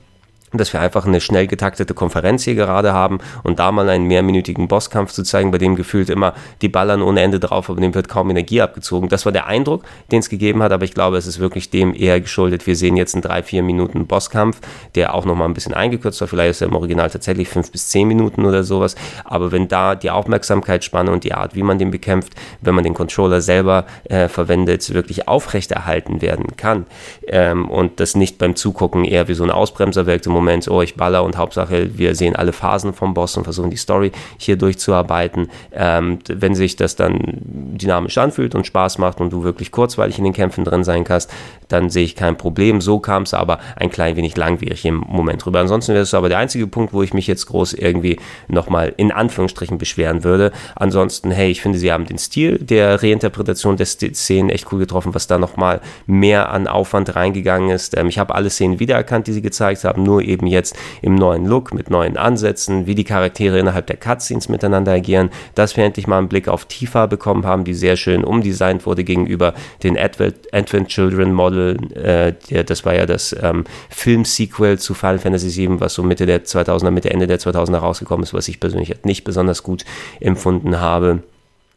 dass 0.58 0.72
wir 0.72 0.80
einfach 0.80 1.06
eine 1.06 1.20
schnell 1.20 1.46
getaktete 1.46 1.94
Konferenz 1.94 2.44
hier 2.44 2.54
gerade 2.54 2.92
haben 2.92 3.18
und 3.42 3.58
da 3.58 3.72
mal 3.72 3.88
einen 3.88 4.06
mehrminütigen 4.06 4.68
Bosskampf 4.68 5.12
zu 5.12 5.22
zeigen, 5.22 5.50
bei 5.50 5.58
dem 5.58 5.76
gefühlt 5.76 6.10
immer 6.10 6.34
die 6.62 6.68
ballern 6.68 7.02
ohne 7.02 7.20
Ende 7.20 7.40
drauf, 7.40 7.70
aber 7.70 7.80
dem 7.80 7.94
wird 7.94 8.08
kaum 8.08 8.30
Energie 8.30 8.60
abgezogen. 8.62 9.08
Das 9.08 9.24
war 9.24 9.32
der 9.32 9.46
Eindruck, 9.46 9.84
den 10.10 10.20
es 10.20 10.28
gegeben 10.28 10.62
hat, 10.62 10.72
aber 10.72 10.84
ich 10.84 10.94
glaube, 10.94 11.16
es 11.16 11.26
ist 11.26 11.38
wirklich 11.38 11.70
dem 11.70 11.94
eher 11.94 12.20
geschuldet. 12.20 12.66
Wir 12.66 12.76
sehen 12.76 12.96
jetzt 12.96 13.14
einen 13.14 13.22
drei, 13.22 13.42
vier 13.42 13.62
Minuten 13.62 14.06
Bosskampf, 14.06 14.60
der 14.94 15.14
auch 15.14 15.24
nochmal 15.24 15.48
ein 15.48 15.54
bisschen 15.54 15.74
eingekürzt 15.74 16.20
war. 16.20 16.28
Vielleicht 16.28 16.50
ist 16.50 16.60
er 16.62 16.68
im 16.68 16.74
Original 16.74 17.10
tatsächlich 17.10 17.48
fünf 17.48 17.70
bis 17.70 17.88
zehn 17.88 18.08
Minuten 18.08 18.44
oder 18.44 18.64
sowas. 18.64 18.94
Aber 19.24 19.52
wenn 19.52 19.68
da 19.68 19.94
die 19.94 20.10
Aufmerksamkeitsspanne 20.10 21.10
und 21.10 21.24
die 21.24 21.34
Art, 21.34 21.54
wie 21.54 21.62
man 21.62 21.78
den 21.78 21.90
bekämpft, 21.90 22.34
wenn 22.60 22.74
man 22.74 22.84
den 22.84 22.94
Controller 22.94 23.40
selber 23.40 23.86
äh, 24.04 24.28
verwendet, 24.28 24.92
wirklich 24.92 25.28
aufrechterhalten 25.28 26.22
werden 26.22 26.56
kann 26.56 26.86
ähm, 27.28 27.68
und 27.68 28.00
das 28.00 28.14
nicht 28.14 28.38
beim 28.38 28.56
Zugucken 28.56 29.04
eher 29.04 29.28
wie 29.28 29.34
so 29.34 29.44
ein 29.44 29.50
Ausbremser 29.50 30.06
wirkt 30.06 30.26
im 30.26 30.32
Moment 30.32 30.45
Moment, 30.46 30.68
oh, 30.68 30.80
ich 30.80 30.94
baller 30.94 31.24
und 31.24 31.36
Hauptsache, 31.36 31.98
wir 31.98 32.14
sehen 32.14 32.36
alle 32.36 32.52
Phasen 32.52 32.92
vom 32.92 33.14
Boss 33.14 33.36
und 33.36 33.42
versuchen 33.42 33.70
die 33.70 33.76
Story 33.76 34.12
hier 34.38 34.56
durchzuarbeiten. 34.56 35.50
Ähm, 35.72 36.20
wenn 36.28 36.54
sich 36.54 36.76
das 36.76 36.94
dann 36.94 37.18
dynamisch 37.42 38.16
anfühlt 38.16 38.54
und 38.54 38.64
Spaß 38.64 38.98
macht 38.98 39.20
und 39.20 39.32
du 39.32 39.42
wirklich 39.42 39.72
kurzweilig 39.72 40.18
in 40.18 40.24
den 40.24 40.32
Kämpfen 40.32 40.62
drin 40.62 40.84
sein 40.84 41.02
kannst, 41.02 41.32
dann 41.66 41.90
sehe 41.90 42.04
ich 42.04 42.14
kein 42.14 42.36
Problem. 42.36 42.80
So 42.80 43.00
kam 43.00 43.24
es 43.24 43.34
aber 43.34 43.58
ein 43.74 43.90
klein 43.90 44.14
wenig 44.14 44.36
langwierig 44.36 44.84
im 44.84 44.98
Moment 45.08 45.44
drüber. 45.44 45.58
Ansonsten 45.58 45.94
wäre 45.94 46.04
es 46.04 46.14
aber 46.14 46.28
der 46.28 46.38
einzige 46.38 46.68
Punkt, 46.68 46.92
wo 46.92 47.02
ich 47.02 47.12
mich 47.12 47.26
jetzt 47.26 47.46
groß 47.46 47.72
irgendwie 47.72 48.20
nochmal 48.46 48.94
in 48.96 49.10
Anführungsstrichen 49.10 49.78
beschweren 49.78 50.22
würde. 50.22 50.52
Ansonsten, 50.76 51.32
hey, 51.32 51.50
ich 51.50 51.60
finde, 51.60 51.78
sie 51.78 51.90
haben 51.90 52.06
den 52.06 52.18
Stil 52.18 52.58
der 52.58 53.02
Reinterpretation 53.02 53.76
der 53.76 53.86
Szenen 53.86 54.50
echt 54.50 54.72
cool 54.72 54.78
getroffen, 54.78 55.12
was 55.12 55.26
da 55.26 55.38
nochmal 55.38 55.80
mehr 56.06 56.50
an 56.50 56.68
Aufwand 56.68 57.16
reingegangen 57.16 57.70
ist. 57.70 57.96
Ähm, 57.96 58.06
ich 58.06 58.20
habe 58.20 58.36
alle 58.36 58.48
Szenen 58.48 58.78
wiedererkannt, 58.78 59.26
die 59.26 59.32
sie 59.32 59.42
gezeigt 59.42 59.82
haben, 59.82 60.04
nur 60.04 60.22
eben 60.26 60.46
jetzt 60.46 60.76
im 61.02 61.14
neuen 61.14 61.46
Look 61.46 61.72
mit 61.72 61.90
neuen 61.90 62.16
Ansätzen, 62.16 62.86
wie 62.86 62.94
die 62.94 63.04
Charaktere 63.04 63.58
innerhalb 63.58 63.86
der 63.86 63.96
Cutscenes 63.96 64.48
miteinander 64.48 64.92
agieren, 64.92 65.30
dass 65.54 65.76
wir 65.76 65.84
endlich 65.84 66.06
mal 66.06 66.18
einen 66.18 66.28
Blick 66.28 66.48
auf 66.48 66.66
Tifa 66.66 67.06
bekommen 67.06 67.44
haben, 67.46 67.64
die 67.64 67.74
sehr 67.74 67.96
schön 67.96 68.24
umdesignt 68.24 68.86
wurde 68.86 69.04
gegenüber 69.04 69.54
den 69.82 69.98
Advent, 69.98 70.88
Children 70.88 71.32
Model. 71.32 71.76
Äh, 71.94 72.64
das 72.64 72.84
war 72.84 72.94
ja 72.94 73.06
das 73.06 73.34
ähm, 73.40 73.64
Film-Sequel 73.90 74.78
zu 74.78 74.94
Final 74.94 75.18
Fantasy 75.18 75.54
VII, 75.54 75.80
was 75.80 75.94
so 75.94 76.02
Mitte 76.02 76.26
der 76.26 76.44
2000er, 76.44 76.90
Mitte 76.90 77.10
Ende 77.10 77.26
der 77.26 77.38
2000er 77.38 77.78
rausgekommen 77.78 78.22
ist, 78.24 78.34
was 78.34 78.48
ich 78.48 78.60
persönlich 78.60 78.94
nicht 79.04 79.24
besonders 79.24 79.62
gut 79.62 79.84
empfunden 80.20 80.80
habe. 80.80 81.20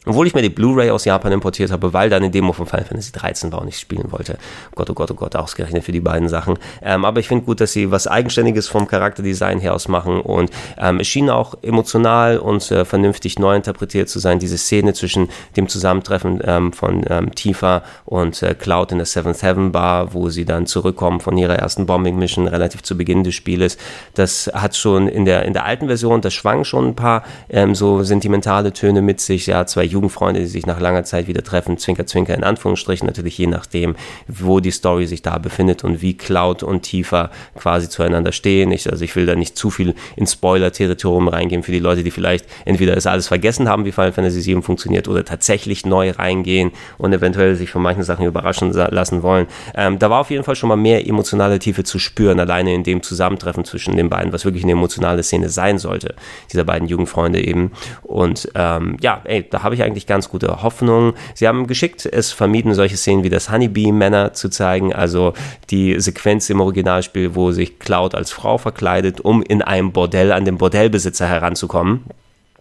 Obwohl 0.05 0.27
ich 0.27 0.33
mir 0.33 0.41
die 0.41 0.49
Blu-ray 0.49 0.91
aus 0.91 1.03
Japan 1.03 1.33
importiert 1.33 1.71
habe, 1.71 1.91
weil 1.91 2.09
da 2.09 2.15
eine 2.15 2.29
Demo 2.29 2.53
von 2.53 2.65
Final 2.65 2.85
Fantasy 2.85 3.11
13 3.11 3.51
war 3.51 3.61
und 3.61 3.67
ich 3.67 3.77
spielen 3.77 4.13
wollte. 4.13 4.37
Gott, 4.73 4.89
oh 4.89 4.93
Gott, 4.93 5.11
oh 5.11 5.13
Gott, 5.13 5.35
ausgerechnet 5.35 5.83
für 5.83 5.91
die 5.91 5.99
beiden 5.99 6.29
Sachen. 6.29 6.57
Ähm, 6.81 7.03
aber 7.03 7.19
ich 7.19 7.27
finde 7.27 7.43
gut, 7.43 7.59
dass 7.59 7.73
sie 7.73 7.91
was 7.91 8.07
Eigenständiges 8.07 8.69
vom 8.69 8.87
Charakterdesign 8.87 9.59
her 9.59 9.73
aus 9.73 9.89
machen 9.89 10.21
und 10.21 10.51
ähm, 10.77 11.01
es 11.01 11.07
schien 11.07 11.29
auch 11.29 11.55
emotional 11.63 12.37
und 12.37 12.71
äh, 12.71 12.85
vernünftig 12.85 13.39
neu 13.39 13.57
interpretiert 13.57 14.07
zu 14.07 14.19
sein. 14.19 14.39
Diese 14.39 14.57
Szene 14.57 14.93
zwischen 14.93 15.27
dem 15.57 15.67
Zusammentreffen 15.67 16.39
ähm, 16.45 16.71
von 16.71 17.03
ähm, 17.09 17.35
Tifa 17.35 17.83
und 18.05 18.41
äh, 18.41 18.55
Cloud 18.55 18.93
in 18.93 18.99
der 18.99 19.05
Seventh 19.05 19.43
Heaven 19.43 19.73
Bar, 19.73 20.13
wo 20.13 20.29
sie 20.29 20.45
dann 20.45 20.65
zurückkommen 20.65 21.19
von 21.19 21.37
ihrer 21.37 21.57
ersten 21.57 21.85
Bombing-Mission 21.85 22.47
relativ 22.47 22.83
zu 22.83 22.97
Beginn 22.97 23.25
des 23.25 23.35
Spieles. 23.35 23.77
Das 24.13 24.49
hat 24.53 24.77
schon 24.77 25.09
in 25.09 25.25
der, 25.25 25.43
in 25.43 25.51
der 25.51 25.65
alten 25.65 25.87
Version, 25.87 26.21
das 26.21 26.33
schwang 26.33 26.63
schon 26.63 26.87
ein 26.87 26.95
paar 26.95 27.23
ähm, 27.49 27.75
so 27.75 28.01
sentimentale 28.03 28.71
Töne 28.71 29.01
mit 29.01 29.19
sich. 29.19 29.45
Ja, 29.47 29.65
zwei 29.65 29.88
Jugendfreunde, 29.89 30.39
die 30.39 30.47
sich 30.47 30.65
nach 30.65 30.79
langer 30.79 31.03
Zeit 31.03 31.27
wieder 31.27 31.43
treffen, 31.43 31.77
Zwinker, 31.77 32.05
Zwinker 32.05 32.33
in 32.33 32.43
Anführungsstrichen, 32.43 33.05
natürlich 33.05 33.37
je 33.37 33.47
nachdem, 33.47 33.95
wo 34.27 34.59
die 34.59 34.71
Story 34.71 35.07
sich 35.07 35.21
da 35.21 35.37
befindet 35.37 35.83
und 35.83 36.01
wie 36.01 36.15
Cloud 36.15 36.63
und 36.63 36.83
Tifa 36.83 37.31
quasi 37.55 37.89
zueinander 37.89 38.31
stehen. 38.31 38.71
Ich, 38.71 38.89
also 38.89 39.03
ich 39.03 39.15
will 39.15 39.25
da 39.25 39.35
nicht 39.35 39.57
zu 39.57 39.69
viel 39.69 39.95
in 40.15 40.27
Spoiler-Territorium 40.27 41.27
reingehen 41.27 41.63
für 41.63 41.71
die 41.71 41.79
Leute, 41.79 42.03
die 42.03 42.11
vielleicht 42.11 42.45
entweder 42.65 42.95
das 42.95 43.07
alles 43.07 43.27
vergessen 43.27 43.67
haben, 43.67 43.85
wie 43.85 43.91
Final 43.91 44.11
Fantasy 44.11 44.45
VII 44.45 44.61
funktioniert, 44.61 45.07
oder 45.07 45.25
tatsächlich 45.25 45.85
neu 45.85 46.11
reingehen 46.11 46.71
und 46.97 47.13
eventuell 47.13 47.55
sich 47.55 47.71
von 47.71 47.81
manchen 47.81 48.03
Sachen 48.03 48.25
überraschen 48.25 48.71
lassen 48.71 49.23
wollen. 49.23 49.47
Ähm, 49.75 49.99
da 49.99 50.09
war 50.09 50.21
auf 50.21 50.29
jeden 50.29 50.43
Fall 50.43 50.55
schon 50.55 50.69
mal 50.69 50.75
mehr 50.75 51.07
emotionale 51.07 51.59
Tiefe 51.59 51.83
zu 51.83 51.99
spüren, 51.99 52.39
alleine 52.39 52.73
in 52.73 52.83
dem 52.83 53.01
Zusammentreffen 53.01 53.65
zwischen 53.65 53.95
den 53.95 54.09
beiden, 54.09 54.31
was 54.33 54.45
wirklich 54.45 54.63
eine 54.63 54.73
emotionale 54.73 55.23
Szene 55.23 55.49
sein 55.49 55.77
sollte, 55.77 56.15
dieser 56.51 56.63
beiden 56.63 56.87
Jugendfreunde 56.87 57.43
eben. 57.43 57.71
Und 58.03 58.49
ähm, 58.55 58.97
ja, 59.01 59.21
ey, 59.23 59.47
da 59.49 59.63
habe 59.63 59.75
ich 59.75 59.78
ich 59.79 59.85
eigentlich 59.85 60.07
ganz 60.07 60.29
gute 60.29 60.61
Hoffnung. 60.61 61.13
Sie 61.33 61.47
haben 61.47 61.67
geschickt 61.67 62.05
es 62.05 62.31
vermieden, 62.31 62.73
solche 62.73 62.97
Szenen 62.97 63.23
wie 63.23 63.29
das 63.29 63.51
Honeybee-Männer 63.51 64.33
zu 64.33 64.49
zeigen, 64.49 64.93
also 64.93 65.33
die 65.69 65.99
Sequenz 65.99 66.49
im 66.49 66.61
Originalspiel, 66.61 67.35
wo 67.35 67.51
sich 67.51 67.79
Cloud 67.79 68.15
als 68.15 68.31
Frau 68.31 68.57
verkleidet, 68.57 69.21
um 69.21 69.41
in 69.41 69.61
einem 69.61 69.91
Bordell 69.91 70.31
an 70.31 70.45
den 70.45 70.57
Bordellbesitzer 70.57 71.27
heranzukommen, 71.27 72.03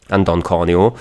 an 0.08 0.24
Don 0.24 0.42
Corneo 0.42 0.96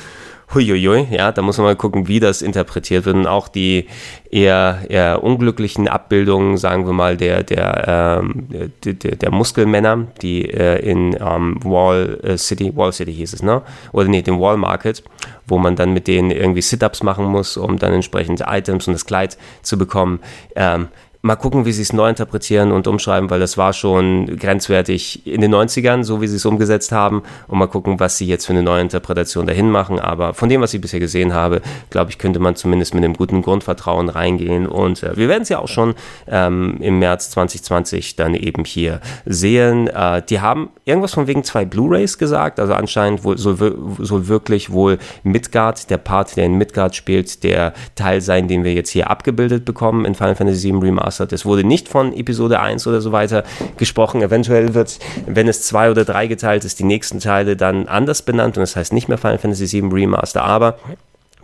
huiuiui, 0.54 1.08
ja, 1.12 1.32
da 1.34 1.42
muss 1.42 1.58
man 1.58 1.66
mal 1.66 1.76
gucken, 1.76 2.08
wie 2.08 2.22
das 2.22 2.42
interpretiert 2.42 3.06
wird 3.06 3.18
und 3.18 3.28
auch 3.28 3.50
die 3.50 3.88
eher, 4.32 4.80
eher 4.88 5.22
unglücklichen 5.22 5.90
Abbildungen, 5.90 6.58
sagen 6.58 6.86
wir 6.86 6.94
mal, 6.94 7.18
der, 7.18 7.44
der, 7.44 8.22
ähm, 8.22 8.48
der, 8.84 8.94
der, 8.94 9.32
Muskelmänner, 9.32 10.08
die 10.22 10.50
äh, 10.50 10.80
in 10.80 11.18
ähm, 11.20 11.60
Wall 11.64 12.20
äh, 12.24 12.38
City, 12.38 12.74
Wall 12.76 12.94
City 12.94 13.14
hieß 13.14 13.34
es, 13.34 13.44
ne? 13.44 13.62
Oder 13.92 14.08
nee, 14.08 14.22
dem 14.22 14.40
Wall 14.40 14.56
Market, 14.56 15.04
wo 15.48 15.58
man 15.58 15.76
dann 15.76 15.94
mit 15.94 16.08
denen 16.08 16.32
irgendwie 16.32 16.62
Sit-Ups 16.62 17.04
machen 17.04 17.26
muss, 17.26 17.58
um 17.58 17.78
dann 17.78 17.94
entsprechend 17.94 18.42
Items 18.48 18.88
und 18.88 18.94
das 18.94 19.06
Kleid 19.06 19.38
zu 19.64 19.78
bekommen. 19.78 20.20
Ähm, 20.56 20.88
mal 21.28 21.36
gucken, 21.36 21.66
wie 21.66 21.74
sie 21.74 21.82
es 21.82 21.94
neu 21.94 22.10
interpretieren 22.10 22.72
und 22.72 22.88
umschreiben, 22.88 23.30
weil 23.30 23.40
das 23.40 23.58
war 23.58 23.74
schon 23.74 24.38
grenzwertig 24.38 25.28
in 25.28 25.42
den 25.42 25.54
90ern, 25.54 26.04
so 26.04 26.22
wie 26.22 26.28
sie 26.28 26.38
es 26.38 26.46
umgesetzt 26.46 26.92
haben. 26.92 27.22
Und 27.48 27.60
mal 27.60 27.68
gucken, 27.68 28.00
was 28.00 28.18
sie 28.18 28.26
jetzt 28.26 28.48
für 28.48 28.54
eine 28.54 28.64
neue 28.64 28.82
Interpretation 28.82 29.46
dahin 29.46 29.70
machen. 29.70 30.00
Aber 30.00 30.34
von 30.34 30.50
dem, 30.50 30.62
was 30.62 30.74
ich 30.74 30.82
bisher 30.82 31.00
gesehen 31.00 31.34
habe, 31.34 31.62
glaube 31.90 32.10
ich, 32.10 32.18
könnte 32.18 32.40
man 32.40 32.56
zumindest 32.56 32.96
mit 32.96 33.04
einem 33.04 33.14
guten 33.14 33.42
Grundvertrauen 33.42 34.10
reingehen. 34.10 34.68
Und 34.68 35.04
äh, 35.04 35.16
wir 35.18 35.28
werden 35.28 35.44
es 35.44 35.50
ja 35.50 35.60
auch 35.60 35.68
schon 35.68 35.96
ähm, 36.28 36.78
im 36.80 37.00
März 37.00 37.30
2020 37.32 38.16
dann 38.16 38.34
eben 38.34 38.64
hier 38.64 39.02
sehen. 39.26 39.88
Äh, 39.88 40.24
die 40.28 40.40
haben 40.40 40.70
irgendwas 40.86 41.14
von 41.14 41.28
wegen 41.28 41.44
zwei 41.44 41.66
Blu-rays 41.66 42.18
gesagt. 42.18 42.60
Also 42.60 42.74
anscheinend 42.74 43.22
soll, 43.22 43.58
soll 44.00 44.28
wirklich 44.28 44.72
wohl 44.72 44.98
Midgard, 45.24 45.90
der 45.90 45.98
Part, 45.98 46.38
der 46.38 46.46
in 46.46 46.54
Midgard 46.54 46.96
spielt, 46.96 47.44
der 47.44 47.74
Teil 47.96 48.22
sein, 48.22 48.48
den 48.48 48.64
wir 48.64 48.74
jetzt 48.74 48.92
hier 48.92 49.10
abgebildet 49.10 49.66
bekommen 49.66 50.06
in 50.06 50.16
Final 50.16 50.36
Fantasy 50.36 50.72
VII 50.72 50.80
Remastered 50.80 51.17
hat. 51.20 51.34
Es 51.34 51.46
wurde 51.46 51.64
nicht 51.64 51.88
von 51.90 52.14
Episode 52.14 52.60
1 52.60 52.88
oder 52.88 53.02
so 53.02 53.12
weiter 53.12 53.44
gesprochen. 53.78 54.22
Eventuell 54.22 54.74
wird, 54.74 55.00
wenn 55.26 55.48
es 55.48 55.64
zwei 55.64 55.92
oder 55.92 56.06
drei 56.06 56.28
geteilt 56.28 56.66
ist, 56.66 56.80
die 56.80 56.84
nächsten 56.84 57.20
Teile 57.20 57.56
dann 57.56 57.88
anders 57.88 58.22
benannt 58.22 58.58
und 58.58 58.64
es 58.64 58.72
das 58.72 58.76
heißt 58.78 58.94
nicht 58.94 59.08
mehr 59.08 59.18
Final 59.18 59.38
Fantasy 59.38 59.82
VII 59.82 59.90
Remaster, 59.92 60.44
aber 60.44 60.78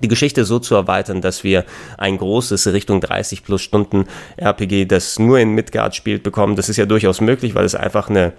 die 0.02 0.08
Geschichte 0.08 0.44
so 0.44 0.60
zu 0.60 0.76
erweitern, 0.76 1.22
dass 1.22 1.44
wir 1.44 1.66
ein 1.98 2.18
großes 2.18 2.68
Richtung 2.68 3.00
30 3.00 3.44
plus 3.44 3.62
Stunden 3.62 4.06
RPG, 4.38 4.86
das 4.86 5.18
nur 5.18 5.40
in 5.40 5.52
Midgard 5.52 5.96
spielt, 5.96 6.24
bekommen, 6.24 6.56
das 6.56 6.70
ist 6.70 6.78
ja 6.78 6.86
durchaus 6.86 7.22
möglich, 7.22 7.56
weil 7.56 7.66
es 7.66 7.76
einfach 7.76 8.10
eine 8.10 8.34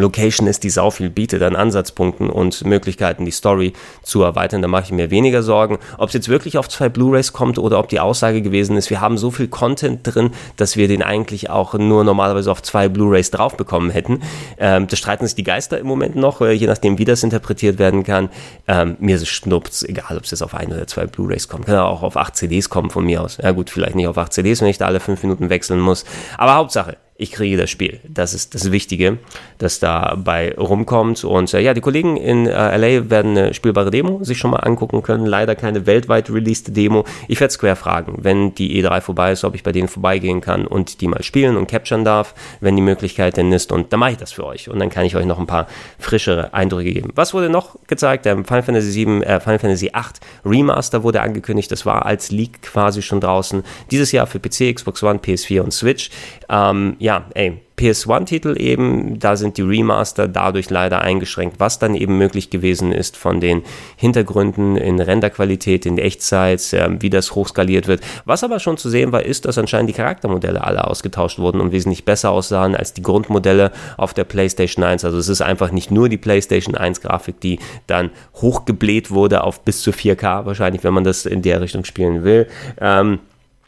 Location 0.00 0.46
ist, 0.46 0.64
die 0.64 0.70
sau 0.70 0.90
viel 0.90 1.10
bietet 1.10 1.42
an 1.42 1.56
Ansatzpunkten 1.56 2.30
und 2.30 2.64
Möglichkeiten, 2.64 3.24
die 3.24 3.30
Story 3.30 3.72
zu 4.02 4.22
erweitern. 4.22 4.62
Da 4.62 4.68
mache 4.68 4.84
ich 4.84 4.92
mir 4.92 5.10
weniger 5.10 5.42
Sorgen. 5.42 5.78
Ob 5.98 6.08
es 6.08 6.14
jetzt 6.14 6.28
wirklich 6.28 6.58
auf 6.58 6.68
zwei 6.68 6.88
Blu-rays 6.88 7.32
kommt 7.32 7.58
oder 7.58 7.78
ob 7.78 7.88
die 7.88 8.00
Aussage 8.00 8.42
gewesen 8.42 8.76
ist, 8.76 8.90
wir 8.90 9.00
haben 9.00 9.18
so 9.18 9.30
viel 9.30 9.48
Content 9.48 10.00
drin, 10.02 10.30
dass 10.56 10.76
wir 10.76 10.88
den 10.88 11.02
eigentlich 11.02 11.50
auch 11.50 11.74
nur 11.74 12.04
normalerweise 12.04 12.50
auf 12.50 12.62
zwei 12.62 12.88
Blu-rays 12.88 13.30
drauf 13.30 13.56
bekommen 13.56 13.90
hätten. 13.90 14.22
Ähm, 14.58 14.86
da 14.86 14.96
streiten 14.96 15.26
sich 15.26 15.34
die 15.34 15.44
Geister 15.44 15.78
im 15.78 15.86
Moment 15.86 16.16
noch, 16.16 16.40
äh, 16.40 16.52
je 16.52 16.66
nachdem, 16.66 16.98
wie 16.98 17.04
das 17.04 17.22
interpretiert 17.22 17.78
werden 17.78 18.04
kann. 18.04 18.30
Ähm, 18.66 18.96
mir 19.00 19.16
ist 19.16 19.22
es 19.22 19.28
schnupps, 19.28 19.82
egal 19.82 20.16
ob 20.16 20.24
es 20.24 20.30
jetzt 20.30 20.42
auf 20.42 20.54
ein 20.54 20.72
oder 20.72 20.86
zwei 20.86 21.06
Blu-rays 21.06 21.48
kommt. 21.48 21.66
Kann 21.66 21.76
auch 21.76 22.02
auf 22.02 22.16
acht 22.16 22.36
CDs 22.36 22.68
kommen 22.68 22.90
von 22.90 23.04
mir 23.04 23.22
aus. 23.22 23.38
Ja 23.42 23.52
gut, 23.52 23.70
vielleicht 23.70 23.94
nicht 23.94 24.06
auf 24.06 24.18
acht 24.18 24.32
CDs, 24.32 24.60
wenn 24.60 24.68
ich 24.68 24.78
da 24.78 24.86
alle 24.86 25.00
fünf 25.00 25.22
Minuten 25.22 25.50
wechseln 25.50 25.80
muss. 25.80 26.04
Aber 26.38 26.54
Hauptsache, 26.54 26.96
ich 27.20 27.32
kriege 27.32 27.58
das 27.58 27.68
Spiel. 27.68 28.00
Das 28.08 28.32
ist 28.32 28.54
das 28.54 28.72
Wichtige, 28.72 29.18
das 29.58 29.78
dabei 29.78 30.54
rumkommt. 30.56 31.22
Und 31.22 31.52
äh, 31.52 31.60
ja, 31.60 31.74
die 31.74 31.82
Kollegen 31.82 32.16
in 32.16 32.46
äh, 32.46 32.76
LA 32.76 33.10
werden 33.10 33.36
eine 33.36 33.52
spielbare 33.52 33.90
Demo 33.90 34.24
sich 34.24 34.38
schon 34.38 34.52
mal 34.52 34.60
angucken 34.60 35.02
können. 35.02 35.26
Leider 35.26 35.54
keine 35.54 35.86
weltweit 35.86 36.30
released 36.30 36.74
Demo. 36.74 37.04
Ich 37.28 37.38
werde 37.38 37.52
Square 37.52 37.76
fragen, 37.76 38.18
wenn 38.22 38.54
die 38.54 38.82
E3 38.82 39.02
vorbei 39.02 39.32
ist, 39.32 39.44
ob 39.44 39.54
ich 39.54 39.62
bei 39.62 39.72
denen 39.72 39.88
vorbeigehen 39.88 40.40
kann 40.40 40.66
und 40.66 41.02
die 41.02 41.08
mal 41.08 41.22
spielen 41.22 41.58
und 41.58 41.70
capturen 41.70 42.06
darf, 42.06 42.34
wenn 42.60 42.74
die 42.74 42.82
Möglichkeit 42.82 43.36
denn 43.36 43.52
ist. 43.52 43.70
Und 43.70 43.92
dann 43.92 44.00
mache 44.00 44.12
ich 44.12 44.16
das 44.16 44.32
für 44.32 44.46
euch. 44.46 44.70
Und 44.70 44.78
dann 44.78 44.88
kann 44.88 45.04
ich 45.04 45.14
euch 45.14 45.26
noch 45.26 45.38
ein 45.38 45.46
paar 45.46 45.66
frischere 45.98 46.54
Eindrücke 46.54 46.92
geben. 46.92 47.10
Was 47.16 47.34
wurde 47.34 47.50
noch 47.50 47.76
gezeigt? 47.86 48.24
Der 48.24 48.36
Final 48.44 48.62
Fantasy 48.62 48.90
7, 48.92 49.22
äh, 49.22 49.40
Final 49.40 49.58
Fantasy 49.58 49.90
8 49.92 50.20
Remaster 50.46 51.02
wurde 51.02 51.20
angekündigt. 51.20 51.70
Das 51.70 51.84
war 51.84 52.06
als 52.06 52.30
Leak 52.30 52.62
quasi 52.62 53.02
schon 53.02 53.20
draußen. 53.20 53.62
Dieses 53.90 54.10
Jahr 54.10 54.26
für 54.26 54.40
PC, 54.40 54.74
Xbox 54.74 55.02
One, 55.02 55.18
PS4 55.18 55.60
und 55.60 55.74
Switch. 55.74 56.10
Ähm, 56.48 56.96
ja, 56.98 57.09
ja, 57.10 57.24
ey, 57.34 57.58
PS1-Titel 57.76 58.54
eben, 58.56 59.18
da 59.18 59.34
sind 59.34 59.56
die 59.56 59.62
Remaster 59.62 60.28
dadurch 60.28 60.70
leider 60.70 61.00
eingeschränkt, 61.00 61.58
was 61.58 61.80
dann 61.80 61.96
eben 61.96 62.16
möglich 62.18 62.50
gewesen 62.50 62.92
ist 62.92 63.16
von 63.16 63.40
den 63.40 63.62
Hintergründen 63.96 64.76
in 64.76 65.00
Renderqualität, 65.00 65.86
in 65.86 65.98
Echtzeit, 65.98 66.72
äh, 66.72 66.88
wie 67.00 67.10
das 67.10 67.34
hochskaliert 67.34 67.88
wird. 67.88 68.00
Was 68.26 68.44
aber 68.44 68.60
schon 68.60 68.76
zu 68.76 68.88
sehen 68.88 69.10
war, 69.10 69.24
ist, 69.24 69.44
dass 69.44 69.58
anscheinend 69.58 69.90
die 69.90 69.94
Charaktermodelle 69.94 70.62
alle 70.62 70.86
ausgetauscht 70.86 71.40
wurden 71.40 71.60
und 71.60 71.72
wesentlich 71.72 72.04
besser 72.04 72.30
aussahen 72.30 72.76
als 72.76 72.92
die 72.92 73.02
Grundmodelle 73.02 73.72
auf 73.96 74.14
der 74.14 74.22
PlayStation 74.22 74.84
1. 74.84 75.04
Also 75.04 75.18
es 75.18 75.28
ist 75.28 75.40
einfach 75.40 75.72
nicht 75.72 75.90
nur 75.90 76.08
die 76.08 76.18
PlayStation 76.18 76.76
1 76.76 77.00
Grafik, 77.00 77.40
die 77.40 77.58
dann 77.88 78.10
hochgebläht 78.36 79.10
wurde 79.10 79.42
auf 79.42 79.64
bis 79.64 79.82
zu 79.82 79.90
4K 79.90 80.46
wahrscheinlich, 80.46 80.84
wenn 80.84 80.94
man 80.94 81.02
das 81.02 81.26
in 81.26 81.42
der 81.42 81.60
Richtung 81.60 81.84
spielen 81.84 82.22
will. 82.22 82.46
Ähm, 82.80 83.18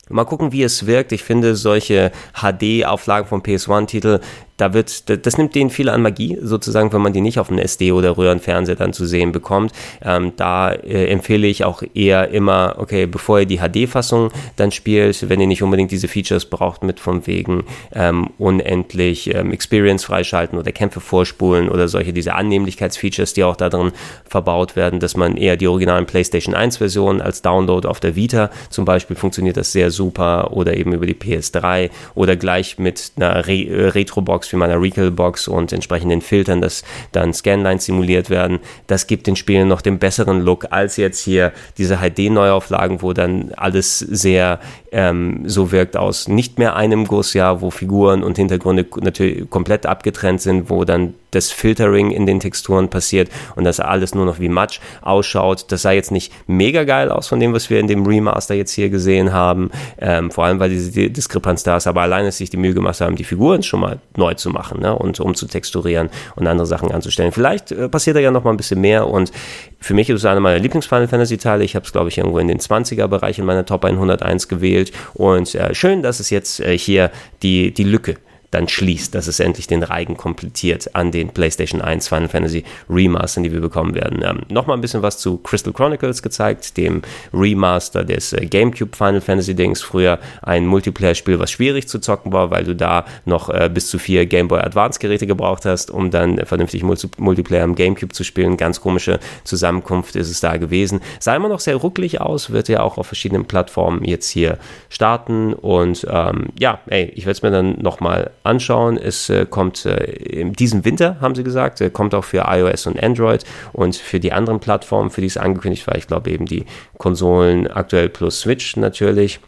Mal 0.09 0.25
gucken, 0.25 0.53
wie 0.53 0.63
es 0.63 0.87
wirkt. 0.87 1.13
Ich 1.13 1.23
finde 1.23 1.55
solche 1.55 2.11
HD-Auflagen 2.35 3.29
von 3.29 3.43
PS1-Titel, 3.43 4.21
da 4.63 4.73
wird, 4.75 5.27
das 5.27 5.39
nimmt 5.39 5.57
denen 5.57 5.71
viel 5.71 5.89
an 5.89 6.03
Magie, 6.03 6.39
sozusagen, 6.41 6.93
wenn 6.93 7.03
man 7.03 7.13
die 7.13 7.21
nicht 7.21 7.41
auf 7.41 7.51
einem 7.51 7.59
SD 7.59 7.91
oder 7.91 8.17
Röhrenfernseher 8.17 8.77
dann 8.77 8.93
zu 8.93 9.07
sehen 9.07 9.33
bekommt. 9.33 9.73
Ähm, 10.05 10.33
da 10.37 10.71
äh, 10.71 11.09
empfehle 11.09 11.49
ich 11.49 11.65
auch 11.65 11.83
eher 11.95 12.29
immer, 12.29 12.77
okay, 12.79 13.07
bevor 13.07 13.41
ihr 13.41 13.47
die 13.47 13.59
HD-Fassung 13.59 14.31
dann 14.55 14.71
spielt, 14.71 15.29
wenn 15.29 15.41
ihr 15.41 15.49
nicht 15.49 15.65
unbedingt 15.65 15.91
diese 15.91 16.07
Features 16.07 16.45
braucht, 16.45 16.85
mit 16.85 17.01
von 17.01 17.27
wegen 17.27 17.65
ähm, 17.93 18.31
unendlich 18.39 19.35
ähm, 19.35 19.53
Experience 19.53 20.05
freischalten 20.05 20.57
oder 20.57 20.71
Kämpfe 20.71 21.01
vorspulen 21.01 21.69
oder 21.69 21.89
solche, 21.89 22.13
diese 22.13 22.35
Annehmlichkeitsfeatures, 22.35 23.35
die 23.35 23.43
auch 23.43 23.57
da 23.57 23.69
drin 23.69 23.91
verbaut 24.29 24.77
werden, 24.77 25.01
dass 25.01 25.17
man 25.17 25.37
eher 25.37 25.57
die 25.57 25.67
originalen 25.67 26.07
PlayStation 26.07 26.55
1 26.55 26.77
Versionen 26.77 27.21
als 27.21 27.43
Download 27.43 27.89
auf 27.89 27.99
der 27.99 28.15
Vita 28.15 28.51
zum 28.71 28.85
Beispiel 28.85 29.17
funktioniert 29.17 29.57
das 29.57 29.73
sehr 29.73 29.91
super 29.91 30.53
oder 30.53 30.77
eben 30.77 30.93
über 30.93 31.07
die 31.07 31.15
PS3 31.15 31.91
oder 32.15 32.37
gleich 32.37 32.79
mit 32.79 33.13
einer 33.17 33.47
Re 33.47 33.65
äh, 33.65 33.89
Retro-Box 33.89 34.52
wie 34.53 34.57
meiner 34.57 34.81
Recall-Box 34.81 35.49
und 35.49 35.73
entsprechenden 35.73 36.21
Filtern, 36.21 36.61
dass 36.61 36.85
dann 37.13 37.33
Scanlines 37.33 37.85
simuliert 37.85 38.31
werden. 38.31 38.61
Das 38.87 39.07
gibt 39.07 39.27
den 39.27 39.37
Spielen 39.37 39.69
noch 39.69 39.81
den 39.81 39.99
besseren 39.99 40.41
Look 40.41 40.67
als 40.71 40.97
jetzt 40.97 41.21
hier 41.21 41.53
diese 41.79 41.99
HD-Neuauflagen, 41.99 43.03
wo 43.03 43.13
dann 43.13 43.53
alles 43.57 43.99
sehr 43.99 44.61
ähm, 44.93 45.43
so 45.47 45.73
wirkt 45.73 45.97
aus 45.97 46.29
nicht 46.29 46.59
mehr 46.59 46.77
einem 46.77 47.07
Guss, 47.07 47.35
ja, 47.35 47.61
wo 47.61 47.71
Figuren 47.71 48.23
und 48.23 48.37
Hintergründe 48.37 48.87
natürlich 49.01 49.49
komplett 49.49 49.87
abgetrennt 49.87 50.41
sind, 50.41 50.71
wo 50.71 50.85
dann 50.85 51.15
das 51.31 51.51
Filtering 51.51 52.11
in 52.11 52.27
den 52.27 52.41
Texturen 52.41 52.89
passiert 52.89 53.31
und 53.57 53.65
das 53.65 53.81
alles 53.81 54.15
nur 54.15 54.27
noch 54.27 54.39
wie 54.39 54.49
Matsch 54.49 54.81
ausschaut. 55.01 55.73
Das 55.73 55.83
sah 55.83 55.91
jetzt 55.91 56.13
nicht 56.13 56.33
mega 56.47 56.85
geil 56.85 57.11
aus 57.11 57.29
von 57.29 57.41
dem, 57.41 57.53
was 57.55 57.71
wir 57.71 57.81
in 57.81 57.89
dem 57.89 58.07
Remaster 58.07 58.55
jetzt 58.55 58.73
hier 58.73 58.91
gesehen 58.91 59.33
haben, 59.33 59.71
ähm, 59.99 60.31
vor 60.31 60.45
allem 60.45 60.61
weil 60.61 60.71
diese 60.71 61.11
Diskrepanz 61.11 61.63
da 61.63 61.79
ist, 61.79 61.87
aber 61.87 62.03
alleine 62.03 62.31
sich 62.31 62.51
die 62.51 62.59
Mühe 62.59 62.75
gemacht 62.75 63.01
haben, 63.01 63.17
die 63.17 63.25
Figuren 63.25 63.63
schon 63.63 63.81
mal 63.81 63.99
neu 64.17 64.32
zu 64.39 64.51
machen 64.51 64.80
ne? 64.80 64.97
und 64.97 65.20
um 65.20 65.35
zu 65.35 65.47
texturieren 65.47 66.11
und 66.37 66.47
andere 66.47 66.66
Sachen 66.66 66.93
anzustellen. 66.93 67.33
Vielleicht 67.33 67.72
äh, 67.72 67.89
passiert 67.89 68.16
da 68.16 68.20
ja 68.20 68.30
noch 68.30 68.45
mal 68.45 68.51
ein 68.51 68.57
bisschen 68.57 68.80
mehr 68.80 69.09
und 69.09 69.33
für 69.78 69.95
mich 69.95 70.09
ist 70.11 70.20
es 70.20 70.24
einer 70.24 70.41
meiner 70.41 70.59
Lieblings-Final 70.59 71.09
Fantasy-Teile. 71.09 71.64
Ich 71.64 71.74
habe 71.74 71.85
es, 71.85 71.93
glaube 71.93 72.09
ich, 72.09 72.18
irgendwo 72.18 72.39
in 72.39 72.49
den 72.49 72.59
20er-Bereich 72.59 73.39
in 73.39 73.45
meiner 73.45 73.66
Top 73.66 73.85
101 73.85 74.49
gewählt 74.49 74.93
und 75.14 75.55
äh, 75.55 75.74
schön, 75.74 76.03
dass 76.03 76.20
es 76.20 76.30
jetzt 76.30 76.61
äh, 76.61 76.76
hier 76.76 77.11
die, 77.43 77.72
die 77.72 77.85
Lücke 77.85 78.16
dann 78.53 78.69
schließt, 78.69 79.15
dass 79.15 79.27
es 79.27 79.41
endlich 79.41 79.67
den 79.67 79.83
Reigen 79.83 80.17
komplettiert 80.17 80.95
an 80.95 81.11
den 81.11 81.31
PlayStation 81.31 81.81
1 81.81 82.07
Final 82.07 82.29
Fantasy 82.29 82.65
Remastern, 82.89 83.43
die 83.43 83.53
wir 83.53 83.61
bekommen 83.61 83.95
werden. 83.95 84.23
Ähm, 84.23 84.43
Nochmal 84.49 84.77
ein 84.77 84.81
bisschen 84.81 85.03
was 85.03 85.19
zu 85.19 85.39
Crystal 85.39 85.73
Chronicles 85.73 86.23
gezeigt, 86.23 86.77
dem 86.77 87.03
Remaster 87.33 88.05
des 88.05 88.33
äh, 88.35 88.47
GameCube 88.47 88.95
Final 88.97 89.21
Fantasy 89.21 89.55
Dings. 89.55 89.83
Früher 89.83 90.19
ein 90.43 90.67
Multiplayer-Spiel, 90.67 91.39
was 91.39 91.51
schwierig 91.51 91.89
zu 91.89 91.99
zocken 91.99 92.33
war, 92.33 92.51
weil 92.51 92.65
du 92.65 92.77
da 92.77 93.07
noch 93.25 93.49
äh, 93.49 93.71
bis 93.73 93.89
zu 93.89 93.99
vier 93.99 94.27
Game 94.27 94.49
Boy 94.49 94.61
Advance 94.61 95.01
Geräte 95.01 95.27
gebraucht 95.27 95.65
hast, 95.65 95.91
um 95.91 96.11
dann 96.11 96.45
vernünftig 96.45 96.83
Multi 96.83 97.09
Multiplayer 97.17 97.65
im 97.65 97.75
GameCube 97.75 98.13
zu 98.13 98.23
spielen. 98.23 98.59
Ganz 98.59 98.81
komische 98.81 99.19
Zusammenkunft 99.45 100.15
ist 100.15 100.31
es 100.31 100.41
da 100.41 100.59
gewesen. 100.59 101.01
Sah 101.21 101.35
immer 101.35 101.49
noch 101.49 101.61
sehr 101.61 101.77
ruckelig 101.77 102.21
aus, 102.21 102.51
wird 102.51 102.69
ja 102.69 102.83
auch 102.83 102.99
auf 102.99 103.07
verschiedenen 103.07 103.47
Plattformen 103.47 104.05
jetzt 104.05 104.29
hier 104.29 104.59
starten 104.91 105.55
und 105.55 106.07
ähm, 106.11 106.49
ja, 106.59 106.81
ey, 106.87 107.11
ich 107.15 107.25
werde 107.25 107.33
es 107.33 107.43
mir 107.43 107.51
dann 107.51 107.79
nochmal 107.81 108.31
anschauen. 108.45 108.97
Es 108.97 109.28
äh, 109.28 109.47
kommt 109.49 109.86
äh, 109.86 110.05
in 110.05 110.53
diesem 110.53 110.84
Winter, 110.84 111.16
haben 111.20 111.34
sie 111.34 111.45
gesagt, 111.45 111.80
äh, 111.80 111.90
kommt 111.90 112.14
auch 112.14 112.24
für 112.24 112.45
iOS 112.49 112.86
und 112.86 113.03
Android 113.03 113.45
und 113.72 113.97
für 113.97 114.20
die 114.20 114.32
anderen 114.32 114.61
Plattformen, 114.61 115.11
für 115.11 115.20
die 115.20 115.26
es 115.26 115.36
angekündigt 115.36 115.86
war. 115.86 115.97
Ich 115.97 116.07
glaube 116.07 116.30
eben 116.30 116.47
die 116.47 116.66
Konsolen 116.99 117.66
aktuell 117.66 118.09
plus 118.09 118.40
Switch 118.40 118.76
natürlich, 118.76 119.40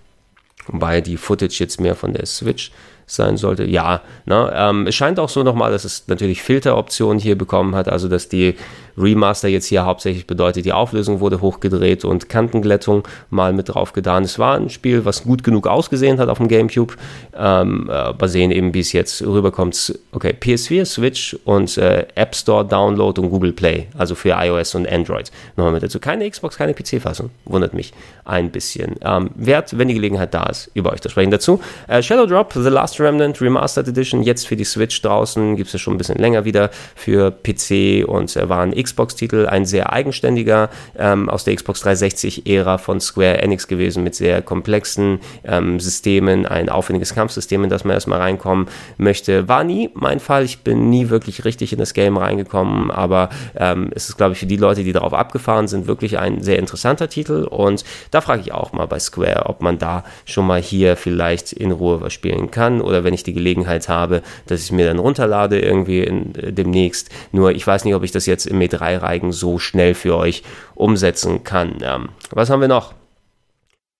wobei 0.66 1.00
die 1.00 1.16
Footage 1.16 1.56
jetzt 1.60 1.80
mehr 1.80 1.94
von 1.94 2.12
der 2.12 2.26
Switch 2.26 2.70
sein 3.06 3.36
sollte. 3.36 3.64
Ja, 3.64 4.02
ne, 4.24 4.52
ähm, 4.54 4.86
es 4.86 4.94
scheint 4.94 5.18
auch 5.20 5.28
so 5.28 5.42
nochmal, 5.42 5.70
dass 5.70 5.84
es 5.84 6.08
natürlich 6.08 6.42
Filteroptionen 6.42 7.18
hier 7.18 7.36
bekommen 7.36 7.74
hat, 7.74 7.88
also 7.88 8.08
dass 8.08 8.28
die 8.28 8.54
Remaster 8.96 9.48
jetzt 9.48 9.66
hier 9.66 9.84
hauptsächlich 9.84 10.26
bedeutet, 10.26 10.64
die 10.64 10.72
Auflösung 10.72 11.20
wurde 11.20 11.40
hochgedreht 11.40 12.04
und 12.04 12.28
Kantenglättung 12.28 13.06
mal 13.30 13.52
mit 13.52 13.68
drauf 13.68 13.92
getan. 13.92 14.24
Es 14.24 14.38
war 14.38 14.56
ein 14.56 14.70
Spiel, 14.70 15.04
was 15.04 15.24
gut 15.24 15.44
genug 15.44 15.66
ausgesehen 15.66 16.18
hat 16.18 16.28
auf 16.28 16.38
dem 16.38 16.48
Gamecube. 16.48 16.94
Ähm, 17.36 17.90
äh, 17.90 18.28
sehen 18.28 18.50
eben, 18.50 18.72
wie 18.74 18.80
es 18.80 18.92
jetzt 18.92 19.22
rüberkommt. 19.22 19.98
Okay, 20.12 20.34
PS4, 20.38 20.84
Switch 20.84 21.36
und 21.44 21.76
äh, 21.76 22.06
App 22.14 22.34
Store 22.34 22.64
Download 22.64 23.20
und 23.20 23.30
Google 23.30 23.52
Play, 23.52 23.86
also 23.96 24.14
für 24.14 24.30
iOS 24.30 24.74
und 24.74 24.90
Android. 24.90 25.30
Nochmal 25.56 25.74
mit 25.74 25.82
dazu. 25.82 26.00
Keine 26.00 26.28
Xbox, 26.28 26.56
keine 26.56 26.72
PC-Fassung. 26.72 27.30
Wundert 27.44 27.74
mich 27.74 27.92
ein 28.24 28.50
bisschen. 28.50 28.96
Ähm, 29.02 29.30
wert, 29.34 29.78
wenn 29.78 29.88
die 29.88 29.94
Gelegenheit 29.94 30.34
da 30.34 30.44
ist, 30.44 30.70
über 30.74 30.92
euch 30.92 31.00
zu 31.00 31.08
sprechen 31.08 31.30
dazu. 31.30 31.60
Äh, 31.88 32.02
Shadow 32.02 32.26
Drop, 32.26 32.52
The 32.52 32.60
Last 32.60 33.00
Remnant 33.00 33.40
Remastered 33.40 33.88
Edition, 33.88 34.22
jetzt 34.22 34.46
für 34.46 34.56
die 34.56 34.64
Switch 34.64 35.00
draußen, 35.02 35.56
gibt 35.56 35.68
es 35.68 35.74
ja 35.74 35.78
schon 35.78 35.94
ein 35.94 35.98
bisschen 35.98 36.18
länger 36.18 36.44
wieder 36.44 36.70
für 36.94 37.30
PC 37.30 38.08
und 38.08 38.34
äh, 38.36 38.48
waren 38.48 38.72
Xbox-Titel, 38.84 39.46
ein 39.46 39.64
sehr 39.64 39.92
eigenständiger 39.92 40.70
ähm, 40.96 41.28
aus 41.28 41.44
der 41.44 41.56
Xbox 41.56 41.84
360-Ära 41.84 42.78
von 42.78 43.00
Square 43.00 43.42
Enix 43.42 43.66
gewesen 43.66 44.04
mit 44.04 44.14
sehr 44.14 44.42
komplexen 44.42 45.18
ähm, 45.44 45.80
Systemen, 45.80 46.46
ein 46.46 46.68
aufwendiges 46.68 47.14
Kampfsystem, 47.14 47.64
in 47.64 47.70
das 47.70 47.84
man 47.84 47.94
erstmal 47.94 48.20
reinkommen 48.20 48.68
möchte. 48.96 49.48
War 49.48 49.64
nie 49.64 49.90
mein 49.94 50.20
Fall, 50.20 50.44
ich 50.44 50.60
bin 50.60 50.90
nie 50.90 51.08
wirklich 51.08 51.44
richtig 51.44 51.72
in 51.72 51.78
das 51.78 51.94
Game 51.94 52.16
reingekommen, 52.16 52.90
aber 52.90 53.30
ähm, 53.56 53.90
es 53.94 54.08
ist, 54.08 54.16
glaube 54.16 54.34
ich, 54.34 54.38
für 54.38 54.46
die 54.46 54.56
Leute, 54.56 54.84
die 54.84 54.92
darauf 54.92 55.14
abgefahren 55.14 55.68
sind, 55.68 55.86
wirklich 55.86 56.18
ein 56.18 56.42
sehr 56.42 56.58
interessanter 56.58 57.08
Titel 57.08 57.44
und 57.44 57.84
da 58.10 58.20
frage 58.20 58.42
ich 58.42 58.52
auch 58.52 58.72
mal 58.72 58.86
bei 58.86 58.98
Square, 58.98 59.46
ob 59.46 59.62
man 59.62 59.78
da 59.78 60.04
schon 60.24 60.46
mal 60.46 60.60
hier 60.60 60.96
vielleicht 60.96 61.52
in 61.52 61.72
Ruhe 61.72 62.00
was 62.00 62.12
spielen 62.12 62.50
kann 62.50 62.80
oder 62.80 63.04
wenn 63.04 63.14
ich 63.14 63.22
die 63.22 63.32
Gelegenheit 63.32 63.88
habe, 63.88 64.22
dass 64.46 64.62
ich 64.62 64.72
mir 64.72 64.86
dann 64.86 64.98
runterlade 64.98 65.58
irgendwie 65.58 66.02
in, 66.02 66.34
äh, 66.34 66.52
demnächst. 66.52 67.10
Nur 67.32 67.52
ich 67.52 67.66
weiß 67.66 67.84
nicht, 67.84 67.94
ob 67.94 68.02
ich 68.02 68.12
das 68.12 68.26
jetzt 68.26 68.46
im 68.46 68.58
drei 68.76 68.96
Reigen 68.96 69.32
so 69.32 69.58
schnell 69.58 69.94
für 69.94 70.16
euch 70.16 70.42
umsetzen 70.74 71.44
kann. 71.44 71.78
Ähm, 71.82 72.08
was 72.30 72.50
haben 72.50 72.60
wir 72.60 72.68
noch? 72.68 72.94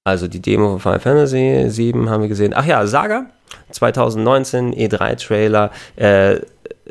Also 0.05 0.29
die 0.29 0.41
Demo 0.41 0.79
von 0.79 0.81
Final 0.81 1.01
Fantasy 1.01 1.65
7 1.69 2.11
haben 2.11 2.23
wir 2.23 2.29
gesehen. 2.29 2.53
Ach 2.55 2.67
ja, 2.67 2.87
Saga 2.87 3.27
2019 3.71 4.75
E3-Trailer. 4.75 5.71
Äh, 5.97 6.41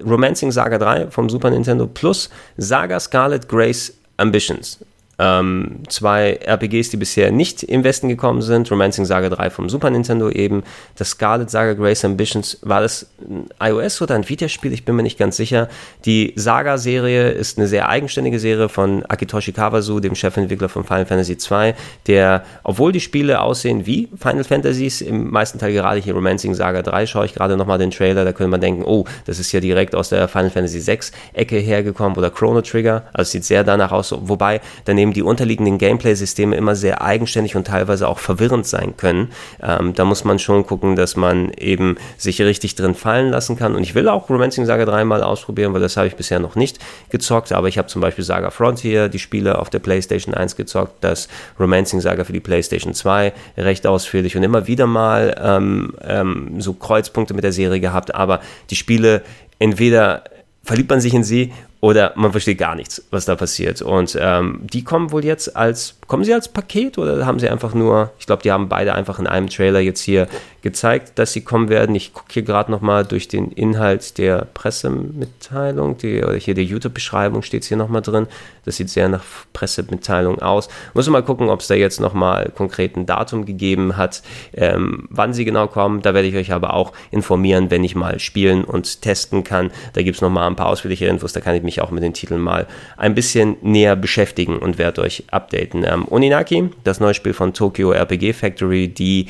Romancing 0.04 0.52
Saga 0.52 0.80
3 0.80 1.12
vom 1.12 1.30
Super 1.30 1.52
Nintendo 1.52 1.86
Plus 1.86 2.30
Saga 2.58 3.00
Scarlet 3.00 3.48
Grace 3.48 3.94
Ambitions. 4.18 4.80
Ähm, 5.20 5.80
zwei 5.90 6.40
RPGs, 6.46 6.90
die 6.90 6.98
bisher 6.98 7.32
nicht 7.32 7.64
im 7.64 7.84
Westen 7.84 8.10
gekommen 8.10 8.42
sind. 8.42 8.70
Romancing 8.72 9.06
Saga 9.06 9.30
3 9.30 9.50
vom 9.50 9.70
Super 9.70 9.90
Nintendo 9.90 10.30
eben. 10.30 10.64
Das 10.96 11.10
Scarlet 11.10 11.50
Saga 11.50 11.74
Grace 11.74 12.04
Ambitions, 12.04 12.58
war 12.62 12.82
das 12.82 13.08
ein 13.22 13.48
iOS 13.62 14.02
oder 14.02 14.16
ein 14.16 14.28
Vita-Spiel? 14.28 14.74
Ich 14.74 14.86
bin 14.86 14.96
mir 14.96 15.04
nicht 15.04 15.20
ganz 15.20 15.38
sicher. 15.38 15.70
Die 16.06 16.34
Saga-Serie 16.36 17.30
ist 17.30 17.58
eine 17.58 17.68
sehr 17.68 17.90
eigenständige 17.90 18.40
Serie 18.40 18.70
von 18.70 19.06
Akitoshi 19.06 19.52
Kawasu, 19.52 20.00
dem 20.00 20.16
Chefentwickler 20.16 20.70
von 20.70 20.84
Final 20.84 21.06
Fantasy 21.06 21.34
II, 21.34 21.74
der, 22.08 22.44
obwohl 22.64 22.92
die 22.92 23.00
Spiele 23.00 23.42
aussehen 23.42 23.86
wie 23.86 24.10
Final 24.20 24.44
Fantasies, 24.44 25.02
im 25.02 25.30
meisten 25.30 25.60
Teil 25.60 25.74
gerade 25.74 26.00
hier 26.00 26.14
Romancing 26.14 26.56
Saga 26.56 26.82
3, 26.82 27.06
schaue 27.06 27.26
ich 27.26 27.34
gerade 27.34 27.56
nochmal 27.56 27.78
den 27.78 27.92
Trailer, 27.92 28.26
da 28.26 28.32
könnte 28.32 28.50
man 28.50 28.62
denken, 28.62 28.84
oh, 28.84 29.06
das 29.26 29.40
ist 29.40 29.52
ja 29.52 29.60
direkt 29.60 29.96
aus 29.96 30.10
der 30.10 30.28
Final 30.28 30.50
Fantasy 30.50 30.86
VI 30.86 31.00
Ecke 31.34 31.58
hergekommen 31.58 32.18
oder 32.18 32.30
Chrono 32.30 32.62
Trigger. 32.62 33.04
Also 33.14 33.32
sieht 33.32 33.46
sehr 33.46 33.64
danach 33.64 33.92
aus, 33.92 34.14
wobei 34.16 34.62
daneben 34.86 35.03
dem 35.04 35.12
die 35.12 35.22
unterliegenden 35.22 35.78
Gameplay-Systeme 35.78 36.56
immer 36.56 36.76
sehr 36.76 37.02
eigenständig 37.02 37.58
und 37.58 37.68
teilweise 37.68 38.08
auch 38.08 38.20
verwirrend 38.20 38.66
sein 38.66 38.96
können. 38.96 39.32
Ähm, 39.62 39.94
da 39.94 40.06
muss 40.06 40.24
man 40.24 40.40
schon 40.40 40.66
gucken, 40.66 40.96
dass 40.96 41.18
man 41.18 41.52
eben 41.58 41.98
sich 42.18 42.42
richtig 42.42 42.76
drin 42.76 42.96
fallen 42.96 43.30
lassen 43.30 43.58
kann. 43.58 43.76
Und 43.76 43.84
ich 43.84 43.96
will 43.96 44.08
auch 44.08 44.30
Romancing 44.30 44.66
Saga 44.66 44.86
dreimal 44.86 45.22
ausprobieren, 45.22 45.74
weil 45.74 45.82
das 45.82 45.98
habe 45.98 46.08
ich 46.08 46.16
bisher 46.16 46.40
noch 46.40 46.56
nicht 46.56 46.80
gezockt. 47.10 47.52
Aber 47.52 47.68
ich 47.68 47.78
habe 47.78 47.90
zum 47.90 48.02
Beispiel 48.02 48.24
Saga 48.24 48.50
Frontier, 48.50 49.10
die 49.10 49.20
Spiele 49.20 49.60
auf 49.60 49.70
der 49.70 49.80
PlayStation 49.80 50.34
1 50.34 50.56
gezockt, 50.56 51.04
das 51.04 51.28
Romancing 51.60 52.00
Saga 52.00 52.24
für 52.24 52.34
die 52.34 52.40
PlayStation 52.40 52.94
2 52.94 53.34
recht 53.58 53.86
ausführlich 53.86 54.38
und 54.38 54.44
immer 54.44 54.68
wieder 54.68 54.88
mal 54.88 55.36
ähm, 55.44 55.94
ähm, 56.02 56.62
so 56.62 56.74
Kreuzpunkte 56.74 57.34
mit 57.34 57.44
der 57.44 57.52
Serie 57.52 57.82
gehabt. 57.82 58.16
Aber 58.16 58.40
die 58.70 58.78
Spiele 58.78 59.22
entweder 59.60 60.24
verliebt 60.64 60.90
man 60.90 61.02
sich 61.02 61.14
in 61.14 61.26
sie 61.26 61.52
oder 61.84 62.14
man 62.16 62.32
versteht 62.32 62.60
gar 62.60 62.76
nichts, 62.76 63.04
was 63.12 63.26
da 63.26 63.36
passiert. 63.36 63.82
Und 63.82 64.18
ähm, 64.18 64.62
die 64.64 64.86
kommen 64.86 65.12
wohl 65.12 65.26
jetzt 65.26 65.54
als, 65.58 65.98
kommen 66.08 66.24
sie 66.24 66.34
als 66.34 66.48
Paket 66.48 66.98
oder 66.98 67.26
haben 67.26 67.40
sie 67.40 67.50
einfach 67.50 67.74
nur, 67.74 68.14
ich 68.18 68.26
glaube, 68.26 68.42
die 68.42 68.54
haben 68.54 68.70
beide 68.70 68.96
einfach 68.96 69.20
in 69.20 69.28
einem 69.28 69.50
Trailer 69.50 69.82
jetzt 69.82 70.00
hier 70.00 70.30
gezeigt, 70.62 71.20
dass 71.20 71.34
sie 71.34 71.42
kommen 71.42 71.68
werden. 71.68 71.94
Ich 71.94 72.14
gucke 72.14 72.32
hier 72.32 72.44
gerade 72.44 72.72
nochmal 72.72 73.04
durch 73.04 73.28
den 73.28 73.52
Inhalt 73.52 74.18
der 74.18 74.48
Pressemitteilung, 74.54 75.98
die, 75.98 76.24
oder 76.24 76.38
hier 76.38 76.54
der 76.54 76.64
YouTube-Beschreibung 76.64 77.42
steht 77.42 77.64
es 77.64 77.68
hier 77.68 77.76
nochmal 77.76 78.02
drin. 78.02 78.28
Das 78.64 78.78
sieht 78.78 78.90
sehr 78.90 79.10
nach 79.10 79.26
Pressemitteilung 79.52 80.42
aus. 80.42 80.70
Muss 80.94 81.10
mal 81.10 81.22
gucken, 81.22 81.50
ob 81.50 81.60
es 81.60 81.68
da 81.68 81.76
jetzt 81.76 82.00
nochmal 82.00 82.50
konkreten 82.56 83.06
Datum 83.06 83.46
gegeben 83.46 83.98
hat, 83.98 84.24
ähm, 84.54 85.06
wann 85.10 85.34
sie 85.34 85.44
genau 85.44 85.68
kommen. 85.68 86.02
Da 86.02 86.14
werde 86.14 86.30
ich 86.30 86.36
euch 86.36 86.54
aber 86.54 86.76
auch 86.76 86.94
informieren, 87.12 87.70
wenn 87.72 87.84
ich 87.84 87.94
mal 87.94 88.20
spielen 88.20 88.64
und 88.64 89.02
testen 89.02 89.44
kann. 89.44 89.70
Da 89.92 90.02
gibt 90.02 90.16
es 90.16 90.22
nochmal 90.22 90.48
ein 90.48 90.56
paar 90.56 90.68
ausführliche 90.68 91.08
Infos, 91.08 91.34
da 91.34 91.42
kann 91.42 91.56
ich 91.56 91.62
mich 91.62 91.73
auch 91.82 91.92
mit 91.92 92.04
den 92.04 92.14
Titeln 92.14 92.42
mal 92.42 92.68
ein 92.98 93.16
bisschen 93.16 93.58
näher 93.62 93.96
beschäftigen 93.96 94.58
und 94.58 94.78
werde 94.78 95.02
euch 95.02 95.24
updaten. 95.32 95.86
Ähm, 95.86 96.06
Oninaki, 96.10 96.70
das 96.84 97.00
neue 97.00 97.14
Spiel 97.14 97.34
von 97.34 97.54
Tokyo 97.54 97.92
RPG 97.92 98.34
Factory, 98.34 98.88
die 98.88 99.28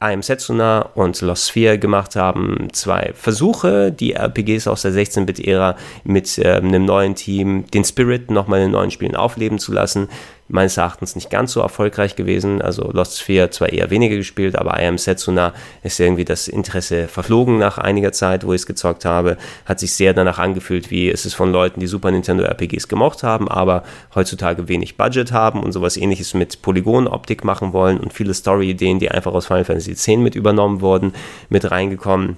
I'm 0.00 0.22
Setsuna 0.22 0.90
und 0.94 1.20
Lost 1.22 1.48
Sphere 1.48 1.78
gemacht 1.78 2.16
haben. 2.16 2.68
Zwei 2.72 3.12
Versuche, 3.14 3.90
die 3.90 4.12
RPGs 4.12 4.68
aus 4.68 4.82
der 4.82 4.92
16-Bit-Ära 4.92 5.76
mit 6.04 6.36
äh, 6.38 6.52
einem 6.52 6.84
neuen 6.84 7.14
Team, 7.14 7.64
den 7.72 7.84
Spirit 7.84 8.30
nochmal 8.30 8.60
in 8.60 8.72
neuen 8.72 8.90
Spielen 8.90 9.16
aufleben 9.16 9.58
zu 9.58 9.72
lassen 9.72 10.08
meines 10.48 10.76
Erachtens 10.76 11.14
nicht 11.16 11.30
ganz 11.30 11.52
so 11.52 11.60
erfolgreich 11.60 12.16
gewesen. 12.16 12.62
Also 12.62 12.90
Lost 12.92 13.18
Sphere 13.18 13.50
zwar 13.50 13.72
eher 13.72 13.90
weniger 13.90 14.16
gespielt, 14.16 14.56
aber 14.56 14.80
I 14.80 14.86
Am 14.86 14.98
Setsuna 14.98 15.52
ist 15.82 15.98
irgendwie 15.98 16.24
das 16.24 16.48
Interesse 16.48 17.08
verflogen 17.08 17.58
nach 17.58 17.78
einiger 17.78 18.12
Zeit, 18.12 18.46
wo 18.46 18.52
ich 18.52 18.62
es 18.62 18.66
gezockt 18.66 19.04
habe. 19.04 19.36
Hat 19.64 19.80
sich 19.80 19.92
sehr 19.92 20.14
danach 20.14 20.38
angefühlt, 20.38 20.90
wie 20.90 21.10
es 21.10 21.26
ist 21.26 21.34
von 21.34 21.52
Leuten, 21.52 21.80
die 21.80 21.86
Super 21.86 22.10
Nintendo 22.10 22.44
RPGs 22.44 22.88
gemocht 22.88 23.22
haben, 23.22 23.48
aber 23.48 23.82
heutzutage 24.14 24.68
wenig 24.68 24.96
Budget 24.96 25.32
haben 25.32 25.62
und 25.62 25.72
sowas 25.72 25.96
ähnliches 25.96 26.34
mit 26.34 26.62
Polygonoptik 26.62 27.44
machen 27.44 27.72
wollen 27.72 27.98
und 27.98 28.12
viele 28.12 28.34
Story-Ideen, 28.34 28.98
die 28.98 29.10
einfach 29.10 29.32
aus 29.32 29.46
Final 29.46 29.64
Fantasy 29.64 29.92
X 29.92 30.06
mit 30.06 30.34
übernommen 30.34 30.80
wurden, 30.80 31.12
mit 31.48 31.70
reingekommen 31.70 32.36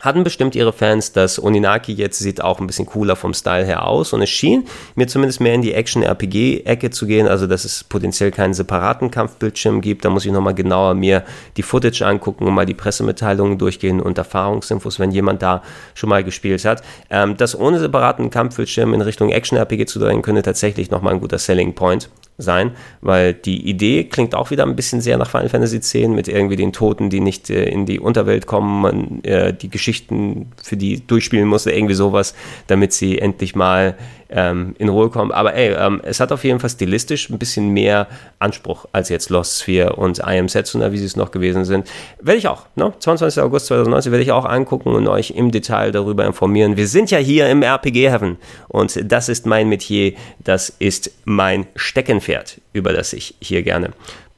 hatten 0.00 0.24
bestimmt 0.24 0.54
ihre 0.54 0.72
Fans. 0.72 1.12
Das 1.12 1.42
Oninaki 1.42 1.92
jetzt 1.92 2.18
sieht 2.18 2.42
auch 2.42 2.60
ein 2.60 2.66
bisschen 2.66 2.86
cooler 2.86 3.16
vom 3.16 3.34
Style 3.34 3.64
her 3.64 3.86
aus 3.86 4.12
und 4.12 4.22
es 4.22 4.30
schien 4.30 4.66
mir 4.94 5.06
zumindest 5.06 5.40
mehr 5.40 5.54
in 5.54 5.62
die 5.62 5.74
Action-RPG-Ecke 5.74 6.90
zu 6.90 7.06
gehen, 7.06 7.28
also 7.28 7.46
dass 7.46 7.64
es 7.64 7.84
potenziell 7.84 8.30
keinen 8.30 8.54
separaten 8.54 9.10
Kampfbildschirm 9.10 9.80
gibt. 9.80 10.04
Da 10.04 10.10
muss 10.10 10.24
ich 10.24 10.32
nochmal 10.32 10.54
genauer 10.54 10.94
mir 10.94 11.24
die 11.56 11.62
Footage 11.62 12.02
angucken 12.02 12.46
und 12.46 12.54
mal 12.54 12.66
die 12.66 12.74
Pressemitteilungen 12.74 13.58
durchgehen 13.58 14.00
und 14.00 14.18
Erfahrungsinfos, 14.18 14.98
wenn 14.98 15.10
jemand 15.10 15.42
da 15.42 15.62
schon 15.94 16.08
mal 16.08 16.24
gespielt 16.24 16.64
hat. 16.64 16.82
Ähm, 17.10 17.36
das 17.36 17.58
ohne 17.58 17.78
separaten 17.78 18.30
Kampfbildschirm 18.30 18.94
in 18.94 19.00
Richtung 19.00 19.30
Action-RPG 19.30 19.86
zu 19.86 19.98
drehen, 19.98 20.22
könnte 20.22 20.42
tatsächlich 20.42 20.90
nochmal 20.90 21.14
ein 21.14 21.20
guter 21.20 21.38
Selling 21.38 21.74
Point 21.74 22.10
sein, 22.40 22.72
weil 23.00 23.34
die 23.34 23.68
Idee 23.68 24.04
klingt 24.04 24.34
auch 24.34 24.50
wieder 24.50 24.64
ein 24.64 24.76
bisschen 24.76 25.00
sehr 25.00 25.18
nach 25.18 25.30
Final 25.30 25.48
Fantasy 25.48 25.76
X 25.76 25.94
mit 26.08 26.28
irgendwie 26.28 26.56
den 26.56 26.72
Toten, 26.72 27.10
die 27.10 27.20
nicht 27.20 27.50
äh, 27.50 27.64
in 27.64 27.86
die 27.86 28.00
Unterwelt 28.00 28.46
kommen, 28.46 28.80
man 28.80 29.24
äh, 29.24 29.52
die 29.52 29.70
Geschichten 29.70 30.52
für 30.62 30.76
die 30.76 31.06
durchspielen 31.06 31.48
musste, 31.48 31.70
irgendwie 31.70 31.94
sowas, 31.94 32.34
damit 32.66 32.92
sie 32.92 33.18
endlich 33.18 33.54
mal 33.54 33.96
ähm, 34.30 34.74
in 34.78 34.88
Ruhe 34.88 35.10
kommen. 35.10 35.32
Aber 35.32 35.54
ey, 35.54 35.74
ähm, 35.74 36.00
es 36.04 36.20
hat 36.20 36.32
auf 36.32 36.44
jeden 36.44 36.60
Fall 36.60 36.70
stilistisch 36.70 37.30
ein 37.30 37.38
bisschen 37.38 37.70
mehr 37.70 38.06
Anspruch 38.38 38.86
als 38.92 39.08
jetzt 39.08 39.30
Lost 39.30 39.62
Sphere 39.62 39.96
und 39.96 40.18
I 40.18 40.38
Am 40.38 40.48
Setsuna, 40.48 40.92
wie 40.92 40.98
sie 40.98 41.04
es 41.04 41.16
noch 41.16 41.30
gewesen 41.30 41.64
sind. 41.64 41.88
Werde 42.20 42.38
ich 42.38 42.48
auch, 42.48 42.66
ne? 42.76 42.92
22. 42.98 43.42
August 43.42 43.66
2019 43.66 44.12
werde 44.12 44.22
ich 44.22 44.32
auch 44.32 44.44
angucken 44.44 44.90
und 44.90 45.08
euch 45.08 45.30
im 45.30 45.50
Detail 45.50 45.92
darüber 45.92 46.24
informieren. 46.26 46.76
Wir 46.76 46.86
sind 46.86 47.10
ja 47.10 47.18
hier 47.18 47.48
im 47.48 47.62
RPG-Heaven 47.62 48.36
und 48.68 49.00
das 49.10 49.28
ist 49.28 49.46
mein 49.46 49.68
Metier, 49.68 50.14
das 50.38 50.70
ist 50.78 51.12
mein 51.24 51.66
Steckenpferd, 51.74 52.60
über 52.72 52.92
das 52.92 53.12
ich 53.12 53.34
hier 53.40 53.62
gerne 53.62 53.90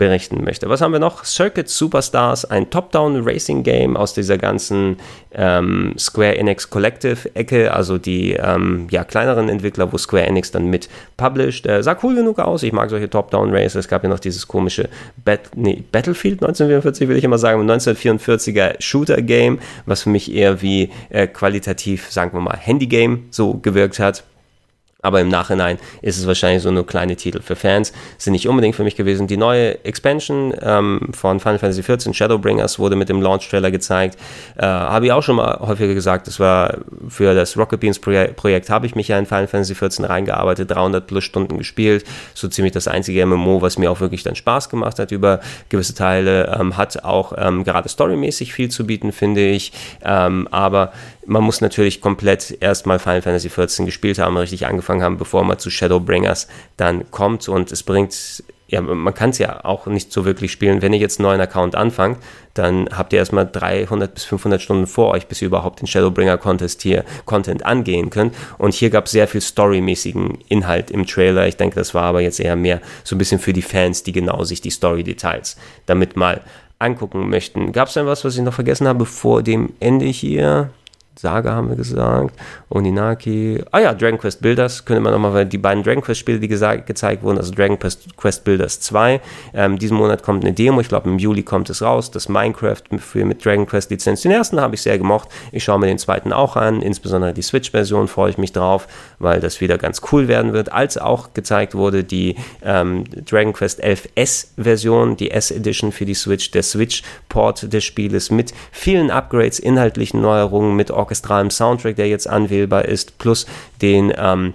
berichten 0.03 0.43
möchte. 0.43 0.69
Was 0.69 0.81
haben 0.81 0.91
wir 0.91 0.99
noch? 0.99 1.25
Circuit 1.25 1.69
Superstars, 1.69 2.45
ein 2.45 2.71
Top-Down 2.71 3.23
Racing 3.25 3.63
Game 3.63 3.97
aus 3.97 4.13
dieser 4.15 4.37
ganzen 4.37 4.97
ähm, 5.33 5.95
Square 5.97 6.39
Enix 6.39 6.69
Collective 6.69 7.33
Ecke, 7.37 7.73
also 7.73 7.99
die 7.99 8.33
ähm, 8.33 8.89
ja, 8.91 9.05
kleineren 9.05 9.49
Entwickler, 9.49 9.93
wo 9.93 9.99
Square 9.99 10.27
Enix 10.27 10.51
dann 10.51 10.67
mit 10.67 10.89
published. 11.17 11.67
Äh, 11.67 11.85
sah 11.85 11.97
cool 12.03 12.17
genug 12.17 12.41
aus. 12.41 12.65
Ich 12.65 12.73
mag 12.73 12.91
solche 12.91 13.09
Top-Down 13.09 13.55
Races. 13.55 13.77
Es 13.77 13.89
gab 13.89 14.03
ja 14.03 14.09
noch 14.09 14.19
dieses 14.19 14.49
komische 14.49 14.89
Bat 15.25 15.51
nee, 15.55 15.85
Battlefield 15.93 16.43
1944, 16.43 17.09
will 17.09 17.17
ich 17.17 17.23
immer 17.23 17.39
sagen, 17.39 17.63
1944er 17.71 18.75
Shooter 18.81 19.23
Game, 19.23 19.61
was 19.87 20.03
für 20.03 20.11
mich 20.11 20.35
eher 20.35 20.63
wie 20.63 20.91
äh, 21.11 21.29
qualitativ, 21.29 22.11
sagen 22.11 22.33
wir 22.33 22.41
mal, 22.41 22.57
Handy 22.57 22.89
Game 22.89 23.27
so 23.31 23.55
gewirkt 23.55 24.01
hat. 24.01 24.25
Aber 25.05 25.21
im 25.21 25.29
Nachhinein 25.29 25.79
ist 26.01 26.17
es 26.17 26.29
wahrscheinlich 26.29 26.63
so 26.63 26.69
eine 26.69 26.85
kleine 26.85 27.17
Titel 27.17 27.43
für 27.43 27.57
Fans. 27.57 27.93
Sind 28.19 28.35
nicht 28.35 28.49
unbedingt 28.49 28.77
für 28.77 28.85
mich 28.85 28.95
gewesen. 28.95 29.27
Die 29.27 29.37
neue 29.37 29.85
Expansion 29.85 30.55
ähm, 30.63 31.09
von 31.13 31.41
Final 31.41 31.59
Fantasy 31.59 31.83
XIV, 31.83 32.15
Shadowbringers, 32.15 32.79
wurde 32.79 32.95
mit 32.95 33.09
dem 33.09 33.21
Launch-Trailer 33.21 33.73
gezeigt. 33.73 34.17
Äh, 34.57 34.65
habe 34.65 35.07
ich 35.07 35.13
auch 35.13 35.25
schon 35.25 35.37
mal 35.37 35.59
häufiger 35.59 35.95
gesagt, 35.95 36.29
das 36.29 36.39
war 36.39 36.79
für 37.09 37.35
das 37.35 37.57
Rocket 37.57 37.81
Beans 37.81 37.99
Projekt, 37.99 38.37
Projekt 38.37 38.71
habe 38.71 38.87
ich 38.87 38.95
mich 38.95 39.09
ja 39.09 39.19
in 39.19 39.27
Final 39.27 39.49
Fantasy 39.49 39.75
XIV 39.75 40.09
reingearbeitet, 40.09 40.71
300 40.71 41.05
plus 41.05 41.25
Stunden 41.25 41.59
gespielt. 41.59 42.05
So 42.33 42.47
ziemlich 42.47 42.73
das 42.73 42.87
einzige 42.87 43.27
MMO, 43.27 43.61
was 43.61 43.79
mir 43.79 43.91
auch 43.91 43.99
wirklich 43.99 44.23
dann 44.23 44.37
Spaß 44.37 44.69
gemacht 44.69 45.01
hat 45.01 45.11
über 45.11 45.41
gewisse 45.69 45.97
Teile. 45.97 46.57
Ähm, 46.61 46.77
hat 46.77 47.03
auch 47.03 47.33
ähm, 47.37 47.65
gerade 47.65 47.89
storymäßig 47.89 48.55
viel 48.55 48.69
zu 48.69 48.87
bieten, 48.87 49.11
finde 49.11 49.49
ich. 49.49 49.73
Ähm, 50.05 50.47
aber 50.53 50.93
man 51.27 51.43
muss 51.43 51.61
natürlich 51.61 52.01
komplett 52.01 52.57
erstmal 52.61 52.99
Final 52.99 53.23
Fantasy 53.23 53.49
XIV 53.49 53.87
gespielt 53.87 54.18
haben, 54.18 54.37
richtig 54.37 54.66
angefangen 54.66 55.03
haben, 55.03 55.18
bevor 55.18 55.45
man 55.45 55.59
zu 55.59 55.70
Shadowbringers 55.70 56.49
dann 56.77 57.11
kommt. 57.11 57.49
Und 57.49 57.70
es 57.70 57.83
bringt, 57.83 58.43
ja, 58.66 58.81
man 58.81 59.14
kann 59.14 59.31
es 59.31 59.39
ja 59.39 59.64
auch 59.64 59.87
nicht 59.87 60.12
so 60.12 60.25
wirklich 60.25 60.51
spielen. 60.51 60.83
Wenn 60.83 60.93
ihr 60.93 60.99
jetzt 60.99 61.20
einen 61.20 61.29
neuen 61.29 61.41
Account 61.41 61.75
anfangt, 61.75 62.18
dann 62.55 62.89
habt 62.91 63.12
ihr 63.12 63.18
erstmal 63.18 63.47
300 63.47 64.14
bis 64.14 64.25
500 64.25 64.61
Stunden 64.61 64.87
vor 64.87 65.12
euch, 65.12 65.27
bis 65.27 65.43
ihr 65.43 65.47
überhaupt 65.47 65.81
den 65.81 65.87
Shadowbringer 65.87 66.39
Contest 66.39 66.83
hier, 66.83 67.05
Content 67.25 67.64
angehen 67.64 68.11
könnt. 68.11 68.35
Und 68.59 68.75
hier 68.75 68.91
gab 68.91 69.07
es 69.07 69.12
sehr 69.12 69.29
viel 69.29 69.41
storymäßigen 69.41 70.39
Inhalt 70.49 70.91
im 70.91 71.07
Trailer. 71.07 71.47
Ich 71.47 71.57
denke, 71.57 71.77
das 71.77 71.95
war 71.95 72.05
aber 72.05 72.20
jetzt 72.20 72.41
eher 72.41 72.57
mehr 72.57 72.81
so 73.05 73.14
ein 73.14 73.18
bisschen 73.18 73.39
für 73.39 73.53
die 73.53 73.62
Fans, 73.62 74.03
die 74.03 74.12
genau 74.12 74.43
sich 74.45 74.61
die 74.61 74.70
Story-Details 74.70 75.57
damit 75.87 76.16
mal 76.16 76.41
angucken 76.79 77.31
möchten. 77.31 77.73
Gab 77.73 77.89
es 77.89 77.95
denn 77.95 78.07
was, 78.07 78.25
was 78.25 78.37
ich 78.37 78.43
noch 78.43 78.55
vergessen 78.55 78.89
habe 78.89 79.07
vor 79.07 79.43
dem 79.43 79.73
Ende 79.79 80.07
hier? 80.07 80.70
Saga 81.19 81.53
haben 81.53 81.69
wir 81.69 81.77
gesagt, 81.77 82.35
Oninaki. 82.71 83.63
Ah 83.71 83.81
ja, 83.81 83.95
Dragon 83.95 84.19
Quest 84.19 84.41
Builders, 84.41 84.85
könnte 84.85 85.03
man 85.03 85.13
nochmal, 85.13 85.45
die 85.45 85.59
beiden 85.59 85.83
Dragon 85.83 86.03
Quest 86.03 86.21
Spiele, 86.21 86.41
die 86.41 86.49
gezeigt 86.49 87.23
wurden, 87.23 87.39
also 87.39 87.53
Dragon 87.53 87.79
Quest 87.79 88.45
Builders 88.45 88.81
2. 88.81 89.21
Ähm, 89.55 89.79
diesen 89.79 89.97
Monat 89.97 90.23
kommt 90.23 90.45
eine 90.45 90.53
Demo, 90.53 90.81
ich 90.81 90.89
glaube 90.89 91.11
im 91.11 91.19
Juli 91.19 91.43
kommt 91.43 91.69
es 91.71 91.83
raus, 91.83 92.11
das 92.11 92.29
Minecraft 92.29 92.83
für, 92.99 93.25
mit 93.25 93.45
Dragon 93.45 93.67
Quest 93.67 93.91
Lizenz. 93.91 94.23
Den 94.23 94.33
ersten 94.33 94.61
habe 94.61 94.75
ich 94.75 94.83
sehr 94.83 94.99
gemocht, 94.99 95.29
ich 95.53 95.65
schaue 95.65 95.79
mir 95.79 95.87
den 95.87 95.99
zweiten 95.99 96.33
auch 96.33 96.57
an, 96.57 96.81
insbesondere 96.81 97.35
die 97.35 97.43
Switch-Version 97.43 98.09
freue 98.09 98.31
ich 98.31 98.39
mich 98.39 98.53
drauf, 98.53 98.89
weil 99.19 99.41
das 99.41 99.61
wieder 99.61 99.79
ganz 99.79 100.01
cool 100.13 100.29
werden 100.29 100.53
wird. 100.53 100.73
Als 100.73 100.97
auch 100.97 101.35
gezeigt 101.35 101.75
wurde 101.75 102.05
die 102.05 102.37
ähm, 102.65 103.05
Dragon 103.27 103.53
Quest 103.53 103.85
11S-Version, 103.85 105.17
die 105.17 105.31
S-Edition 105.31 105.93
für 105.93 106.07
die 106.07 106.15
Switch, 106.15 106.51
der 106.51 106.63
Switch-Port 106.63 107.73
des 107.73 107.85
Spieles 107.85 108.31
mit 108.31 108.55
vielen 108.71 109.11
Upgrades, 109.11 109.59
inhaltlichen 109.59 110.21
Neuerungen, 110.21 110.75
mit 110.75 110.91
orchestralem 111.03 111.51
Soundtrack, 111.51 111.97
der 111.97 112.09
jetzt 112.09 112.29
anwählbar 112.29 112.87
ist, 112.87 113.19
plus 113.19 113.47
den 113.81 114.13
ähm, 114.17 114.55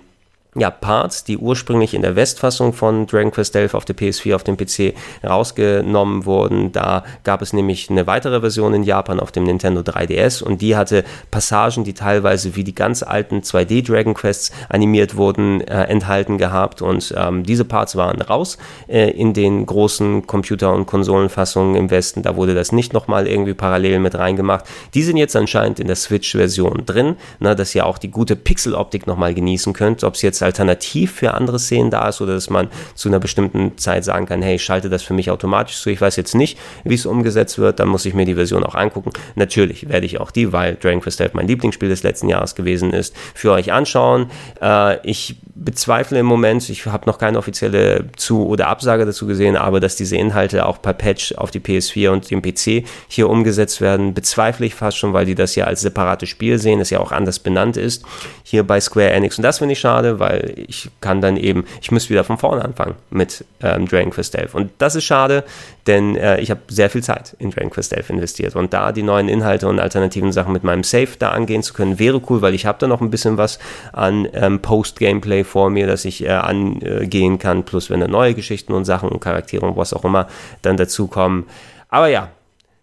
ja, 0.57 0.71
Parts, 0.71 1.23
die 1.23 1.37
ursprünglich 1.37 1.93
in 1.93 2.01
der 2.01 2.15
Westfassung 2.15 2.73
von 2.73 3.05
Dragon 3.05 3.31
Quest 3.31 3.53
XI 3.53 3.69
auf 3.73 3.85
der 3.85 3.95
PS4, 3.95 4.35
auf 4.35 4.43
dem 4.43 4.57
PC 4.57 4.95
rausgenommen 5.23 6.25
wurden. 6.25 6.71
Da 6.71 7.03
gab 7.23 7.41
es 7.41 7.53
nämlich 7.53 7.89
eine 7.89 8.07
weitere 8.07 8.41
Version 8.41 8.73
in 8.73 8.83
Japan 8.83 9.19
auf 9.19 9.31
dem 9.31 9.43
Nintendo 9.43 9.81
3DS 9.81 10.43
und 10.43 10.61
die 10.61 10.75
hatte 10.75 11.03
Passagen, 11.31 11.83
die 11.83 11.93
teilweise 11.93 12.55
wie 12.55 12.63
die 12.63 12.73
ganz 12.73 13.03
alten 13.03 13.41
2D 13.41 13.85
Dragon 13.85 14.13
Quests 14.13 14.51
animiert 14.69 15.15
wurden, 15.15 15.61
äh, 15.61 15.83
enthalten 15.83 16.37
gehabt 16.37 16.81
und 16.81 17.13
ähm, 17.15 17.43
diese 17.43 17.65
Parts 17.65 17.95
waren 17.95 18.21
raus 18.21 18.57
äh, 18.87 19.11
in 19.11 19.33
den 19.33 19.65
großen 19.65 20.25
Computer- 20.25 20.73
und 20.73 20.87
Konsolenfassungen 20.87 21.75
im 21.75 21.91
Westen. 21.91 22.23
Da 22.23 22.35
wurde 22.35 22.55
das 22.55 22.71
nicht 22.71 22.93
nochmal 22.93 23.27
irgendwie 23.27 23.53
parallel 23.53 23.99
mit 23.99 24.15
reingemacht. 24.15 24.65
Die 24.93 25.03
sind 25.03 25.17
jetzt 25.17 25.35
anscheinend 25.35 25.79
in 25.79 25.87
der 25.87 25.95
Switch-Version 25.95 26.83
drin, 26.85 27.15
na, 27.39 27.53
dass 27.53 27.75
ihr 27.75 27.85
auch 27.85 27.97
die 27.97 28.11
gute 28.11 28.35
Pixel-Optik 28.35 29.05
nochmal 29.05 29.33
genießen 29.33 29.73
könnt. 29.73 30.03
Ob 30.03 30.15
es 30.15 30.21
jetzt 30.21 30.41
alternativ 30.47 31.11
für 31.11 31.33
andere 31.33 31.59
Szenen 31.59 31.91
da 31.91 32.09
ist 32.09 32.21
oder 32.21 32.33
dass 32.33 32.49
man 32.49 32.69
zu 32.95 33.09
einer 33.09 33.19
bestimmten 33.19 33.77
Zeit 33.77 34.03
sagen 34.03 34.25
kann, 34.25 34.41
hey, 34.41 34.55
ich 34.55 34.63
schalte 34.63 34.89
das 34.89 35.03
für 35.03 35.13
mich 35.13 35.29
automatisch 35.29 35.79
zu. 35.79 35.89
Ich 35.89 36.01
weiß 36.01 36.15
jetzt 36.15 36.35
nicht, 36.35 36.57
wie 36.83 36.95
es 36.95 37.05
umgesetzt 37.05 37.59
wird, 37.59 37.79
dann 37.79 37.87
muss 37.87 38.05
ich 38.05 38.13
mir 38.13 38.25
die 38.25 38.35
Version 38.35 38.63
auch 38.63 38.75
angucken. 38.75 39.11
Natürlich 39.35 39.89
werde 39.89 40.05
ich 40.05 40.19
auch 40.19 40.31
die, 40.31 40.51
weil 40.51 40.75
Dragon 40.75 41.01
Quest 41.01 41.21
11 41.21 41.33
mein 41.33 41.47
Lieblingsspiel 41.47 41.89
des 41.89 42.03
letzten 42.03 42.29
Jahres 42.29 42.55
gewesen 42.55 42.93
ist, 42.93 43.15
für 43.33 43.51
euch 43.51 43.71
anschauen. 43.71 44.31
Äh, 44.61 45.05
ich 45.07 45.37
bezweifle 45.59 46.19
im 46.19 46.25
Moment, 46.25 46.69
ich 46.69 46.85
habe 46.85 47.05
noch 47.07 47.17
keine 47.17 47.37
offizielle 47.37 48.05
Zu- 48.15 48.45
oder 48.47 48.67
Absage 48.67 49.05
dazu 49.05 49.25
gesehen, 49.25 49.55
aber 49.55 49.79
dass 49.79 49.95
diese 49.95 50.15
Inhalte 50.15 50.65
auch 50.65 50.81
per 50.81 50.93
Patch 50.93 51.33
auf 51.33 51.51
die 51.51 51.59
PS4 51.59 52.09
und 52.09 52.29
den 52.29 52.41
PC 52.41 52.87
hier 53.07 53.29
umgesetzt 53.29 53.81
werden, 53.81 54.13
bezweifle 54.13 54.65
ich 54.65 54.75
fast 54.75 54.97
schon, 54.97 55.13
weil 55.13 55.25
die 55.25 55.35
das 55.35 55.55
ja 55.55 55.65
als 55.65 55.81
separates 55.81 56.29
Spiel 56.29 56.59
sehen, 56.59 56.79
das 56.79 56.89
ja 56.89 56.99
auch 56.99 57.11
anders 57.11 57.39
benannt 57.39 57.77
ist, 57.77 58.05
hier 58.43 58.63
bei 58.63 58.79
Square 58.79 59.09
Enix. 59.09 59.37
Und 59.37 59.43
das 59.43 59.57
finde 59.57 59.73
ich 59.73 59.79
schade, 59.79 60.19
weil 60.19 60.53
ich 60.67 60.89
kann 61.01 61.21
dann 61.21 61.37
eben, 61.37 61.65
ich 61.81 61.91
muss 61.91 62.09
wieder 62.09 62.23
von 62.23 62.37
vorne 62.37 62.63
anfangen 62.63 62.95
mit 63.09 63.43
ähm, 63.61 63.87
Dragon 63.87 64.11
Quest 64.11 64.35
11. 64.35 64.53
Und 64.53 64.71
das 64.77 64.95
ist 64.95 65.05
schade, 65.05 65.43
denn 65.87 66.15
äh, 66.15 66.39
ich 66.39 66.51
habe 66.51 66.61
sehr 66.67 66.89
viel 66.89 67.01
Zeit 67.01 67.35
in 67.39 67.51
Dragon 67.51 67.69
Quest 67.69 67.93
11 67.93 68.09
investiert. 68.09 68.55
Und 68.55 68.73
da 68.73 68.91
die 68.91 69.03
neuen 69.03 69.29
Inhalte 69.29 69.67
und 69.67 69.79
alternativen 69.79 70.31
Sachen 70.31 70.53
mit 70.53 70.63
meinem 70.63 70.83
Save 70.83 71.09
da 71.17 71.31
angehen 71.31 71.63
zu 71.63 71.73
können, 71.73 71.99
wäre 71.99 72.21
cool, 72.29 72.41
weil 72.41 72.53
ich 72.53 72.65
habe 72.65 72.77
da 72.79 72.87
noch 72.87 73.01
ein 73.01 73.09
bisschen 73.09 73.37
was 73.37 73.59
an 73.93 74.27
ähm, 74.33 74.61
Post-Gameplay 74.61 75.43
vor 75.43 75.69
mir, 75.69 75.87
dass 75.87 76.05
ich 76.05 76.23
äh, 76.23 76.29
angehen 76.29 77.39
kann, 77.39 77.63
plus 77.63 77.89
wenn 77.89 78.01
da 78.01 78.07
neue 78.07 78.33
Geschichten 78.33 78.73
und 78.73 78.85
Sachen 78.85 79.09
und 79.09 79.19
Charaktere 79.19 79.65
und 79.65 79.77
was 79.77 79.93
auch 79.93 80.03
immer 80.03 80.27
dann 80.61 80.77
dazukommen. 80.77 81.45
Aber 81.89 82.07
ja, 82.07 82.29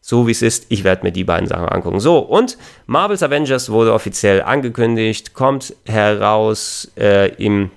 so 0.00 0.26
wie 0.26 0.32
es 0.32 0.42
ist. 0.42 0.66
Ich 0.68 0.84
werde 0.84 1.02
mir 1.02 1.12
die 1.12 1.24
beiden 1.24 1.48
Sachen 1.48 1.68
angucken. 1.68 1.98
So, 1.98 2.18
und 2.18 2.58
Marvel's 2.86 3.22
Avengers 3.22 3.70
wurde 3.70 3.94
offiziell 3.94 4.42
angekündigt, 4.42 5.32
kommt 5.32 5.74
heraus 5.86 6.92
äh, 6.98 7.32
im 7.42 7.70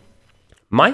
Mai. 0.69 0.93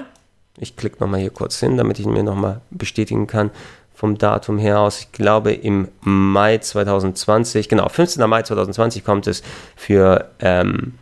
Ich 0.58 0.76
klicke 0.76 1.00
nochmal 1.00 1.18
hier 1.18 1.30
kurz 1.30 1.58
hin, 1.58 1.76
damit 1.76 1.98
ich 1.98 2.06
mir 2.06 2.22
nochmal 2.22 2.60
bestätigen 2.70 3.26
kann 3.26 3.50
vom 3.94 4.18
Datum 4.18 4.58
her 4.58 4.80
aus. 4.80 5.00
Ich 5.00 5.12
glaube 5.12 5.52
im 5.52 5.88
Mai 6.02 6.58
2020, 6.58 7.68
genau, 7.68 7.88
15. 7.88 8.28
Mai 8.28 8.42
2020 8.42 9.04
kommt 9.04 9.26
es 9.26 9.42
für 9.76 10.30
ähm, 10.40 10.94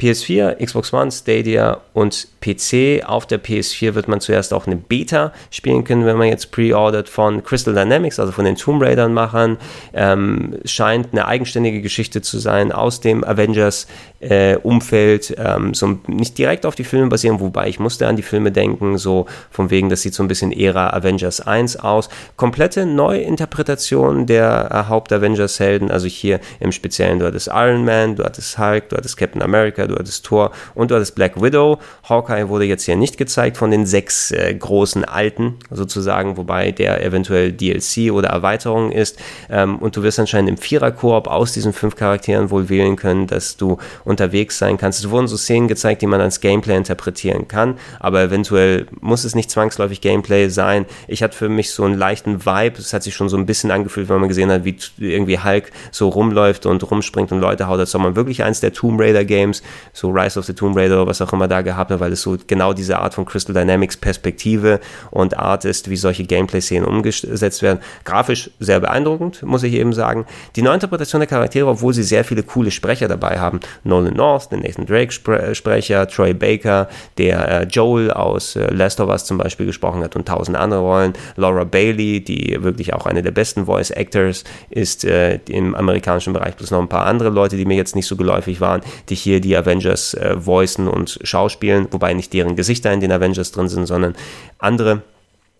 PS4, 0.00 0.64
Xbox 0.64 0.92
One, 0.92 1.12
Stadia 1.12 1.78
und 1.92 2.28
PC. 2.40 3.04
Auf 3.04 3.26
der 3.26 3.42
PS4 3.42 3.94
wird 3.94 4.08
man 4.08 4.20
zuerst 4.20 4.54
auch 4.54 4.66
eine 4.66 4.76
Beta 4.76 5.32
spielen 5.50 5.84
können, 5.84 6.06
wenn 6.06 6.16
man 6.16 6.28
jetzt 6.28 6.50
pre-ordert 6.50 7.08
von 7.08 7.44
Crystal 7.44 7.74
Dynamics, 7.74 8.18
also 8.18 8.32
von 8.32 8.46
den 8.46 8.56
Tomb 8.56 8.82
Raider-Machern. 8.82 9.58
Ähm, 9.92 10.58
scheint 10.64 11.08
eine 11.12 11.26
eigenständige 11.26 11.82
Geschichte 11.82 12.22
zu 12.22 12.38
sein 12.38 12.72
aus 12.72 13.00
dem 13.00 13.22
Avengers-Umfeld. 13.24 14.09
Äh, 14.20 14.58
ähm, 14.62 15.74
so 15.74 15.98
nicht 16.06 16.36
direkt 16.36 16.66
auf 16.66 16.74
die 16.74 16.84
Filme 16.84 17.08
basieren, 17.08 17.40
wobei 17.40 17.68
ich 17.68 17.80
musste 17.80 18.06
an 18.06 18.16
die 18.16 18.22
Filme 18.22 18.52
denken, 18.52 18.98
so 18.98 19.26
von 19.50 19.70
wegen, 19.70 19.88
das 19.88 20.02
sieht 20.02 20.14
so 20.14 20.22
ein 20.22 20.28
bisschen 20.28 20.52
Ära 20.52 20.90
Avengers 20.90 21.40
1 21.40 21.76
aus. 21.78 22.10
Komplette 22.36 22.84
Neuinterpretation 22.84 24.26
der 24.26 24.68
äh, 24.70 24.88
Haupt-Avengers-Helden, 24.88 25.90
also 25.90 26.06
hier 26.06 26.40
im 26.60 26.72
Speziellen, 26.72 27.18
du 27.18 27.26
hattest 27.26 27.48
Iron 27.48 27.84
Man, 27.84 28.16
du 28.16 28.24
hattest 28.24 28.58
Hulk, 28.58 28.90
du 28.90 28.96
hattest 28.96 29.16
Captain 29.16 29.42
America, 29.42 29.86
du 29.86 29.94
hattest 29.94 30.26
Thor 30.26 30.50
und 30.74 30.90
du 30.90 30.96
hattest 30.96 31.14
Black 31.14 31.40
Widow. 31.40 31.78
Hawkeye 32.08 32.48
wurde 32.48 32.64
jetzt 32.64 32.84
hier 32.84 32.96
nicht 32.96 33.16
gezeigt 33.16 33.56
von 33.56 33.70
den 33.70 33.86
sechs 33.86 34.32
äh, 34.32 34.54
großen 34.54 35.04
Alten 35.04 35.56
sozusagen, 35.70 36.36
wobei 36.36 36.72
der 36.72 37.02
eventuell 37.04 37.52
DLC 37.52 38.12
oder 38.12 38.28
Erweiterung 38.28 38.92
ist. 38.92 39.18
Ähm, 39.48 39.78
und 39.78 39.96
du 39.96 40.02
wirst 40.02 40.18
anscheinend 40.18 40.50
im 40.50 40.56
Vierer-Koop 40.58 41.26
aus 41.26 41.52
diesen 41.52 41.72
fünf 41.72 41.96
Charakteren 41.96 42.50
wohl 42.50 42.68
wählen 42.68 42.96
können, 42.96 43.26
dass 43.26 43.56
du 43.56 43.78
unterwegs 44.10 44.58
sein 44.58 44.76
kannst. 44.76 45.00
Es 45.00 45.10
wurden 45.10 45.28
so 45.28 45.36
Szenen 45.36 45.68
gezeigt, 45.68 46.02
die 46.02 46.06
man 46.06 46.20
als 46.20 46.40
Gameplay 46.40 46.76
interpretieren 46.76 47.48
kann, 47.48 47.78
aber 47.98 48.22
eventuell 48.22 48.86
muss 49.00 49.24
es 49.24 49.34
nicht 49.34 49.50
zwangsläufig 49.50 50.00
Gameplay 50.00 50.48
sein. 50.48 50.84
Ich 51.08 51.22
hatte 51.22 51.36
für 51.36 51.48
mich 51.48 51.70
so 51.70 51.84
einen 51.84 51.96
leichten 51.96 52.44
Vibe. 52.44 52.78
Es 52.78 52.92
hat 52.92 53.02
sich 53.02 53.14
schon 53.14 53.28
so 53.28 53.36
ein 53.36 53.46
bisschen 53.46 53.70
angefühlt, 53.70 54.08
wenn 54.08 54.20
man 54.20 54.28
gesehen 54.28 54.50
hat, 54.50 54.64
wie 54.64 54.76
irgendwie 54.98 55.38
Hulk 55.38 55.70
so 55.90 56.08
rumläuft 56.08 56.66
und 56.66 56.90
rumspringt 56.90 57.32
und 57.32 57.40
Leute 57.40 57.68
haut, 57.68 57.78
als 57.78 57.94
ob 57.94 58.02
man 58.02 58.16
wirklich 58.16 58.42
eins 58.42 58.60
der 58.60 58.72
Tomb 58.72 59.00
Raider 59.00 59.24
Games 59.24 59.62
so 59.92 60.10
Rise 60.10 60.38
of 60.38 60.44
the 60.44 60.52
Tomb 60.52 60.76
Raider 60.76 60.96
oder 60.96 61.06
was 61.06 61.22
auch 61.22 61.32
immer 61.32 61.48
da 61.48 61.62
gehabt 61.62 61.90
hat, 61.90 62.00
weil 62.00 62.12
es 62.12 62.22
so 62.22 62.36
genau 62.46 62.72
diese 62.72 62.98
Art 62.98 63.14
von 63.14 63.24
Crystal 63.24 63.54
Dynamics 63.54 63.96
Perspektive 63.96 64.80
und 65.10 65.38
Art 65.38 65.64
ist, 65.64 65.88
wie 65.88 65.96
solche 65.96 66.24
Gameplay-Szenen 66.24 66.86
umgesetzt 66.86 67.62
werden. 67.62 67.80
Grafisch 68.04 68.50
sehr 68.58 68.80
beeindruckend, 68.80 69.42
muss 69.42 69.62
ich 69.62 69.74
eben 69.74 69.92
sagen. 69.92 70.26
Die 70.56 70.62
Neuinterpretation 70.62 71.20
der 71.20 71.28
Charaktere, 71.28 71.68
obwohl 71.68 71.94
sie 71.94 72.02
sehr 72.02 72.24
viele 72.24 72.42
coole 72.42 72.70
Sprecher 72.70 73.08
dabei 73.08 73.38
haben. 73.38 73.60
Nolan 74.00 74.16
North, 74.16 74.52
den 74.52 74.60
Nathan 74.60 74.86
Drake 74.86 75.14
äh, 75.32 75.54
Sprecher, 75.54 76.08
Troy 76.08 76.32
Baker, 76.32 76.88
der 77.18 77.62
äh, 77.62 77.64
Joel 77.64 78.10
aus 78.10 78.56
äh, 78.56 78.72
Last 78.72 79.00
of 79.00 79.08
Us 79.08 79.24
zum 79.24 79.38
Beispiel 79.38 79.66
gesprochen 79.66 80.02
hat 80.02 80.16
und 80.16 80.26
tausend 80.26 80.56
andere 80.56 80.80
Rollen. 80.80 81.12
Laura 81.36 81.64
Bailey, 81.64 82.22
die 82.22 82.56
wirklich 82.62 82.94
auch 82.94 83.06
eine 83.06 83.22
der 83.22 83.30
besten 83.30 83.66
Voice 83.66 83.90
Actors 83.90 84.44
ist 84.70 85.04
äh, 85.04 85.36
im 85.48 85.74
amerikanischen 85.74 86.32
Bereich, 86.32 86.56
plus 86.56 86.70
noch 86.70 86.80
ein 86.80 86.88
paar 86.88 87.06
andere 87.06 87.30
Leute, 87.30 87.56
die 87.56 87.64
mir 87.64 87.76
jetzt 87.76 87.96
nicht 87.96 88.06
so 88.06 88.16
geläufig 88.16 88.60
waren, 88.60 88.80
die 89.08 89.14
hier 89.14 89.40
die 89.40 89.56
Avengers 89.56 90.14
äh, 90.14 90.36
voicen 90.38 90.88
und 90.88 91.18
schauspielen, 91.22 91.88
wobei 91.90 92.14
nicht 92.14 92.32
deren 92.32 92.56
Gesichter 92.56 92.92
in 92.92 93.00
den 93.00 93.12
Avengers 93.12 93.52
drin 93.52 93.68
sind, 93.68 93.86
sondern 93.86 94.14
andere. 94.58 95.02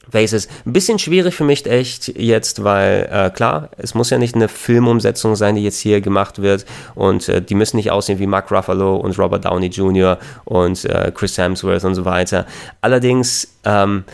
Faces. 0.09 0.49
Ein 0.67 0.73
bisschen 0.73 0.99
schwierig 0.99 1.35
für 1.35 1.45
mich 1.45 1.67
echt 1.67 2.09
jetzt, 2.09 2.65
weil 2.65 3.09
äh, 3.11 3.31
klar, 3.31 3.71
es 3.77 3.95
muss 3.95 4.11
ja 4.11 4.19
nicht 4.19 4.35
eine 4.35 4.49
Filmumsetzung 4.49 5.37
sein, 5.37 5.57
die 5.57 5.63
jetzt 5.63 5.79
hier 5.79 6.01
gemacht 6.01 6.43
wird 6.43 6.65
und 6.95 7.29
äh, 7.29 7.43
die 7.43 7.55
müssen 7.55 7.77
nicht 7.77 7.91
aussehen 7.91 8.19
wie 8.19 8.27
Mark 8.27 8.51
Ruffalo 8.51 8.97
und 8.97 9.19
Robert 9.19 9.45
Downey 9.45 9.67
Jr. 9.67 10.19
und 10.45 10.85
äh, 10.85 11.13
Chris 11.15 11.39
Hemsworth 11.39 11.85
und 11.85 11.95
so 11.95 12.05
weiter. 12.05 12.47
Allerdings, 12.81 13.49
ähm, 13.65 14.05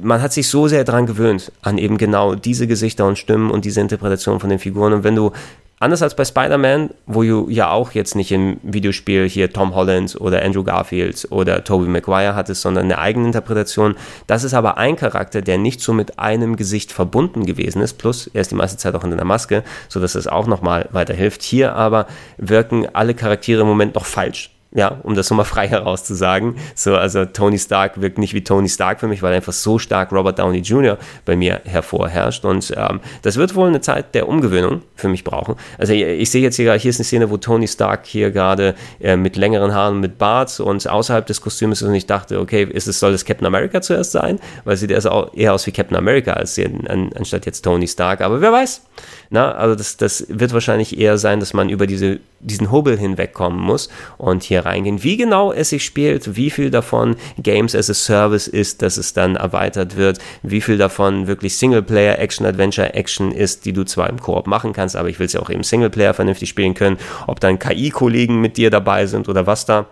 man 0.00 0.22
hat 0.22 0.32
sich 0.32 0.48
so 0.48 0.66
sehr 0.66 0.82
daran 0.82 1.06
gewöhnt, 1.06 1.52
an 1.62 1.78
eben 1.78 1.98
genau 1.98 2.34
diese 2.34 2.66
Gesichter 2.66 3.06
und 3.06 3.16
Stimmen 3.16 3.50
und 3.50 3.64
diese 3.64 3.80
Interpretation 3.80 4.40
von 4.40 4.50
den 4.50 4.58
Figuren. 4.58 4.92
Und 4.92 5.04
wenn 5.04 5.14
du 5.14 5.30
Anders 5.78 6.00
als 6.00 6.16
bei 6.16 6.24
Spider-Man, 6.24 6.90
wo 7.04 7.22
du 7.22 7.50
ja 7.50 7.70
auch 7.70 7.92
jetzt 7.92 8.14
nicht 8.14 8.32
im 8.32 8.58
Videospiel 8.62 9.28
hier 9.28 9.52
Tom 9.52 9.74
Holland 9.74 10.18
oder 10.18 10.42
Andrew 10.42 10.64
Garfield 10.64 11.28
oder 11.30 11.64
Tobey 11.64 11.86
Maguire 11.86 12.34
hattest, 12.34 12.62
sondern 12.62 12.86
eine 12.86 12.96
eigene 12.96 13.26
Interpretation. 13.26 13.94
Das 14.26 14.42
ist 14.42 14.54
aber 14.54 14.78
ein 14.78 14.96
Charakter, 14.96 15.42
der 15.42 15.58
nicht 15.58 15.82
so 15.82 15.92
mit 15.92 16.18
einem 16.18 16.56
Gesicht 16.56 16.92
verbunden 16.92 17.44
gewesen 17.44 17.82
ist. 17.82 17.98
Plus, 17.98 18.26
er 18.32 18.40
ist 18.40 18.52
die 18.52 18.54
meiste 18.54 18.78
Zeit 18.78 18.94
auch 18.94 19.04
in 19.04 19.12
einer 19.12 19.24
Maske, 19.24 19.64
sodass 19.90 20.14
es 20.14 20.26
auch 20.26 20.46
nochmal 20.46 20.88
weiterhilft. 20.92 21.42
Hier 21.42 21.74
aber 21.74 22.06
wirken 22.38 22.88
alle 22.94 23.12
Charaktere 23.12 23.60
im 23.60 23.68
Moment 23.68 23.96
noch 23.96 24.06
falsch 24.06 24.55
ja, 24.76 25.00
um 25.02 25.14
das 25.16 25.28
nochmal 25.30 25.44
frei 25.46 25.66
herauszusagen. 25.66 26.54
So, 26.76 26.94
also 26.94 27.24
Tony 27.24 27.58
Stark 27.58 28.00
wirkt 28.00 28.18
nicht 28.18 28.34
wie 28.34 28.44
Tony 28.44 28.68
Stark 28.68 29.00
für 29.00 29.08
mich, 29.08 29.22
weil 29.22 29.34
einfach 29.34 29.52
so 29.52 29.78
stark 29.78 30.12
Robert 30.12 30.38
Downey 30.38 30.58
Jr. 30.58 30.98
bei 31.24 31.34
mir 31.34 31.60
hervorherrscht. 31.64 32.44
Und 32.44 32.72
ähm, 32.76 33.00
das 33.22 33.36
wird 33.36 33.54
wohl 33.54 33.68
eine 33.68 33.80
Zeit 33.80 34.14
der 34.14 34.28
Umgewöhnung 34.28 34.82
für 34.94 35.08
mich 35.08 35.24
brauchen. 35.24 35.56
Also 35.78 35.94
ich, 35.94 36.02
ich 36.02 36.30
sehe 36.30 36.42
jetzt 36.42 36.56
hier, 36.56 36.72
hier 36.74 36.90
ist 36.90 36.98
eine 36.98 37.04
Szene, 37.04 37.30
wo 37.30 37.38
Tony 37.38 37.66
Stark 37.66 38.06
hier 38.06 38.30
gerade 38.30 38.74
äh, 39.00 39.16
mit 39.16 39.36
längeren 39.36 39.74
Haaren, 39.74 39.98
mit 39.98 40.18
Bart 40.18 40.60
und 40.60 40.86
außerhalb 40.86 41.26
des 41.26 41.40
Kostüms 41.40 41.80
ist 41.80 41.88
und 41.88 41.94
ich 41.94 42.06
dachte, 42.06 42.38
okay, 42.38 42.64
ist 42.64 42.86
es, 42.86 43.00
soll 43.00 43.12
das 43.12 43.24
Captain 43.24 43.46
America 43.46 43.80
zuerst 43.80 44.12
sein? 44.12 44.38
Weil 44.64 44.76
sieht 44.76 45.06
auch 45.06 45.34
eher 45.34 45.54
aus 45.54 45.66
wie 45.66 45.72
Captain 45.72 45.96
America 45.96 46.34
als 46.34 46.58
an, 46.58 47.10
anstatt 47.14 47.46
jetzt 47.46 47.62
Tony 47.62 47.88
Stark. 47.88 48.20
Aber 48.20 48.40
wer 48.40 48.52
weiß. 48.52 48.82
Na, 49.30 49.52
also 49.52 49.74
das, 49.74 49.96
das 49.96 50.26
wird 50.28 50.52
wahrscheinlich 50.52 50.98
eher 50.98 51.18
sein, 51.18 51.40
dass 51.40 51.54
man 51.54 51.68
über 51.68 51.86
diese, 51.86 52.20
diesen 52.40 52.70
Hubbel 52.70 52.98
hinwegkommen 52.98 53.58
muss 53.58 53.88
und 54.18 54.42
hier 54.42 54.65
reingehen. 54.66 55.02
Wie 55.02 55.16
genau 55.16 55.52
es 55.52 55.70
sich 55.70 55.84
spielt, 55.84 56.36
wie 56.36 56.50
viel 56.50 56.70
davon 56.70 57.16
Games 57.42 57.74
as 57.74 57.88
a 57.88 57.94
Service 57.94 58.48
ist, 58.48 58.82
dass 58.82 58.96
es 58.96 59.12
dann 59.12 59.36
erweitert 59.36 59.96
wird, 59.96 60.18
wie 60.42 60.60
viel 60.60 60.78
davon 60.78 61.26
wirklich 61.26 61.56
Singleplayer, 61.56 62.18
Action, 62.18 62.46
Adventure, 62.46 62.94
Action 62.94 63.32
ist, 63.32 63.64
die 63.64 63.72
du 63.72 63.84
zwar 63.84 64.10
im 64.10 64.20
Koop 64.20 64.46
machen 64.46 64.72
kannst, 64.72 64.96
aber 64.96 65.08
ich 65.08 65.18
will 65.18 65.26
es 65.26 65.32
ja 65.32 65.40
auch 65.40 65.50
eben 65.50 65.62
Singleplayer 65.62 66.14
vernünftig 66.14 66.48
spielen 66.48 66.74
können, 66.74 66.98
ob 67.26 67.40
dann 67.40 67.58
KI-Kollegen 67.58 68.40
mit 68.40 68.56
dir 68.56 68.70
dabei 68.70 69.06
sind 69.06 69.28
oder 69.28 69.46
was 69.46 69.64
da 69.66 69.86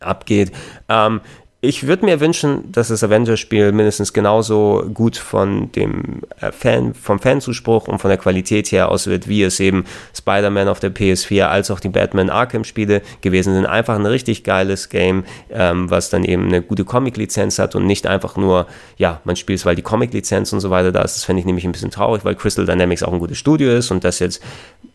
abgeht. 0.00 0.52
Ähm, 0.88 1.20
ich 1.60 1.88
würde 1.88 2.04
mir 2.04 2.20
wünschen, 2.20 2.70
dass 2.70 2.86
das 2.86 3.02
Avengers-Spiel 3.02 3.72
mindestens 3.72 4.12
genauso 4.12 4.88
gut 4.94 5.16
von 5.16 5.72
dem 5.72 6.22
äh, 6.40 6.52
Fan, 6.52 6.94
vom 6.94 7.18
Fanzuspruch 7.18 7.88
und 7.88 7.98
von 7.98 8.10
der 8.10 8.18
Qualität 8.18 8.70
her 8.70 8.88
aus 8.90 9.08
wird, 9.08 9.26
wie 9.26 9.42
es 9.42 9.58
eben 9.58 9.84
Spider-Man 10.16 10.68
auf 10.68 10.78
der 10.78 10.94
PS4 10.94 11.46
als 11.46 11.72
auch 11.72 11.80
die 11.80 11.88
Batman 11.88 12.30
Arkham-Spiele 12.30 13.02
gewesen 13.22 13.54
sind. 13.54 13.66
Einfach 13.66 13.96
ein 13.96 14.06
richtig 14.06 14.44
geiles 14.44 14.88
Game, 14.88 15.24
ähm, 15.50 15.90
was 15.90 16.10
dann 16.10 16.24
eben 16.24 16.46
eine 16.46 16.62
gute 16.62 16.84
Comic-Lizenz 16.84 17.58
hat 17.58 17.74
und 17.74 17.86
nicht 17.86 18.06
einfach 18.06 18.36
nur, 18.36 18.68
ja, 18.96 19.20
man 19.24 19.34
spielt 19.34 19.58
es, 19.58 19.66
weil 19.66 19.74
die 19.74 19.82
Comic-Lizenz 19.82 20.52
und 20.52 20.60
so 20.60 20.70
weiter 20.70 20.92
da 20.92 21.02
ist. 21.02 21.16
Das 21.16 21.24
fände 21.24 21.40
ich 21.40 21.46
nämlich 21.46 21.64
ein 21.64 21.72
bisschen 21.72 21.90
traurig, 21.90 22.24
weil 22.24 22.36
Crystal 22.36 22.66
Dynamics 22.66 23.02
auch 23.02 23.12
ein 23.12 23.18
gutes 23.18 23.38
Studio 23.38 23.72
ist 23.72 23.90
und 23.90 24.04
das 24.04 24.20
jetzt 24.20 24.40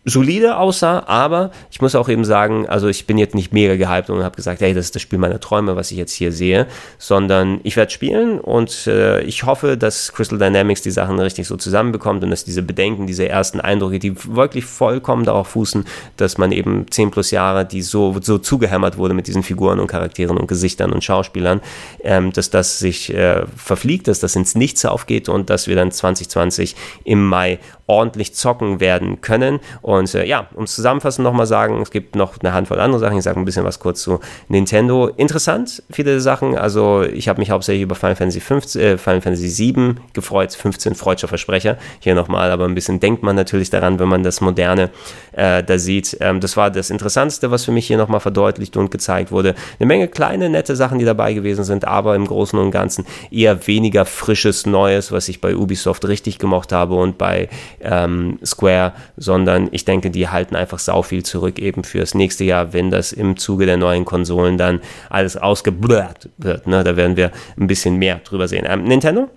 solide 0.06 0.58
aussah, 0.58 1.04
aber 1.08 1.52
ich 1.72 1.82
muss 1.82 1.96
auch 1.96 2.10
eben 2.10 2.26
sagen, 2.26 2.68
also 2.68 2.88
ich 2.88 3.08
bin 3.08 3.18
jetzt 3.18 3.36
nicht 3.36 3.54
mega 3.54 3.76
gehypt 3.76 4.10
und 4.10 4.24
habe 4.24 4.36
gesagt, 4.36 4.60
hey, 4.60 4.74
das 4.74 4.86
ist 4.86 4.96
das 4.96 5.02
Spiel 5.02 5.18
meiner 5.18 5.40
Träume, 5.40 5.76
was 5.76 5.92
ich 5.92 5.98
jetzt 5.98 6.14
hier 6.14 6.34
sehe, 6.34 6.68
sondern 6.98 7.62
ich 7.64 7.78
werde 7.78 7.92
spielen 7.92 8.40
und 8.40 8.88
äh, 8.88 9.22
ich 9.22 9.44
hoffe, 9.46 9.78
dass 9.78 10.12
Crystal 10.12 10.38
Dynamics 10.38 10.82
die 10.82 10.92
Sachen 10.92 11.20
richtig 11.20 11.48
so 11.48 11.56
zusammenbekommt 11.56 12.24
und 12.24 12.32
dass 12.32 12.44
diese 12.44 12.62
Bedenken, 12.62 13.08
diese 13.08 13.30
ersten 13.30 13.62
Eindrücke, 13.62 14.00
die 14.00 14.14
wirklich 14.36 14.66
vollkommen 14.66 15.24
darauf 15.24 15.50
fußen, 15.50 15.86
dass 16.18 16.38
man 16.38 16.52
eben 16.52 16.86
10 16.90 17.12
plus 17.12 17.32
Jahre, 17.32 17.66
die 17.66 17.82
so, 17.82 18.16
so 18.22 18.38
zugehämmert 18.38 18.98
wurde 18.98 19.14
mit 19.14 19.28
diesen 19.28 19.44
Figuren 19.44 19.80
und 19.80 19.88
Charakteren 19.88 20.38
und 20.38 20.48
Gesichtern 20.48 20.92
und 20.92 21.04
Schauspielern, 21.04 21.62
ähm, 22.04 22.34
dass 22.34 22.50
das 22.50 22.80
sich 22.80 23.14
äh, 23.14 23.46
verfliegt, 23.56 24.10
dass 24.10 24.20
das 24.20 24.36
ins 24.36 24.56
Nichts 24.56 24.84
aufgeht 24.84 25.30
und 25.30 25.50
dass 25.50 25.68
wir 25.68 25.78
dann 25.78 25.92
2020 25.92 26.76
im 27.06 27.26
Mai 27.26 27.60
ordentlich 27.88 28.34
zocken 28.34 28.80
werden 28.80 29.22
können. 29.22 29.60
Und 29.82 30.14
äh, 30.16 30.26
ja, 30.26 30.48
um 30.56 30.68
zusammenfassend 30.68 31.24
nochmal 31.24 31.48
sagen, 31.48 31.82
es 31.82 31.92
gibt 31.92 32.16
noch 32.16 32.40
eine 32.40 32.54
Handvoll 32.54 32.80
andere 32.80 33.00
Sachen. 33.00 33.18
Ich 33.18 33.24
sage 33.24 33.40
ein 33.40 33.46
bisschen 33.46 33.66
was 33.66 33.80
kurz 33.80 34.02
zu 34.02 34.20
Nintendo. 34.48 35.08
Interessant, 35.08 35.84
viele 35.92 36.22
Sachen. 36.22 36.58
Also 36.58 37.04
ich 37.04 37.28
habe 37.28 37.40
mich 37.40 37.50
hauptsächlich 37.50 37.84
über 37.84 37.96
Final 37.96 38.16
Fantasy 38.16 38.40
15, 38.40 38.82
äh, 38.82 38.98
Final 38.98 39.22
Fantasy 39.22 39.50
7 39.50 40.00
gefreut. 40.14 40.54
15 40.54 40.96
freudscher 40.96 41.28
Versprecher. 41.28 41.78
Hier 42.00 42.16
nochmal, 42.16 42.52
aber 42.52 42.66
ein 42.66 42.76
bisschen 42.76 43.00
denkt 43.00 43.24
man 43.24 43.36
natürlich 43.36 43.70
daran, 43.70 44.00
wenn 44.00 44.08
man 44.08 44.24
das 44.24 44.40
Moderne 44.40 44.90
äh, 45.34 45.64
da 45.64 45.78
sieht. 45.78 46.18
Ähm, 46.22 46.40
das 46.40 46.56
war 46.56 46.72
das 46.72 46.90
Interessanteste, 46.90 47.52
was 47.52 47.66
für 47.66 47.72
mich 47.72 47.88
hier 47.88 47.98
nochmal 47.98 48.20
verdeutlicht 48.20 48.78
und 48.78 48.92
gezeigt 48.92 49.32
wurde. 49.32 49.56
Eine 49.80 49.88
Menge 49.88 50.08
kleine, 50.08 50.50
nette 50.50 50.76
Sachen, 50.76 51.00
die 51.00 51.06
dabei 51.06 51.34
gewesen 51.34 51.64
sind, 51.64 51.86
aber 51.86 52.16
im 52.16 52.26
Großen 52.26 52.58
und 52.58 52.72
Ganzen 52.72 53.06
eher 53.32 53.68
weniger 53.68 54.06
frisches 54.06 54.66
Neues, 54.66 55.12
was 55.12 55.28
ich 55.28 55.42
bei 55.42 55.56
Ubisoft 55.56 56.08
richtig 56.08 56.40
gemocht 56.40 56.72
habe 56.72 56.96
und 56.96 57.18
bei 57.18 57.50
ähm, 57.84 58.40
Square, 58.44 58.94
sondern 59.18 59.70
ich 59.72 59.86
denke, 59.86 60.10
die 60.10 60.28
halten 60.28 60.56
einfach 60.56 60.80
sau 60.80 61.02
viel 61.02 61.24
zurück 61.24 61.60
eben 61.60 61.84
fürs 61.84 62.16
nächste 62.16 62.44
Jahr, 62.44 62.74
wenn 62.74 62.92
das 62.92 63.12
im 63.12 63.38
Zuge 63.38 63.66
der 63.66 63.78
neuen 63.78 64.06
Konsolen 64.06 64.58
dann 64.58 64.82
alles 65.10 65.38
ausgeblurrt 65.38 66.30
wird. 66.38 66.68
Ne? 66.68 66.84
Da 66.84 66.96
werden 66.96 67.18
wir 67.18 67.32
ein 67.60 67.68
bisschen 67.68 67.98
mehr 67.98 68.20
drüber 68.24 68.48
sehen. 68.48 68.66
Ähm, 68.68 68.84
Nintendo? 68.84 69.30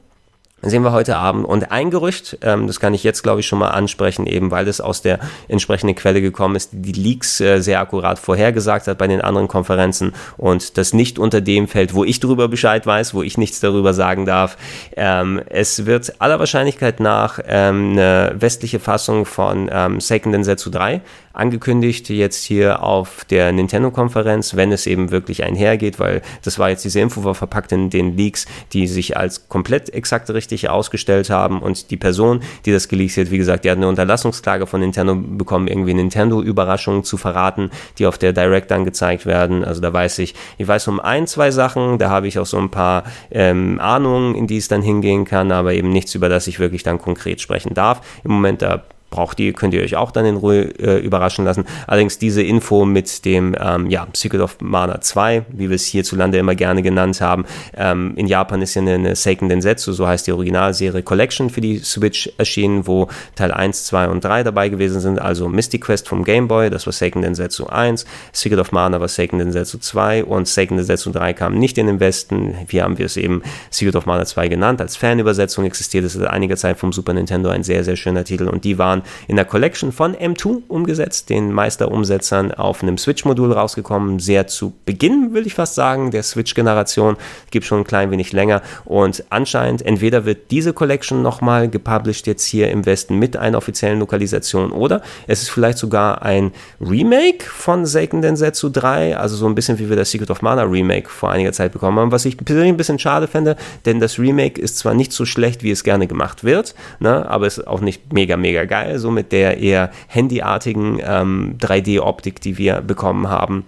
Sehen 0.70 0.82
wir 0.82 0.92
heute 0.92 1.16
Abend. 1.16 1.44
Und 1.44 1.70
ein 1.70 1.90
Gerücht, 1.90 2.38
ähm, 2.42 2.66
das 2.66 2.80
kann 2.80 2.94
ich 2.94 3.04
jetzt, 3.04 3.22
glaube 3.22 3.40
ich, 3.40 3.46
schon 3.46 3.58
mal 3.58 3.68
ansprechen, 3.68 4.26
eben 4.26 4.50
weil 4.50 4.66
es 4.68 4.80
aus 4.80 5.02
der 5.02 5.20
entsprechenden 5.48 5.94
Quelle 5.94 6.20
gekommen 6.20 6.56
ist, 6.56 6.70
die 6.72 6.96
die 6.96 7.02
Leaks 7.02 7.40
äh, 7.40 7.60
sehr 7.60 7.80
akkurat 7.80 8.18
vorhergesagt 8.18 8.86
hat 8.86 8.98
bei 8.98 9.06
den 9.06 9.20
anderen 9.20 9.48
Konferenzen 9.48 10.12
und 10.36 10.78
das 10.78 10.92
nicht 10.92 11.18
unter 11.18 11.40
dem 11.40 11.68
fällt, 11.68 11.94
wo 11.94 12.04
ich 12.04 12.20
darüber 12.20 12.48
Bescheid 12.48 12.86
weiß, 12.86 13.14
wo 13.14 13.22
ich 13.22 13.38
nichts 13.38 13.60
darüber 13.60 13.94
sagen 13.94 14.26
darf. 14.26 14.56
Ähm, 14.96 15.40
es 15.48 15.86
wird 15.86 16.20
aller 16.20 16.38
Wahrscheinlichkeit 16.38 17.00
nach 17.00 17.38
ähm, 17.46 17.92
eine 17.92 18.34
westliche 18.38 18.80
Fassung 18.80 19.24
von 19.24 19.68
ähm, 19.72 20.00
Seiken 20.00 20.32
Densetsu 20.32 20.70
3 20.70 21.00
angekündigt, 21.36 22.08
jetzt 22.08 22.44
hier 22.44 22.82
auf 22.82 23.24
der 23.26 23.52
Nintendo-Konferenz, 23.52 24.56
wenn 24.56 24.72
es 24.72 24.86
eben 24.86 25.10
wirklich 25.10 25.44
einhergeht, 25.44 25.98
weil 25.98 26.22
das 26.42 26.58
war 26.58 26.70
jetzt 26.70 26.84
diese 26.84 27.00
Info 27.00 27.24
war 27.24 27.34
verpackt 27.34 27.72
in 27.72 27.90
den 27.90 28.16
Leaks, 28.16 28.46
die 28.72 28.86
sich 28.86 29.16
als 29.16 29.48
komplett 29.48 29.90
exakt 29.90 30.30
richtig 30.30 30.55
ausgestellt 30.64 31.30
haben 31.30 31.60
und 31.60 31.90
die 31.90 31.96
Person, 31.96 32.40
die 32.64 32.72
das 32.72 32.88
geleakt 32.88 33.16
hat, 33.16 33.30
wie 33.30 33.38
gesagt, 33.38 33.64
die 33.64 33.70
hat 33.70 33.76
eine 33.76 33.88
Unterlassungsklage 33.88 34.66
von 34.66 34.80
Nintendo 34.80 35.14
bekommen, 35.14 35.68
irgendwie 35.68 35.94
Nintendo-Überraschungen 35.94 37.04
zu 37.04 37.16
verraten, 37.16 37.70
die 37.98 38.06
auf 38.06 38.18
der 38.18 38.32
Direct 38.32 38.70
dann 38.70 38.84
gezeigt 38.84 39.26
werden. 39.26 39.64
Also 39.64 39.80
da 39.80 39.92
weiß 39.92 40.18
ich, 40.20 40.34
ich 40.58 40.66
weiß 40.66 40.88
um 40.88 41.00
ein, 41.00 41.26
zwei 41.26 41.50
Sachen, 41.50 41.98
da 41.98 42.10
habe 42.10 42.26
ich 42.26 42.38
auch 42.38 42.46
so 42.46 42.58
ein 42.58 42.70
paar 42.70 43.04
ähm, 43.30 43.78
Ahnungen, 43.80 44.34
in 44.34 44.46
die 44.46 44.56
es 44.56 44.68
dann 44.68 44.82
hingehen 44.82 45.24
kann, 45.24 45.52
aber 45.52 45.74
eben 45.74 45.90
nichts, 45.90 46.14
über 46.14 46.28
das 46.28 46.46
ich 46.46 46.58
wirklich 46.58 46.82
dann 46.82 46.98
konkret 46.98 47.40
sprechen 47.40 47.74
darf. 47.74 48.00
Im 48.24 48.32
Moment 48.32 48.62
da 48.62 48.82
braucht 49.10 49.40
ihr, 49.40 49.52
könnt 49.52 49.74
ihr 49.74 49.82
euch 49.82 49.96
auch 49.96 50.10
dann 50.10 50.26
in 50.26 50.36
Ruhe 50.36 50.62
äh, 50.78 50.98
überraschen 50.98 51.44
lassen. 51.44 51.64
Allerdings 51.86 52.18
diese 52.18 52.42
Info 52.42 52.84
mit 52.84 53.24
dem 53.24 53.56
ähm, 53.58 53.88
ja, 53.88 54.06
Secret 54.14 54.40
of 54.40 54.56
Mana 54.60 55.00
2, 55.00 55.46
wie 55.48 55.68
wir 55.68 55.76
es 55.76 55.86
hierzulande 55.86 56.38
immer 56.38 56.54
gerne 56.54 56.82
genannt 56.82 57.20
haben. 57.20 57.44
Ähm, 57.76 58.12
in 58.16 58.26
Japan 58.26 58.62
ist 58.62 58.74
ja 58.74 58.82
eine, 58.82 58.94
eine 58.94 59.16
Seiken 59.16 59.48
Densetsu, 59.48 59.92
so 59.92 60.06
heißt 60.06 60.26
die 60.26 60.32
Originalserie 60.32 61.02
Collection 61.02 61.50
für 61.50 61.60
die 61.60 61.78
Switch 61.78 62.30
erschienen, 62.36 62.86
wo 62.86 63.08
Teil 63.36 63.52
1, 63.52 63.86
2 63.86 64.08
und 64.08 64.24
3 64.24 64.42
dabei 64.42 64.68
gewesen 64.68 65.00
sind. 65.00 65.20
Also 65.20 65.48
Mystic 65.48 65.82
Quest 65.82 66.08
vom 66.08 66.24
Game 66.24 66.48
Boy, 66.48 66.70
das 66.70 66.86
war 66.86 66.92
Seiken 66.92 67.22
Densetsu 67.22 67.66
1, 67.66 68.04
Secret 68.32 68.58
of 68.58 68.72
Mana 68.72 69.00
war 69.00 69.08
Seiken 69.08 69.38
Densetsu 69.38 69.78
2 69.78 70.24
und 70.24 70.48
Seiken 70.48 70.76
Densetsu 70.76 71.10
3 71.10 71.32
kam 71.32 71.54
nicht 71.58 71.78
in 71.78 71.86
den 71.86 72.00
Westen. 72.00 72.54
Hier 72.68 72.82
haben 72.82 72.98
wir 72.98 73.06
es 73.06 73.16
eben 73.16 73.42
Secret 73.70 73.96
of 73.96 74.06
Mana 74.06 74.24
2 74.24 74.48
genannt. 74.48 74.80
Als 74.80 74.96
Fanübersetzung 74.96 75.64
existiert 75.64 76.04
es 76.04 76.14
seit 76.14 76.28
einiger 76.28 76.56
Zeit 76.56 76.78
vom 76.78 76.92
Super 76.92 77.14
Nintendo 77.14 77.48
ein 77.48 77.62
sehr, 77.62 77.84
sehr 77.84 77.96
schöner 77.96 78.24
Titel 78.24 78.48
und 78.48 78.64
die 78.64 78.78
waren 78.78 78.95
waren 78.96 79.02
in 79.28 79.36
der 79.36 79.44
Collection 79.44 79.92
von 79.92 80.14
M2 80.14 80.62
umgesetzt, 80.68 81.30
den 81.30 81.52
Meisterumsetzern 81.52 82.52
auf 82.52 82.82
einem 82.82 82.98
Switch-Modul 82.98 83.52
rausgekommen. 83.52 84.18
Sehr 84.18 84.46
zu 84.46 84.72
Beginn, 84.84 85.34
will 85.34 85.46
ich 85.46 85.54
fast 85.54 85.74
sagen, 85.74 86.10
der 86.10 86.22
Switch-Generation. 86.22 87.16
Gibt 87.50 87.66
schon 87.66 87.80
ein 87.80 87.84
klein 87.84 88.10
wenig 88.10 88.32
länger. 88.32 88.62
Und 88.84 89.24
anscheinend, 89.30 89.82
entweder 89.82 90.24
wird 90.24 90.50
diese 90.50 90.72
Collection 90.72 91.22
nochmal 91.22 91.68
gepublished 91.68 92.26
jetzt 92.26 92.44
hier 92.44 92.70
im 92.70 92.86
Westen 92.86 93.18
mit 93.18 93.36
einer 93.36 93.58
offiziellen 93.58 93.98
Lokalisation 94.00 94.72
oder 94.72 95.02
es 95.26 95.42
ist 95.42 95.50
vielleicht 95.50 95.78
sogar 95.78 96.22
ein 96.22 96.52
Remake 96.80 97.44
von 97.44 97.86
Seiken 97.86 98.22
Densetsu 98.22 98.68
3, 98.68 99.16
also 99.16 99.36
so 99.36 99.46
ein 99.46 99.54
bisschen 99.54 99.78
wie 99.78 99.88
wir 99.88 99.96
das 99.96 100.10
Secret 100.10 100.30
of 100.30 100.42
Mana 100.42 100.62
Remake 100.62 101.08
vor 101.08 101.30
einiger 101.30 101.52
Zeit 101.52 101.72
bekommen 101.72 101.98
haben, 101.98 102.12
was 102.12 102.24
ich 102.24 102.36
persönlich 102.36 102.72
ein 102.72 102.76
bisschen 102.76 102.98
schade 102.98 103.26
fände, 103.26 103.56
denn 103.84 104.00
das 104.00 104.18
Remake 104.18 104.60
ist 104.60 104.78
zwar 104.78 104.94
nicht 104.94 105.12
so 105.12 105.24
schlecht, 105.24 105.62
wie 105.62 105.70
es 105.70 105.84
gerne 105.84 106.06
gemacht 106.06 106.44
wird, 106.44 106.74
ne, 107.00 107.28
aber 107.28 107.46
es 107.46 107.58
ist 107.58 107.66
auch 107.66 107.80
nicht 107.80 108.12
mega, 108.12 108.36
mega 108.36 108.64
geil 108.64 108.85
geil, 108.86 108.98
so 108.98 109.10
mit 109.10 109.32
der 109.32 109.58
eher 109.58 109.90
handyartigen 110.08 111.00
ähm, 111.04 111.56
3D-Optik, 111.60 112.40
die 112.40 112.58
wir 112.58 112.80
bekommen 112.80 113.28
haben 113.28 113.64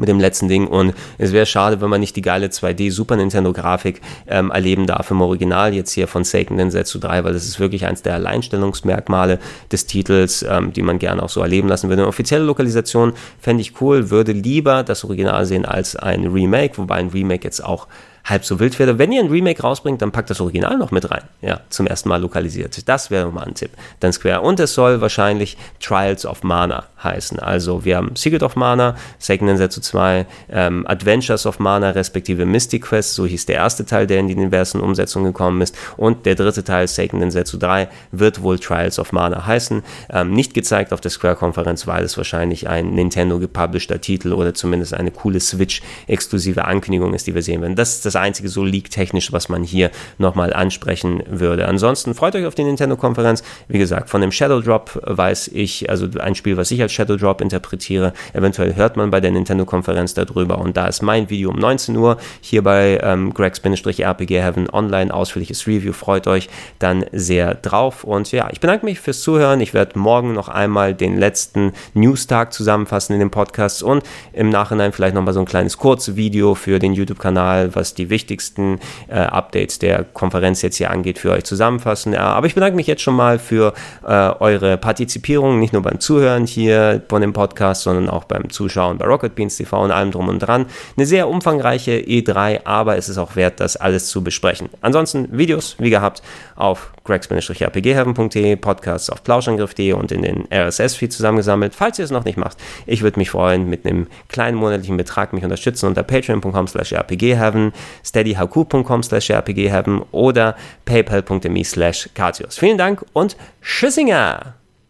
mit 0.00 0.08
dem 0.08 0.20
letzten 0.20 0.46
Ding 0.46 0.68
und 0.68 0.94
es 1.18 1.32
wäre 1.32 1.44
schade, 1.44 1.80
wenn 1.80 1.90
man 1.90 1.98
nicht 1.98 2.14
die 2.14 2.22
geile 2.22 2.46
2D 2.46 2.92
Super 2.92 3.16
Nintendo 3.16 3.52
Grafik 3.52 4.00
ähm, 4.28 4.52
erleben 4.52 4.86
darf 4.86 5.10
im 5.10 5.20
Original 5.20 5.74
jetzt 5.74 5.90
hier 5.90 6.06
von 6.06 6.22
Seiken 6.22 6.56
Densetsu 6.56 7.00
3, 7.00 7.24
weil 7.24 7.32
das 7.32 7.46
ist 7.46 7.58
wirklich 7.58 7.84
eins 7.84 8.02
der 8.02 8.14
Alleinstellungsmerkmale 8.14 9.40
des 9.72 9.86
Titels, 9.86 10.44
ähm, 10.48 10.72
die 10.72 10.82
man 10.82 11.00
gerne 11.00 11.20
auch 11.20 11.28
so 11.28 11.40
erleben 11.40 11.66
lassen 11.66 11.88
würde. 11.88 12.02
Eine 12.02 12.08
offizielle 12.08 12.44
Lokalisation 12.44 13.12
fände 13.40 13.60
ich 13.60 13.80
cool, 13.80 14.10
würde 14.10 14.30
lieber 14.30 14.84
das 14.84 15.02
Original 15.02 15.44
sehen 15.46 15.64
als 15.64 15.96
ein 15.96 16.28
Remake, 16.28 16.78
wobei 16.78 16.94
ein 16.94 17.08
Remake 17.08 17.42
jetzt 17.42 17.64
auch 17.64 17.88
halb 18.28 18.44
so 18.44 18.60
wild 18.60 18.78
wäre. 18.78 18.98
Wenn 18.98 19.12
ihr 19.12 19.22
ein 19.22 19.30
Remake 19.30 19.62
rausbringt, 19.62 20.02
dann 20.02 20.12
packt 20.12 20.30
das 20.30 20.40
Original 20.40 20.76
noch 20.76 20.90
mit 20.90 21.10
rein. 21.10 21.22
Ja, 21.40 21.60
zum 21.70 21.86
ersten 21.86 22.08
Mal 22.08 22.20
lokalisiert. 22.20 22.88
Das 22.88 23.10
wäre 23.10 23.30
mal 23.32 23.44
ein 23.44 23.54
Tipp. 23.54 23.70
Dann 24.00 24.12
Square. 24.12 24.42
Und 24.42 24.60
es 24.60 24.74
soll 24.74 25.00
wahrscheinlich 25.00 25.56
Trials 25.80 26.26
of 26.26 26.42
Mana 26.42 26.84
heißen. 27.02 27.38
Also 27.38 27.84
wir 27.84 27.96
haben 27.96 28.16
Secret 28.16 28.42
of 28.42 28.56
Mana, 28.56 28.96
Seiken 29.18 29.46
Densetsu 29.46 29.80
2, 29.80 30.26
ähm, 30.50 30.86
Adventures 30.86 31.46
of 31.46 31.58
Mana, 31.58 31.90
respektive 31.90 32.44
Mystic 32.46 32.82
Quest, 32.82 33.14
so 33.14 33.26
hieß 33.26 33.46
der 33.46 33.56
erste 33.56 33.84
Teil, 33.84 34.06
der 34.06 34.20
in 34.20 34.28
die 34.28 34.34
diversen 34.34 34.80
Umsetzungen 34.80 35.26
gekommen 35.26 35.60
ist. 35.60 35.76
Und 35.96 36.26
der 36.26 36.34
dritte 36.34 36.64
Teil, 36.64 36.88
Seiken 36.88 37.20
Densetsu 37.20 37.58
3, 37.58 37.88
wird 38.12 38.42
wohl 38.42 38.58
Trials 38.58 38.98
of 38.98 39.12
Mana 39.12 39.46
heißen. 39.46 39.82
Ähm, 40.10 40.32
nicht 40.32 40.54
gezeigt 40.54 40.92
auf 40.92 41.00
der 41.00 41.10
Square-Konferenz, 41.10 41.86
weil 41.86 42.04
es 42.04 42.16
wahrscheinlich 42.16 42.68
ein 42.68 42.94
Nintendo 42.94 43.38
gepublisheder 43.38 44.00
Titel 44.00 44.32
oder 44.32 44.54
zumindest 44.54 44.94
eine 44.94 45.10
coole 45.10 45.40
Switch-exklusive 45.40 46.64
Ankündigung 46.64 47.14
ist, 47.14 47.26
die 47.26 47.34
wir 47.34 47.42
sehen 47.42 47.60
werden. 47.60 47.76
Das 47.76 47.94
ist 47.94 48.06
das 48.06 48.16
einzige 48.16 48.48
so 48.48 48.64
leak-technisch, 48.64 49.32
was 49.32 49.48
man 49.48 49.62
hier 49.62 49.90
nochmal 50.18 50.52
ansprechen 50.52 51.22
würde. 51.28 51.68
Ansonsten 51.68 52.14
freut 52.14 52.34
euch 52.34 52.46
auf 52.46 52.54
die 52.54 52.64
Nintendo-Konferenz. 52.64 53.42
Wie 53.68 53.78
gesagt, 53.78 54.10
von 54.10 54.20
dem 54.20 54.32
Shadow 54.32 54.60
Drop 54.60 55.00
weiß 55.04 55.48
ich, 55.48 55.90
also 55.90 56.08
ein 56.18 56.34
Spiel, 56.34 56.56
was 56.56 56.70
ich 56.70 56.82
als 56.88 56.92
Shadow 56.94 57.16
Drop 57.16 57.40
interpretiere. 57.40 58.12
Eventuell 58.32 58.74
hört 58.74 58.96
man 58.96 59.10
bei 59.10 59.20
der 59.20 59.30
Nintendo-Konferenz 59.30 60.14
darüber. 60.14 60.58
Und 60.58 60.76
da 60.76 60.86
ist 60.86 61.02
mein 61.02 61.28
Video 61.28 61.50
um 61.50 61.56
19 61.56 61.96
Uhr 61.96 62.16
hier 62.40 62.62
bei 62.62 62.98
ähm, 63.02 63.34
Greg-RPG 63.34 64.40
Heaven 64.40 64.70
online 64.70 65.12
ausführliches 65.12 65.66
Review. 65.66 65.92
Freut 65.92 66.26
euch 66.26 66.48
dann 66.78 67.04
sehr 67.12 67.54
drauf. 67.54 68.04
Und 68.04 68.32
ja, 68.32 68.48
ich 68.50 68.60
bedanke 68.60 68.86
mich 68.86 69.00
fürs 69.00 69.20
Zuhören. 69.20 69.60
Ich 69.60 69.74
werde 69.74 69.98
morgen 69.98 70.32
noch 70.32 70.48
einmal 70.48 70.94
den 70.94 71.18
letzten 71.18 71.72
News-Tag 71.92 72.52
zusammenfassen 72.52 73.12
in 73.12 73.20
dem 73.20 73.30
Podcast 73.30 73.82
und 73.82 74.02
im 74.32 74.48
Nachhinein 74.48 74.92
vielleicht 74.92 75.14
nochmal 75.14 75.34
so 75.34 75.40
ein 75.40 75.46
kleines 75.46 75.76
Kurzvideo 75.76 76.54
für 76.54 76.78
den 76.78 76.94
YouTube-Kanal, 76.94 77.74
was 77.74 77.92
die 77.94 78.08
wichtigsten 78.08 78.80
äh, 79.08 79.18
Updates 79.18 79.78
der 79.78 80.04
Konferenz 80.04 80.62
jetzt 80.62 80.76
hier 80.76 80.90
angeht, 80.90 81.18
für 81.18 81.32
euch 81.32 81.44
zusammenfassen. 81.44 82.14
Ja, 82.14 82.28
aber 82.32 82.46
ich 82.46 82.54
bedanke 82.54 82.76
mich 82.76 82.86
jetzt 82.86 83.02
schon 83.02 83.14
mal 83.14 83.38
für 83.38 83.74
äh, 84.06 84.30
eure 84.40 84.78
Partizipierung, 84.78 85.58
nicht 85.58 85.72
nur 85.72 85.82
beim 85.82 86.00
Zuhören 86.00 86.46
hier 86.46 86.77
hier 86.78 87.02
von 87.08 87.20
dem 87.20 87.32
Podcast, 87.32 87.82
sondern 87.82 88.08
auch 88.08 88.24
beim 88.24 88.50
Zuschauen 88.50 88.98
bei 88.98 89.06
Rocket 89.06 89.34
Beans 89.34 89.56
TV 89.56 89.82
und 89.82 89.90
allem 89.90 90.10
drum 90.10 90.28
und 90.28 90.38
dran. 90.38 90.66
Eine 90.96 91.06
sehr 91.06 91.28
umfangreiche 91.28 91.98
E3, 91.98 92.60
aber 92.64 92.96
es 92.96 93.08
ist 93.08 93.18
auch 93.18 93.36
wert, 93.36 93.60
das 93.60 93.76
alles 93.76 94.08
zu 94.08 94.22
besprechen. 94.22 94.68
Ansonsten 94.80 95.36
Videos, 95.36 95.76
wie 95.78 95.90
gehabt, 95.90 96.22
auf 96.56 96.92
gregs-rpgheaven.de, 97.04 98.56
Podcasts 98.56 99.10
auf 99.10 99.22
plauschangriff.de 99.24 99.92
und 99.92 100.12
in 100.12 100.22
den 100.22 100.48
RSS-Feed 100.52 101.12
zusammengesammelt. 101.12 101.74
Falls 101.74 101.98
ihr 101.98 102.04
es 102.04 102.10
noch 102.10 102.24
nicht 102.24 102.38
macht, 102.38 102.58
ich 102.86 103.02
würde 103.02 103.18
mich 103.18 103.30
freuen, 103.30 103.68
mit 103.68 103.86
einem 103.86 104.06
kleinen 104.28 104.56
monatlichen 104.56 104.96
Betrag 104.96 105.32
mich 105.32 105.44
unterstützen 105.44 105.86
unter 105.86 106.02
patreon.com 106.02 106.68
slash 106.68 106.92
rpgheaven, 106.92 107.72
steadyhq.com 108.04 109.02
slash 109.02 109.30
rpgheaven 109.30 110.02
oder 110.12 110.56
paypal.me 110.84 111.64
slash 111.64 112.08
Vielen 112.50 112.78
Dank 112.78 113.04
und 113.12 113.36
Tschüssinger! 113.62 114.57